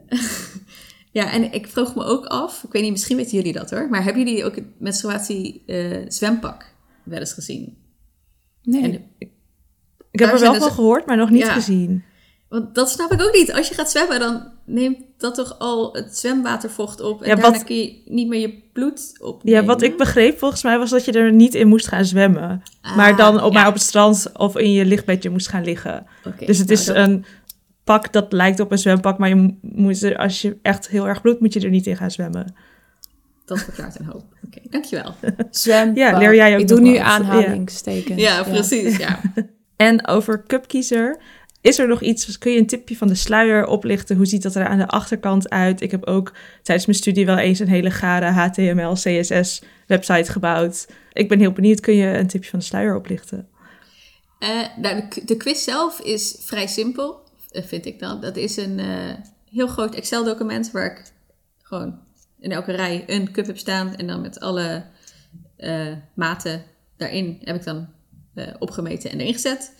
ja, 1.11 1.31
en 1.31 1.53
ik 1.53 1.67
vroeg 1.67 1.95
me 1.95 2.03
ook 2.03 2.25
af, 2.25 2.63
ik 2.63 2.71
weet 2.71 2.81
niet, 2.81 2.91
misschien 2.91 3.17
weten 3.17 3.37
jullie 3.37 3.53
dat 3.53 3.69
hoor, 3.71 3.89
maar 3.89 4.03
hebben 4.03 4.23
jullie 4.25 4.45
ook 4.45 4.55
het 4.55 4.65
menstruatie 4.79 5.63
eh, 5.65 5.97
zwempak 6.07 6.73
wel 7.03 7.19
eens 7.19 7.33
gezien? 7.33 7.77
Nee. 8.63 8.81
En, 8.83 8.93
Ik 10.11 10.19
heb 10.19 10.31
er 10.31 10.39
wel 10.39 10.53
van 10.53 10.63
dus- 10.63 10.73
gehoord, 10.73 11.05
maar 11.05 11.17
nog 11.17 11.29
niet 11.29 11.41
Ja. 11.41 11.53
gezien. 11.53 12.03
Want 12.53 12.75
dat 12.75 12.89
snap 12.89 13.11
ik 13.11 13.21
ook 13.21 13.33
niet. 13.35 13.53
Als 13.53 13.67
je 13.67 13.73
gaat 13.73 13.91
zwemmen, 13.91 14.19
dan 14.19 14.51
neemt 14.65 14.97
dat 15.17 15.35
toch 15.35 15.59
al 15.59 15.93
het 15.93 16.17
zwemwatervocht 16.17 17.01
op. 17.01 17.21
En 17.21 17.27
Ja, 17.29 17.35
daarna 17.35 17.51
wat- 17.57 17.63
kun 17.63 17.75
je 17.75 18.01
niet 18.05 18.27
meer 18.27 18.39
je 18.39 18.61
bloed 18.73 19.17
opnemen. 19.19 19.61
Ja, 19.61 19.67
wat 19.67 19.81
ik 19.81 19.97
begreep 19.97 20.39
volgens 20.39 20.63
mij 20.63 20.77
was 20.77 20.89
dat 20.89 21.05
je 21.05 21.11
er 21.11 21.33
niet 21.33 21.55
in 21.55 21.67
moest 21.67 21.87
gaan 21.87 22.05
zwemmen. 22.05 22.61
maar 22.95 23.11
Ah, 23.11 23.17
dan 23.17 23.41
op, 23.43 23.53
ja. 23.53 23.59
maar 23.59 23.67
op 23.67 23.73
het 23.73 23.83
strand 23.83 24.29
of 24.37 24.57
in 24.57 24.71
je 24.71 24.85
lichtbedje 24.85 25.29
moest 25.29 25.47
gaan 25.47 25.63
liggen. 25.63 26.05
Dus 26.39 26.57
het 26.57 26.67
nou, 26.67 26.79
is 26.79 26.85
dat- 26.85 26.95
een 26.95 27.25
pak 27.83 28.13
dat 28.13 28.31
lijkt 28.33 28.59
op 28.59 28.71
een 28.71 28.77
zwempak, 28.77 29.17
maar 29.17 29.29
je 29.29 29.35
mo- 29.35 29.55
moet 29.61 30.01
er, 30.03 30.17
als 30.17 30.41
je 30.41 30.57
echt 30.61 30.87
heel 30.89 31.07
erg 31.07 31.21
bloedt, 31.21 31.39
moet 31.39 31.53
je 31.53 31.59
er 31.59 31.69
niet 31.69 31.87
in 31.87 31.97
gaan 31.97 32.11
zwemmen. 32.11 32.55
Dat 33.45 33.59
verklaart 33.61 33.99
een 33.99 34.05
hoop. 34.05 34.23
Oké, 34.45 34.59
dankjewel. 34.69 35.13
Zwempak. 35.51 35.97
Ja, 35.97 36.17
leer 36.17 36.35
jij 36.35 36.53
ook 36.53 36.59
Ik 36.61 36.67
doe 36.67 36.79
nu 36.79 36.91
wat. 36.91 37.01
aanhalingstekens. 37.01 38.21
Ja, 38.21 38.43
precies. 38.43 38.97
Ja. 38.97 39.19
En 39.75 40.07
over 40.07 40.43
cupkiezer, 40.47 41.17
is 41.63 41.79
er 41.79 41.87
nog 41.87 42.01
iets, 42.01 42.37
kun 42.37 42.51
je 42.51 42.59
een 42.59 42.65
tipje 42.65 42.97
van 42.97 43.07
de 43.07 43.15
sluier 43.15 43.65
oplichten? 43.65 44.15
Hoe 44.15 44.25
ziet 44.25 44.43
dat 44.43 44.55
er 44.55 44.67
aan 44.67 44.77
de 44.77 44.87
achterkant 44.87 45.49
uit? 45.49 45.81
Ik 45.81 45.91
heb 45.91 46.05
ook 46.05 46.33
tijdens 46.61 46.87
mijn 46.87 46.97
studie 46.97 47.25
wel 47.25 47.37
eens 47.37 47.59
een 47.59 47.67
hele 47.67 47.91
gare 47.91 48.25
HTML, 48.25 48.93
CSS 48.93 49.61
website 49.87 50.31
gebouwd. 50.31 50.87
Ik 51.13 51.29
ben 51.29 51.39
heel 51.39 51.51
benieuwd, 51.51 51.79
kun 51.79 51.95
je 51.95 52.17
een 52.17 52.27
tipje 52.27 52.49
van 52.49 52.59
de 52.59 52.65
sluier 52.65 52.95
oplichten? 52.95 53.47
Eh, 54.39 54.49
nou, 54.77 55.03
de, 55.09 55.25
de 55.25 55.37
quiz 55.37 55.63
zelf 55.63 55.99
is 55.99 56.37
vrij 56.39 56.67
simpel, 56.67 57.23
eh, 57.51 57.63
vind 57.63 57.85
ik 57.85 57.99
dan. 57.99 58.21
Dat 58.21 58.37
is 58.37 58.57
een 58.57 58.79
eh, 58.79 59.13
heel 59.51 59.67
groot 59.67 59.95
Excel-document 59.95 60.71
waar 60.71 60.85
ik 60.85 61.11
gewoon 61.61 61.99
in 62.39 62.51
elke 62.51 62.71
rij 62.71 63.03
een 63.07 63.31
cup 63.31 63.45
heb 63.45 63.57
staan. 63.57 63.95
En 63.95 64.07
dan 64.07 64.21
met 64.21 64.39
alle 64.39 64.85
maten 66.13 66.63
daarin 66.97 67.37
heb 67.43 67.55
ik 67.55 67.63
dan 67.63 67.87
opgemeten 68.59 69.11
en 69.11 69.19
erin 69.19 69.33
gezet. 69.33 69.73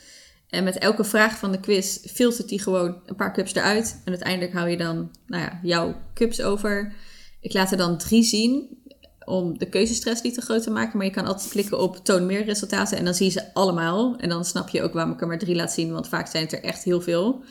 En 0.54 0.64
met 0.64 0.78
elke 0.78 1.04
vraag 1.04 1.38
van 1.38 1.52
de 1.52 1.60
quiz 1.60 1.98
filtert 2.06 2.50
hij 2.50 2.60
gewoon 2.60 3.02
een 3.06 3.16
paar 3.16 3.34
cups 3.34 3.56
eruit. 3.56 4.02
En 4.06 4.12
uiteindelijk 4.12 4.54
hou 4.54 4.70
je 4.70 4.78
dan 4.78 5.12
nou 5.28 5.44
ja, 5.44 5.60
jouw 5.64 5.96
cups 6.14 6.42
over. 6.42 6.94
Ik 7.40 7.54
laat 7.54 7.72
er 7.72 7.78
dan 7.78 7.98
drie 7.98 8.24
zien 8.24 8.78
om 9.26 9.58
de 9.58 9.70
keuzestress 9.70 10.22
niet 10.22 10.34
te 10.34 10.42
groot 10.42 10.64
te 10.64 10.70
maken. 10.70 10.98
Maar 10.98 11.06
je 11.06 11.12
kan 11.12 11.26
altijd 11.26 11.50
klikken 11.50 11.80
op 11.80 12.06
toon 12.06 12.26
meer 12.26 12.44
resultaten 12.44 12.98
en 12.98 13.06
dan 13.06 13.14
zie 13.14 13.26
je 13.26 13.32
ze 13.32 13.54
allemaal. 13.54 14.16
En 14.16 14.30
dan 14.30 14.46
snap 14.46 14.70
je 14.70 14.82
ook 14.82 14.94
waarom 14.94 15.14
ik 15.14 15.22
er 15.22 15.28
maar 15.28 15.38
drie 15.38 15.56
laat 15.56 15.72
zien, 15.72 15.92
want 15.92 16.08
vaak 16.08 16.28
zijn 16.28 16.44
het 16.44 16.54
er 16.54 16.64
echt 16.64 16.84
heel 16.84 17.02
veel. 17.02 17.44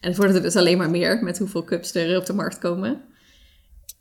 En 0.00 0.08
het 0.08 0.16
worden 0.16 0.36
er 0.36 0.42
dus 0.42 0.56
alleen 0.56 0.78
maar 0.78 0.90
meer 0.90 1.22
met 1.22 1.38
hoeveel 1.38 1.64
cups 1.64 1.94
er 1.94 2.18
op 2.18 2.26
de 2.26 2.32
markt 2.32 2.58
komen. 2.58 3.00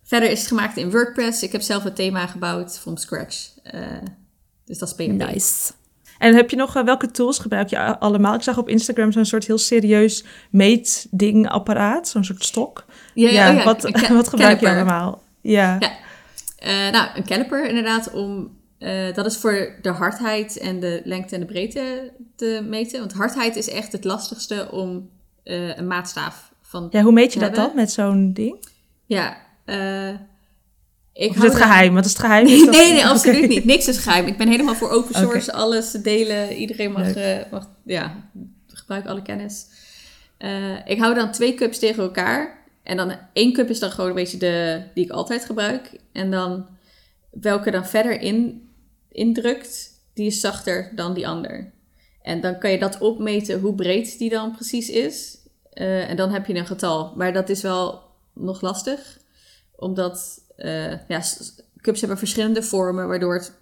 Verder 0.04 0.32
is 0.32 0.40
het 0.40 0.48
gemaakt 0.48 0.78
in 0.78 0.92
WordPress. 0.92 1.44
Ik 1.44 1.52
heb 1.52 1.62
zelf 1.62 1.84
het 1.84 1.96
thema 1.96 2.28
gebouwd 2.28 2.80
from 2.80 2.98
scratch. 2.98 3.50
Eh, 3.64 3.82
dus 4.66 4.78
dat 4.78 4.88
is 4.88 5.06
PHP. 5.06 5.12
Nice. 5.12 5.72
En 6.18 6.36
heb 6.36 6.50
je 6.50 6.56
nog, 6.56 6.76
eh, 6.76 6.84
welke 6.84 7.12
tools 7.12 7.40
gebruik 7.40 7.70
je 7.70 8.00
allemaal? 8.00 8.34
Ik 8.34 8.42
zag 8.42 8.58
op 8.58 8.70
Instagram 8.70 9.12
zo'n 9.12 9.26
soort 9.26 9.48
heel 9.48 9.58
serieus 9.58 10.24
meetding 10.50 11.50
apparaat, 11.50 12.08
zo'n 12.08 12.24
soort 12.24 12.44
stok. 12.44 12.86
Ja, 13.14 13.30
ja, 13.30 13.50
oh 13.50 13.58
ja, 13.58 13.64
wat, 13.64 13.82
wat 14.10 14.28
gebruik 14.28 14.60
je 14.60 14.70
allemaal? 14.70 15.22
Ja. 15.42 15.78
Ja. 15.80 15.92
Eh, 16.58 16.92
nou, 16.92 17.10
een 17.16 17.26
caliper 17.26 17.68
inderdaad 17.68 18.12
om... 18.12 18.58
eh, 18.78 19.14
dat 19.14 19.26
is 19.26 19.38
voor 19.38 19.76
de 19.82 19.90
hardheid 19.90 20.58
en 20.58 20.80
de 20.80 21.02
lengte 21.04 21.36
en 21.36 21.42
de 21.42 21.48
breedte 21.48 22.12
te 22.36 22.66
meten. 22.70 23.00
Want 23.00 23.14
hardheid 23.14 23.56
is 23.56 23.70
echt 23.70 23.92
het 23.92 24.04
lastigste 24.04 24.68
om 24.72 25.10
een 25.44 25.88
maatstaaf 25.88 26.54
van 26.62 26.88
ja, 26.90 27.02
hoe 27.02 27.12
meet 27.12 27.34
je 27.34 27.40
dat 27.40 27.48
hebben. 27.48 27.68
dan 27.68 27.76
met 27.76 27.92
zo'n 27.92 28.34
ding? 28.34 28.68
Ja, 29.06 29.38
ik 31.16 31.30
Of 31.30 31.36
is 31.36 31.44
het 31.44 31.56
geheim? 31.56 31.94
Want 31.94 32.04
als 32.04 32.14
het 32.14 32.22
geheim 32.22 32.46
is, 32.48 32.60
Nee, 32.60 32.70
nee, 32.70 32.94
nee, 32.94 33.06
absoluut 33.06 33.50
niet. 33.54 33.66
Niks 33.66 33.88
is 33.88 33.98
geheim. 33.98 34.26
Ik 34.26 34.38
ben 34.38 34.48
helemaal 34.48 34.76
voor 34.76 34.90
open 34.90 35.16
source. 35.16 35.54
Alles 35.54 35.92
delen. 35.92 36.54
Iedereen 36.54 36.92
mag, 36.92 37.14
eh, 37.14 37.38
mag 37.52 37.70
ja, 37.86 38.30
gebruik 38.68 39.06
alle 39.06 39.22
kennis. 39.22 39.66
Eh, 40.38 40.88
ik 40.88 41.00
hou 41.00 41.16
dan 41.16 41.32
twee 41.32 41.54
cups 41.54 41.80
tegen 41.80 42.04
elkaar. 42.04 42.64
En 42.84 42.98
dan 42.98 43.14
één 43.34 43.54
cup 43.54 43.70
is 43.70 43.80
dan 43.80 43.92
gewoon 43.92 44.10
een 44.10 44.16
beetje 44.16 44.38
de 44.38 44.84
die 44.94 45.06
ik 45.06 45.12
altijd 45.12 45.46
gebruik. 45.46 46.00
En 46.12 46.32
dan 46.32 46.66
welke 47.32 47.72
dan 47.72 47.86
verder 47.86 48.22
in, 48.22 48.70
indrukt, 49.12 49.90
die 50.14 50.28
is 50.28 50.40
zachter 50.40 50.92
dan 50.96 51.14
die 51.14 51.28
ander. 51.28 51.72
En 52.22 52.42
dan 52.42 52.60
kan 52.60 52.72
je 52.72 52.80
dat 52.80 52.98
opmeten 52.98 53.60
hoe 53.60 53.76
breed 53.76 54.18
die 54.18 54.30
dan 54.30 54.52
precies 54.52 54.90
is. 54.90 55.38
Eh, 55.74 56.10
en 56.10 56.16
dan 56.16 56.32
heb 56.32 56.46
je 56.46 56.56
een 56.56 56.66
getal. 56.66 57.14
Maar 57.16 57.34
dat 57.34 57.50
is 57.50 57.62
wel 57.62 58.04
nog 58.34 58.62
lastig. 58.62 59.20
Omdat 59.76 60.44
eh, 60.56 61.08
ja, 61.08 61.24
cups 61.82 62.00
hebben 62.00 62.18
verschillende 62.18 62.64
vormen, 62.64 63.08
waardoor 63.08 63.34
het, 63.34 63.54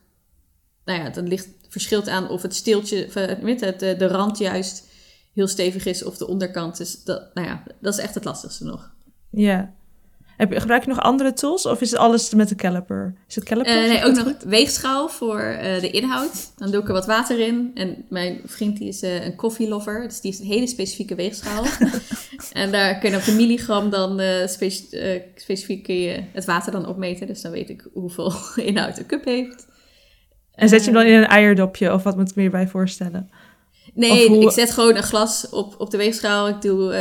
nou 0.85 0.99
ja, 0.99 1.09
dan 1.09 1.27
ligt 1.27 1.47
verschilt 1.67 2.07
aan 2.07 2.29
of 2.29 2.41
het 2.41 2.55
steeltje, 2.55 3.05
of, 3.05 3.15
eh, 3.15 3.39
weet 3.39 3.61
het, 3.61 3.79
de, 3.79 4.07
rand 4.07 4.37
juist 4.37 4.87
heel 5.33 5.47
stevig 5.47 5.85
is 5.85 6.03
of 6.03 6.17
de 6.17 6.27
onderkant. 6.27 6.77
Dus 6.77 7.03
dat, 7.03 7.33
nou 7.33 7.47
ja, 7.47 7.63
dat 7.79 7.93
is 7.93 7.99
echt 7.99 8.15
het 8.15 8.23
lastigste 8.23 8.63
nog. 8.63 8.91
Ja. 9.29 9.73
Heb 10.49 10.59
gebruik 10.59 10.83
je 10.83 10.89
nog 10.89 10.99
andere 10.99 11.33
tools 11.33 11.65
of 11.65 11.81
is 11.81 11.91
het 11.91 11.99
alles 11.99 12.33
met 12.33 12.49
de 12.49 12.55
caliper? 12.55 13.13
Is 13.27 13.35
het 13.35 13.43
caliper? 13.43 13.83
Eh, 13.83 13.89
nee, 13.89 14.03
ook 14.05 14.15
nog 14.15 14.23
goed? 14.23 14.43
weegschaal 14.43 15.09
voor 15.09 15.39
eh, 15.39 15.81
de 15.81 15.89
inhoud. 15.91 16.51
Dan 16.57 16.71
doe 16.71 16.81
ik 16.81 16.87
er 16.87 16.93
wat 16.93 17.05
water 17.05 17.39
in. 17.39 17.71
En 17.73 18.05
mijn 18.09 18.41
vriend 18.45 18.77
die 18.77 18.87
is 18.87 19.01
eh, 19.01 19.25
een 19.25 19.35
koffielover, 19.35 20.01
dus 20.07 20.21
die 20.21 20.31
heeft 20.31 20.43
een 20.43 20.49
hele 20.51 20.67
specifieke 20.67 21.15
weegschaal. 21.15 21.63
en 22.51 22.71
daar 22.71 22.99
kun 22.99 23.09
je 23.11 23.17
op 23.17 23.23
de 23.23 23.31
milligram 23.31 23.89
dan 23.89 24.21
speci- 24.45 25.21
specifiek 25.35 25.83
kun 25.83 25.99
je 25.99 26.23
het 26.33 26.45
water 26.45 26.71
dan 26.71 26.87
opmeten. 26.87 27.27
Dus 27.27 27.41
dan 27.41 27.51
weet 27.51 27.69
ik 27.69 27.87
hoeveel 27.93 28.33
inhoud 28.55 28.97
een 28.97 29.05
cup 29.05 29.25
heeft. 29.25 29.67
En 30.53 30.69
zet 30.69 30.79
je 30.79 30.91
hem 30.91 30.99
dan 30.99 31.05
in 31.11 31.17
een 31.17 31.27
eierdopje 31.27 31.93
of 31.93 32.03
wat 32.03 32.15
moet 32.17 32.29
ik 32.29 32.35
me 32.35 32.41
hierbij 32.41 32.67
voorstellen? 32.67 33.29
Nee, 33.93 34.27
hoe- 34.27 34.41
ik 34.43 34.51
zet 34.51 34.71
gewoon 34.71 34.95
een 34.95 35.03
glas 35.03 35.49
op, 35.49 35.75
op 35.77 35.91
de 35.91 35.97
weegschaal. 35.97 36.47
Ik 36.47 36.61
doe 36.61 36.93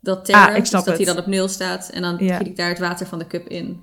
dat 0.00 0.30
Ah, 0.30 0.56
ik 0.56 0.64
snap 0.64 0.64
dus 0.64 0.70
dat 0.70 0.86
hij 0.86 0.96
het. 0.96 1.06
dan 1.06 1.18
op 1.18 1.26
nul 1.26 1.48
staat. 1.48 1.88
En 1.90 2.02
dan 2.02 2.16
Ja. 2.18 2.36
giet 2.36 2.46
ik 2.46 2.56
daar 2.56 2.68
het 2.68 2.78
water 2.78 3.06
van 3.06 3.18
de 3.18 3.26
cup 3.26 3.46
in. 3.48 3.80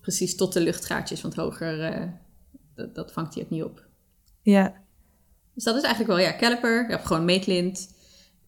Precies 0.00 0.36
tot 0.36 0.52
de 0.52 0.60
luchtgaatjes, 0.60 1.20
want 1.22 1.34
hoger, 1.34 1.82
eh, 1.84 2.08
dat, 2.74 2.94
dat 2.94 3.12
vangt 3.12 3.34
hij 3.34 3.42
ook 3.42 3.50
niet 3.50 3.62
op. 3.62 3.84
Ja. 4.42 4.74
Dus 5.54 5.64
dat 5.64 5.76
is 5.76 5.82
eigenlijk 5.82 6.14
wel, 6.18 6.26
ja, 6.26 6.36
caliper. 6.38 6.84
Je 6.84 6.90
hebt 6.90 7.06
gewoon 7.06 7.24
meetlint 7.24 7.94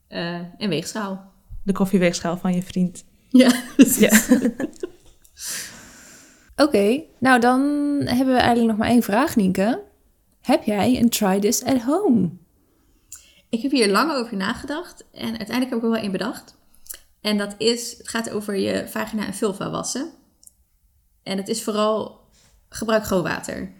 eh, 0.09 0.35
en 0.59 0.69
weegschaal. 0.69 1.33
De 1.63 1.73
koffieweegschaal 1.73 2.37
van 2.37 2.55
je 2.55 2.63
vriend. 2.63 3.05
Ja, 3.29 3.53
Ja. 3.99 4.21
Oké, 6.57 7.03
nou 7.19 7.41
dan 7.41 7.61
hebben 8.05 8.35
we 8.35 8.41
eigenlijk 8.41 8.67
nog 8.69 8.77
maar 8.77 8.89
één 8.89 9.03
vraag, 9.03 9.37
Nienke. 9.37 9.83
Heb 10.41 10.63
jij 10.65 10.99
een 11.01 11.09
try 11.09 11.41
this 11.41 11.65
at 11.65 11.81
home? 11.83 12.31
Ik 13.55 13.63
heb 13.63 13.71
hier 13.71 13.91
lang 13.91 14.13
over 14.13 14.37
nagedacht 14.37 15.05
en 15.13 15.39
uiteindelijk 15.39 15.71
heb 15.71 15.79
ik 15.79 15.85
er 15.85 15.91
wel 15.91 16.01
één 16.01 16.13
bedacht. 16.13 16.57
En 17.21 17.39
dat 17.39 17.55
is, 17.59 17.99
het 17.99 18.09
gaat 18.09 18.31
over 18.31 18.57
je 18.57 18.89
vagina 18.89 19.27
en 19.27 19.35
vulva 19.35 19.71
wassen. 19.71 20.11
En 21.23 21.37
het 21.37 21.49
is 21.49 21.63
vooral, 21.63 22.21
gebruik 22.69 23.05
gewoon 23.05 23.23
water. 23.23 23.73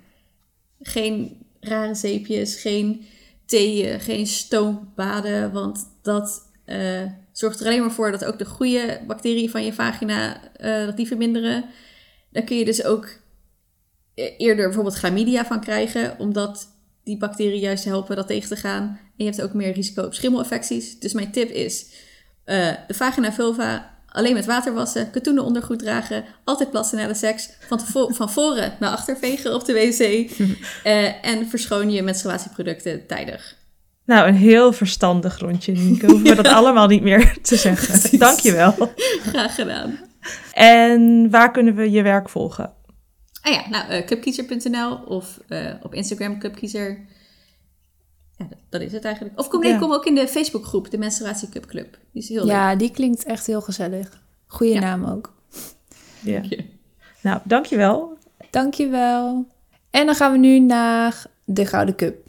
Geen 0.81 1.47
rare 1.61 1.95
zeepjes, 1.95 2.61
geen 2.61 3.07
theeën, 3.47 4.01
geen 4.01 4.27
stoombaden, 4.27 5.53
want 5.53 5.89
dat 6.03 6.51
eh, 6.65 7.03
zorgt 7.33 7.61
er 7.61 7.67
alleen 7.67 7.81
maar 7.81 7.93
voor 7.93 8.11
dat 8.11 8.25
ook 8.25 8.39
de 8.39 8.47
goede 8.47 9.01
bacteriën 9.07 9.51
van 9.51 9.65
je 9.65 9.73
vagina, 9.73 10.51
eh, 10.53 10.85
dat 10.85 10.97
die 10.97 11.07
verminderen. 11.07 11.65
Daar 12.31 12.45
kun 12.45 12.57
je 12.59 12.65
dus 12.65 12.85
ook 12.85 13.09
eh, 14.15 14.35
eerder 14.39 14.65
bijvoorbeeld 14.65 14.97
chlamydia 14.97 15.45
van 15.45 15.61
krijgen, 15.61 16.19
omdat 16.19 16.74
die 17.05 17.19
bacteriën 17.19 17.61
juist 17.61 17.85
helpen 17.85 18.17
dat 18.17 18.27
tegen 18.27 18.49
te 18.49 18.57
gaan. 18.57 18.83
En 18.83 19.25
je 19.25 19.25
hebt 19.25 19.43
ook 19.43 19.53
meer 19.53 19.73
risico 19.73 20.03
op 20.03 20.15
schimmelinfecties. 20.15 20.99
Dus 20.99 21.13
mijn 21.13 21.33
tip 21.33 21.51
is 21.51 21.87
eh, 22.45 22.73
de 22.87 22.95
vagina 22.95 23.33
vulva 23.33 23.93
alleen 24.15 24.35
met 24.35 24.47
water 24.47 24.75
wassen, 24.75 25.11
katoenen 25.11 25.45
ondergoed 25.45 25.79
dragen, 25.79 26.25
altijd 26.45 26.71
plassen 26.71 26.99
na 26.99 27.07
de 27.07 27.15
seks, 27.15 27.51
van, 27.69 27.81
van 28.19 28.31
voren 28.31 28.73
naar 28.81 28.91
achter 28.91 29.17
vegen 29.17 29.55
op 29.55 29.65
de 29.65 29.73
wc 29.73 30.01
eh, 30.85 31.27
en 31.27 31.49
verschoon 31.49 31.91
je 31.91 32.03
menstruatieproducten 32.03 33.07
tijdig. 33.07 33.57
Nou, 34.07 34.29
een 34.29 34.35
heel 34.35 34.73
verstandig 34.73 35.39
rondje, 35.39 35.73
Nico. 35.73 36.07
Hoeven 36.07 36.37
we 36.37 36.43
dat 36.43 36.53
allemaal 36.59 36.87
niet 36.87 37.03
meer 37.03 37.37
te 37.43 37.57
zeggen. 37.57 38.01
Precies. 38.01 38.19
Dankjewel. 38.19 38.75
Graag 39.27 39.55
gedaan. 39.55 39.99
En 40.53 41.31
waar 41.31 41.51
kunnen 41.51 41.75
we 41.75 41.91
je 41.91 42.03
werk 42.03 42.29
volgen? 42.29 42.73
Ah 43.45 43.53
ja, 43.53 43.69
nou, 43.69 43.89
eh, 43.89 44.07
cupkiezer.nl 44.07 44.95
of 44.97 45.41
eh, 45.49 45.75
op 45.83 45.95
Instagram 45.95 46.39
cupkiezer. 46.39 47.07
Ja, 48.37 48.49
dat, 48.69 48.81
is 48.81 48.93
het 48.93 49.05
eigenlijk. 49.05 49.39
Of 49.39 49.49
kom, 49.49 49.61
nee, 49.61 49.73
Ja. 49.73 49.79
kom 49.79 49.93
ook 49.93 50.07
in 50.07 50.15
de 50.15 50.29
Facebookgroep, 50.29 50.91
de 50.91 50.99
Menstruatie 50.99 51.49
Cup 51.49 51.67
Club. 51.67 51.99
Die 52.13 52.23
is 52.23 52.29
heel 52.29 52.45
leuk. 52.45 52.51
Ja, 52.55 52.77
die 52.77 52.91
klinkt 52.91 53.25
echt 53.25 53.47
heel 53.47 53.61
gezellig. 53.61 54.23
Goeie 54.47 54.75
Ja. 54.75 54.81
naam 54.81 55.05
ook. 55.05 55.33
Ja. 56.21 56.33
Dank 56.41 56.45
je. 56.45 56.65
Nou, 57.23 57.41
dankjewel. 57.45 58.19
Dankjewel. 58.51 59.47
En 59.91 60.07
dan 60.07 60.15
gaan 60.15 60.33
we 60.33 60.39
nu 60.39 60.59
naar 60.59 61.27
de 61.45 61.67
Gouden 61.67 61.95
Cup. 61.97 62.23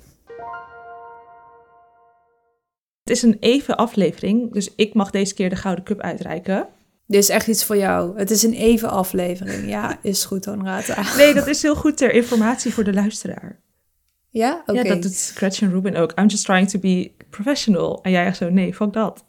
Het 3.04 3.16
is 3.16 3.22
een 3.22 3.38
even 3.40 3.78
aflevering, 3.78 4.54
dus 4.54 4.76
ik 4.76 4.94
mag 4.94 5.10
deze 5.12 5.34
keer 5.34 5.50
de 5.50 5.56
Gouden 5.56 5.84
Cup 5.84 6.00
uitreiken. 6.00 6.68
Dit 7.08 7.22
is 7.22 7.30
echt 7.30 7.48
iets 7.48 7.64
voor 7.64 7.78
jou. 7.78 8.18
Het 8.18 8.32
is 8.32 8.44
een 8.44 8.54
even 8.54 8.90
aflevering. 8.90 9.70
Ja, 9.70 9.98
is 10.02 10.26
goed, 10.26 10.46
Honorata. 10.46 11.04
Nee, 11.18 11.34
dat 11.34 11.48
is 11.48 11.62
heel 11.62 11.76
goed 11.76 11.98
ter 11.98 12.14
informatie 12.14 12.74
voor 12.74 12.84
de 12.84 12.94
luisteraar. 12.94 13.60
Ja? 14.30 14.64
Oké. 14.66 14.80
Ja, 14.80 14.84
dat 14.84 15.02
doet 15.02 15.32
Gretchen 15.36 15.70
Rubin 15.70 15.96
ook. 15.96 16.20
I'm 16.20 16.28
just 16.28 16.46
trying 16.46 16.70
to 16.70 16.80
be 16.80 17.12
professional. 17.30 18.00
En 18.02 18.12
jij 18.12 18.26
echt 18.26 18.38
zo, 18.38 18.50
nee, 18.50 18.74
fuck 18.74 18.94
dat. 18.94 19.26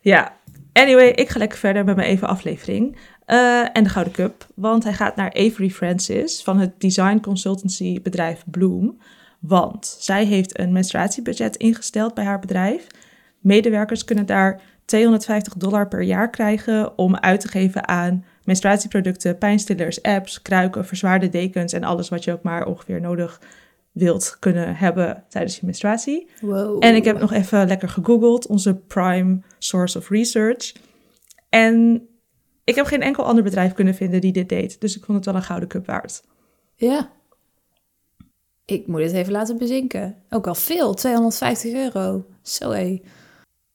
Ja, 0.00 0.36
anyway, 0.72 1.08
ik 1.08 1.28
ga 1.28 1.38
lekker 1.38 1.58
verder 1.58 1.84
met 1.84 1.96
mijn 1.96 2.08
even 2.08 2.28
aflevering. 2.28 2.96
Eh, 3.24 3.76
en 3.76 3.84
de 3.84 3.88
Gouden 3.88 4.12
Cup, 4.12 4.46
want 4.54 4.84
hij 4.84 4.92
gaat 4.92 5.16
naar 5.16 5.34
Avery 5.34 5.70
Francis 5.70 6.42
van 6.42 6.58
het 6.58 6.80
design 6.80 7.20
consultancy 7.20 8.02
bedrijf 8.02 8.44
Bloom. 8.50 8.98
Want 9.40 9.96
zij 9.98 10.24
heeft 10.24 10.58
een 10.58 10.72
menstruatiebudget 10.72 11.56
ingesteld 11.56 12.14
bij 12.14 12.24
haar 12.24 12.38
bedrijf. 12.38 12.86
Medewerkers 13.40 14.04
kunnen 14.04 14.26
daar 14.26 14.60
250 14.92 15.54
dollar 15.54 15.88
per 15.88 16.02
jaar 16.02 16.30
krijgen 16.30 16.98
om 16.98 17.16
uit 17.16 17.40
te 17.40 17.48
geven 17.48 17.88
aan 17.88 18.24
menstruatieproducten, 18.44 19.38
pijnstillers, 19.38 20.02
apps, 20.02 20.42
kruiken, 20.42 20.86
verzwaarde 20.86 21.28
dekens 21.28 21.72
en 21.72 21.84
alles 21.84 22.08
wat 22.08 22.24
je 22.24 22.32
ook 22.32 22.42
maar 22.42 22.66
ongeveer 22.66 23.00
nodig 23.00 23.40
wilt 23.92 24.36
kunnen 24.38 24.76
hebben 24.76 25.24
tijdens 25.28 25.56
je 25.56 25.66
menstruatie. 25.66 26.30
Wow. 26.40 26.84
En 26.84 26.94
ik 26.94 27.04
heb 27.04 27.18
nog 27.18 27.32
even 27.32 27.66
lekker 27.66 27.88
gegoogeld, 27.88 28.46
onze 28.46 28.74
prime 28.74 29.40
source 29.58 29.98
of 29.98 30.08
research. 30.08 30.72
En 31.48 32.06
ik 32.64 32.74
heb 32.74 32.86
geen 32.86 33.02
enkel 33.02 33.24
ander 33.24 33.44
bedrijf 33.44 33.72
kunnen 33.72 33.94
vinden 33.94 34.20
die 34.20 34.32
dit 34.32 34.48
deed. 34.48 34.80
Dus 34.80 34.96
ik 34.96 35.04
vond 35.04 35.16
het 35.16 35.26
wel 35.26 35.34
een 35.34 35.42
gouden 35.42 35.68
cup 35.68 35.86
waard. 35.86 36.22
Ja. 36.74 37.10
Ik 38.64 38.86
moet 38.86 39.00
het 39.00 39.12
even 39.12 39.32
laten 39.32 39.58
bezinken. 39.58 40.16
Ook 40.30 40.46
al 40.46 40.54
veel, 40.54 40.94
250 40.94 41.72
euro. 41.72 42.24
Zo 42.42 42.70
hé. 42.70 43.00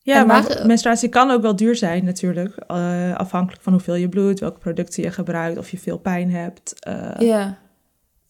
Ja, 0.08 0.20
En 0.22 0.28
maar 0.28 0.64
menstruatie 0.66 1.10
kan 1.10 1.32
ook 1.32 1.42
wel 1.42 1.56
duur 1.56 1.76
zijn 1.76 2.06
natuurlijk. 2.06 2.56
eh, 2.58 3.16
afhankelijk 3.16 3.64
van 3.64 3.74
hoeveel 3.74 3.96
je 3.96 4.10
bloedt, 4.10 4.40
welke 4.40 4.60
producten 4.60 5.04
je 5.04 5.12
gebruikt, 5.12 5.58
of 5.58 5.70
je 5.70 5.78
veel 5.78 5.98
pijn 5.98 6.32
hebt. 6.32 6.74
eh, 6.80 7.12
Ja. 7.20 7.58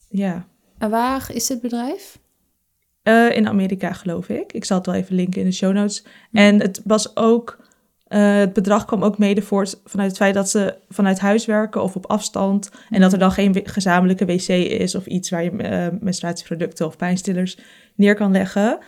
ja. 0.09 0.45
En 0.78 0.89
waar 0.89 1.30
is 1.34 1.47
dit 1.47 1.61
bedrijf? 1.61 2.19
Eh, 3.03 3.36
in 3.36 3.47
Amerika, 3.47 3.93
geloof 3.93 4.30
ik. 4.30 4.53
Ik 4.53 4.65
zal 4.65 4.78
het 4.78 4.86
wel 4.86 4.95
even 4.95 5.15
linken 5.15 5.41
in 5.41 5.47
de 5.47 5.53
show 5.53 5.73
notes. 5.73 6.03
En 6.32 6.61
het 6.61 6.82
was 6.84 7.15
ook. 7.15 7.65
het 8.07 8.53
bedrag 8.53 8.86
kwam 8.86 9.03
ook 9.03 9.17
mede 9.17 9.41
voort 9.41 9.82
vanuit 9.86 10.09
het 10.09 10.17
feit 10.17 10.34
dat 10.34 10.49
ze 10.49 10.75
vanuit 10.89 11.19
huis 11.19 11.45
werken 11.45 11.82
of 11.84 11.95
op 11.95 12.05
afstand. 12.05 12.71
En 12.89 13.01
dat 13.01 13.13
er 13.13 13.19
dan 13.19 13.32
geen 13.32 13.61
gezamenlijke 13.63 14.25
wc 14.25 14.47
is 14.82 14.95
of 14.95 15.05
iets 15.05 15.30
waar 15.30 15.43
je 15.43 15.91
menstruatieproducten 16.01 16.86
of 16.86 16.97
pijnstillers 16.97 17.57
neer 17.95 18.15
kan 18.15 18.32
leggen. 18.32 18.80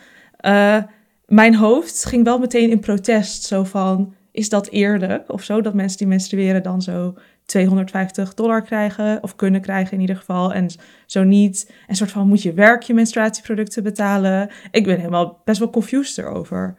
Mijn 1.30 1.54
hoofd 1.54 2.04
ging 2.04 2.24
wel 2.24 2.38
meteen 2.38 2.70
in 2.70 2.80
protest. 2.80 3.44
Zo 3.44 3.64
van: 3.64 4.14
is 4.30 4.48
dat 4.48 4.68
eerlijk 4.68 5.32
of 5.32 5.42
zo? 5.42 5.60
Dat 5.60 5.74
mensen 5.74 5.98
die 5.98 6.06
menstrueren 6.06 6.62
dan 6.62 6.82
zo 6.82 7.14
250 7.44 8.34
dollar 8.34 8.62
krijgen 8.62 9.22
of 9.22 9.36
kunnen 9.36 9.60
krijgen 9.60 9.92
in 9.92 10.00
ieder 10.00 10.16
geval. 10.16 10.52
En 10.52 10.70
zo 11.06 11.24
niet. 11.24 11.72
En 11.86 11.96
soort 11.96 12.10
van: 12.10 12.28
moet 12.28 12.42
je 12.42 12.52
werk 12.52 12.82
je 12.82 12.94
menstruatieproducten 12.94 13.82
betalen? 13.82 14.50
Ik 14.70 14.84
ben 14.84 14.96
helemaal 14.96 15.40
best 15.44 15.58
wel 15.58 15.70
confused 15.70 16.18
erover. 16.18 16.74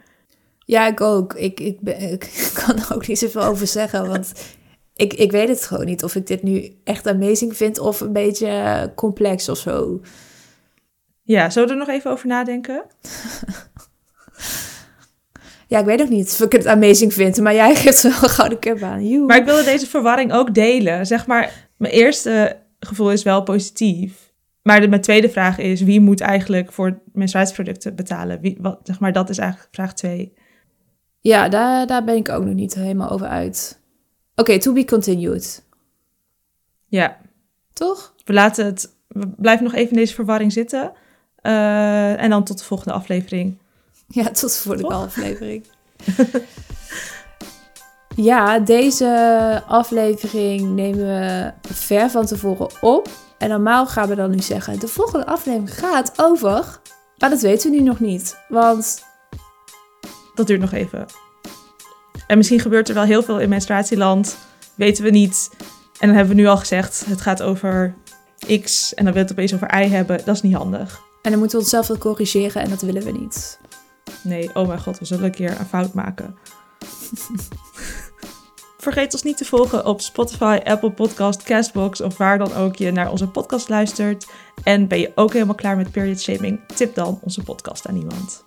Ja, 0.66 0.88
ik 0.88 1.02
ook. 1.02 1.34
Ik, 1.34 1.60
ik, 1.60 1.82
ben, 1.82 2.12
ik 2.12 2.52
kan 2.66 2.78
er 2.78 2.95
ook 2.95 3.08
niet 3.08 3.20
zoveel 3.20 3.43
over 3.43 3.68
zeggen, 3.68 4.08
want 4.08 4.34
ik, 4.95 5.14
ik 5.14 5.32
weet 5.32 5.49
het 5.49 5.66
gewoon 5.66 5.86
niet 5.86 6.04
of 6.04 6.16
ik 6.16 6.28
dit 6.28 6.43
nu 6.43 6.76
echt 6.84 7.08
amazing 7.08 7.58
vind 7.58 7.80
of 7.80 8.02
een 8.02 8.14
beetje 8.14 8.91
complex 8.95 9.49
of 9.49 9.58
zo. 9.58 10.02
Ja, 11.24 11.49
zullen 11.49 11.68
we 11.68 11.74
er 11.74 11.80
nog 11.80 11.89
even 11.89 12.12
over 12.12 12.28
nadenken? 12.28 12.84
Ja, 15.68 15.80
ik 15.80 15.86
weet 15.86 16.02
ook 16.02 16.10
niet 16.10 16.32
of 16.32 16.39
ik 16.39 16.52
het 16.52 16.68
amazing 16.68 17.14
vind, 17.14 17.39
maar 17.39 17.54
jij 17.54 17.76
geeft 17.82 18.02
wel 18.02 18.12
een 18.12 18.30
gouden 18.30 18.60
cup 18.60 18.82
aan. 18.82 19.08
Joe. 19.08 19.26
Maar 19.26 19.38
ik 19.38 19.46
wilde 19.46 19.64
deze 19.64 19.88
verwarring 19.88 20.34
ook 20.34 20.54
delen. 20.54 21.06
Zeg 21.06 21.28
maar, 21.28 21.70
mijn 21.78 21.94
eerste 21.94 22.58
gevoel 22.80 23.12
is 23.12 23.24
wel 23.24 23.44
positief. 23.44 24.32
Maar 24.62 24.82
de, 24.82 24.88
mijn 24.88 25.02
tweede 25.02 25.30
vraag 25.30 25.58
is: 25.58 25.82
wie 25.82 26.00
moet 26.00 26.22
eigenlijk 26.22 26.72
voor 26.72 27.02
menstruatieproducten 27.14 27.96
betalen? 27.96 28.42
Wie, 28.42 28.58
wat, 28.62 28.80
zeg 28.84 29.00
maar, 29.00 29.14
dat 29.14 29.30
is 29.30 29.38
eigenlijk 29.38 29.70
vraag 29.72 29.94
twee. 29.94 30.34
Ja, 31.20 31.50
daar, 31.50 31.88
daar 31.88 32.04
ben 32.04 32.16
ik 32.16 32.30
ook 32.30 32.46
nog 32.46 32.54
niet 32.54 32.74
helemaal 32.74 33.10
over 33.10 33.28
uit. 33.28 33.80
Oké, 34.36 34.60
to 34.60 34.74
be 34.74 34.86
continued. 34.86 35.64
Ja, 36.88 37.18
Toch? 37.74 38.16
we 38.26 38.34
laten 38.34 38.66
het. 38.66 38.96
We 39.08 39.28
blijven 39.28 39.64
nog 39.64 39.74
even 39.74 39.89
in 39.89 39.98
deze 39.98 40.14
verwarring 40.14 40.52
zitten. 40.52 40.92
Eh, 41.36 42.22
en 42.22 42.30
dan 42.30 42.44
tot 42.44 42.58
de 42.58 42.64
volgende 42.64 42.94
aflevering. 42.94 43.58
Ja, 44.24 44.24
tot 44.24 44.41
de 44.41 44.49
volgende 44.49 44.89
Toch? 44.89 45.03
aflevering. 45.03 45.66
ja, 48.16 48.59
deze 48.59 49.64
aflevering 49.68 50.76
nemen 50.76 51.05
we 51.05 51.51
ver 51.74 52.09
van 52.09 52.26
tevoren 52.26 52.70
op. 52.82 53.09
En 53.38 53.49
normaal 53.49 53.88
gaan 53.88 54.07
we 54.07 54.16
dan 54.16 54.30
nu 54.32 54.39
zeggen, 54.39 54.80
de 54.80 54.88
volgende 54.88 55.26
aflevering 55.26 55.78
gaat 55.78 56.14
over... 56.16 56.80
Maar 57.18 57.30
dat 57.30 57.41
weten 57.41 57.72
we 57.72 57.78
nu 57.78 57.84
nog 57.84 57.99
niet. 57.99 58.38
Want 58.49 59.03
Dat 60.36 60.47
duurt 60.47 60.62
nog 60.62 60.72
even. 60.72 61.05
En 62.28 62.38
misschien 62.38 62.59
gebeurt 62.59 62.88
er 62.88 62.93
wel 62.93 63.03
heel 63.03 63.24
veel 63.24 63.39
in 63.39 63.49
menstruatieland. 63.49 64.38
Weten 64.76 65.03
we 65.03 65.09
niet. 65.09 65.49
En 65.99 66.07
dan 66.07 66.16
hebben 66.16 66.36
we 66.36 66.41
nu 66.41 66.47
al 66.47 66.57
gezegd: 66.57 67.05
het 67.05 67.22
gaat 67.22 67.41
over 67.41 67.95
X. 68.64 68.93
En 68.93 69.03
dan 69.03 69.14
wil 69.14 69.22
het 69.22 69.32
opeens 69.32 69.53
over 69.53 69.82
Y 69.82 69.88
hebben. 69.88 70.22
Dat 70.26 70.36
is 70.36 70.41
niet 70.41 70.55
handig. 70.55 71.01
En 71.22 71.32
dan 71.32 71.39
moeten 71.39 71.57
we 71.57 71.64
onszelf 71.64 71.88
wel 71.88 71.97
corrigeren 71.97 72.62
en 72.62 72.70
dat 72.70 72.82
willen 72.82 73.03
we 73.03 73.12
niet. 73.12 73.59
Nee, 74.24 74.55
oh 74.55 74.68
mijn 74.68 74.82
god, 74.82 74.99
we 74.99 75.05
zullen 75.05 75.24
een 75.24 75.32
keer 75.32 75.59
een 75.59 75.66
fout 75.66 75.93
maken. 75.93 76.36
Vergeet 78.78 79.14
ons 79.14 79.24
niet 79.24 79.38
te 79.38 79.45
volgen 79.45 79.86
op 79.86 80.01
Spotify, 80.01 80.59
Apple 80.64 80.91
Podcast, 80.91 81.43
Castbox 81.43 82.01
of 82.01 82.18
waar 82.18 82.38
dan 82.38 82.53
ook 82.53 82.76
je 82.76 82.91
naar 82.91 83.12
onze 83.12 83.28
podcast 83.28 83.70
luistert. 83.70 84.28
En 84.64 84.88
ben 84.88 84.99
je 84.99 85.12
ook 85.16 85.34
helemaal 85.34 85.55
klaar 85.55 85.78
met 85.78 85.91
period 85.91 86.20
shaming? 86.20 86.59
Tip 86.76 86.95
dan 86.95 87.20
onze 87.22 87.43
podcast 87.43 87.88
aan 87.88 87.95
iemand. 87.95 88.41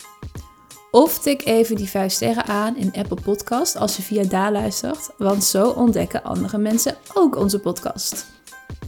Of 0.91 1.19
tik 1.19 1.45
even 1.45 1.75
die 1.75 1.89
5 1.89 2.11
sterren 2.11 2.45
aan 2.45 2.75
in 2.75 2.93
Apple 2.93 3.21
Podcast 3.21 3.75
als 3.75 3.95
je 3.95 4.03
via 4.03 4.23
daar 4.23 4.51
luistert. 4.51 5.09
Want 5.17 5.43
zo 5.43 5.69
ontdekken 5.69 6.23
andere 6.23 6.57
mensen 6.57 6.95
ook 7.13 7.35
onze 7.35 7.59
podcast. 7.59 8.25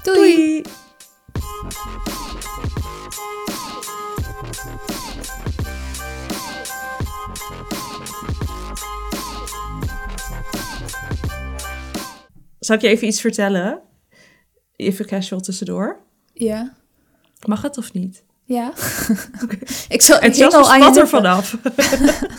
Doei! 0.04 0.36
Doei! 0.36 0.64
Zal 12.68 12.76
ik 12.76 12.82
je 12.82 12.88
even 12.88 13.08
iets 13.08 13.22
vertellen? 13.22 13.80
Even 14.76 15.06
casual 15.06 15.42
tussendoor. 15.42 16.00
Ja. 16.34 16.74
Mag 17.46 17.62
het 17.62 17.78
of 17.78 17.94
niet? 17.94 18.24
Ja. 18.44 18.74
ik 19.90 20.02
zal 20.02 20.20
En 20.20 20.28
ik 20.28 20.36
hing 20.36 20.52
Jasper 20.52 20.62
al 20.62 20.72
aan 20.72 20.98
er 20.98 21.08
vanaf. 21.08 21.58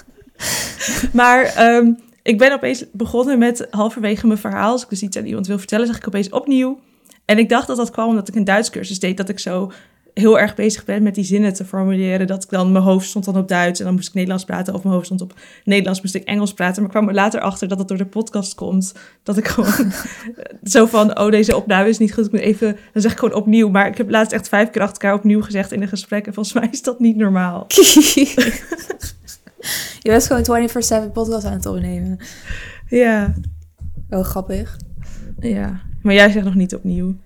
maar 1.12 1.45
ehm, 1.45 1.93
ik 2.22 2.39
ben 2.39 2.53
opeens 2.53 2.85
begonnen 2.93 3.39
met 3.39 3.66
halverwege 3.70 4.26
mijn 4.26 4.39
verhaal. 4.39 4.72
Als 4.72 4.83
ik 4.83 4.89
dus 4.89 5.03
iets 5.03 5.16
aan 5.16 5.26
iemand 5.26 5.47
wil 5.47 5.59
vertellen, 5.59 5.87
zeg 5.87 5.97
ik 5.97 6.07
opeens 6.07 6.31
opnieuw. 6.31 6.81
En 7.24 7.39
ik 7.39 7.49
dacht 7.49 7.66
dat 7.66 7.76
dat 7.76 7.91
kwam 7.91 8.09
omdat 8.09 8.29
ik 8.29 8.35
een 8.35 8.45
Duits 8.45 8.70
cursus 8.70 8.99
deed. 8.99 9.16
Dat 9.16 9.29
ik 9.29 9.39
zo 9.39 9.72
heel 10.19 10.39
erg 10.39 10.55
bezig 10.55 10.85
ben 10.85 11.03
met 11.03 11.14
die 11.14 11.25
zinnen 11.25 11.53
te 11.53 11.64
formuleren. 11.64 12.27
Dat 12.27 12.43
ik 12.45 12.51
dan, 12.51 12.73
mijn 12.73 12.85
hoofd 12.85 13.09
stond 13.09 13.25
dan 13.25 13.37
op 13.37 13.49
Duits 13.49 13.79
en 13.79 13.85
dan 13.87 13.95
moest 13.95 14.09
ik 14.09 14.14
Nederlands 14.14 14.45
praten. 14.45 14.75
Of 14.75 14.83
mijn 14.83 14.95
hoofd 14.95 15.07
stond 15.07 15.21
op 15.21 15.35
Nederlands, 15.64 16.01
moest 16.01 16.14
ik 16.14 16.25
Engels 16.25 16.55
praten. 16.55 16.83
Maar 16.83 16.91
ik 16.91 16.97
kwam 16.97 17.09
er 17.09 17.14
later 17.14 17.41
achter 17.41 17.69
dat 17.69 17.79
het 17.79 17.89
door 17.89 17.97
de 17.97 18.07
podcast 18.07 18.55
komt. 18.55 18.95
Dat 19.23 19.37
ik 19.37 19.49
gewoon 19.49 19.93
zo 20.62 20.87
van, 20.87 21.19
oh 21.19 21.31
deze 21.31 21.57
opname 21.57 21.89
is 21.89 21.99
niet 21.99 22.14
goed. 22.14 22.27
Ik 22.27 22.33
moet 22.33 22.41
even, 22.41 22.77
dan 22.93 23.03
zeg 23.03 23.12
ik 23.12 23.19
gewoon 23.19 23.35
opnieuw. 23.35 23.69
Maar 23.69 23.87
ik 23.87 23.97
heb 23.97 24.11
laatst 24.11 24.33
echt 24.33 24.49
vijf 24.49 24.71
keer 24.71 24.83
achter 24.83 25.03
elkaar 25.03 25.19
opnieuw 25.19 25.43
gezegd 25.43 25.73
in 25.73 25.83
een 25.83 25.89
gesprek. 25.89 26.27
En 26.27 26.35
volgens 26.35 26.55
mij 26.55 26.69
is 26.71 26.83
dat 26.83 27.01
niet 27.01 27.16
normaal. 27.16 27.66
je 30.03 30.11
bent 30.11 30.27
gewoon 30.27 30.69
24-7 31.09 31.12
podcast 31.12 31.45
aan 31.45 31.53
het 31.53 31.66
opnemen. 31.66 32.19
Ja, 32.89 33.35
Oh, 34.11 34.25
grappig. 34.25 34.77
ja. 35.41 35.81
Maar 36.03 36.14
jij 36.14 36.31
zegt 36.31 36.45
nog 36.45 36.55
niet 36.55 36.75
opnieuw. 36.75 37.16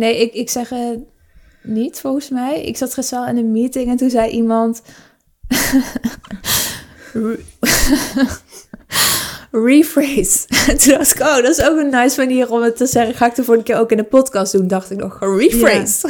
Nee, 0.00 0.20
ik, 0.20 0.34
ik 0.34 0.50
zeg 0.50 0.68
het 0.68 0.98
niet, 1.62 2.00
volgens 2.00 2.28
mij. 2.28 2.62
Ik 2.62 2.76
zat 2.76 2.94
gisteren 2.94 3.28
in 3.28 3.36
een 3.36 3.52
meeting 3.52 3.88
en 3.90 3.96
toen 3.96 4.10
zei 4.10 4.30
iemand... 4.30 4.82
rephrase. 9.50 10.46
En 10.66 10.78
toen 10.78 10.92
dacht 10.92 11.14
ik, 11.14 11.20
oh, 11.20 11.36
dat 11.36 11.58
is 11.58 11.62
ook 11.62 11.78
een 11.78 11.90
nice 11.90 12.20
manier 12.20 12.50
om 12.50 12.62
het 12.62 12.76
te 12.76 12.86
zeggen. 12.86 13.14
Ga 13.14 13.26
ik 13.26 13.34
de 13.34 13.44
volgende 13.44 13.72
keer 13.72 13.80
ook 13.80 13.90
in 13.90 13.96
de 13.96 14.04
podcast 14.04 14.52
doen, 14.52 14.68
dacht 14.68 14.90
ik 14.90 14.98
nog. 14.98 15.18
Rephrase. 15.20 16.08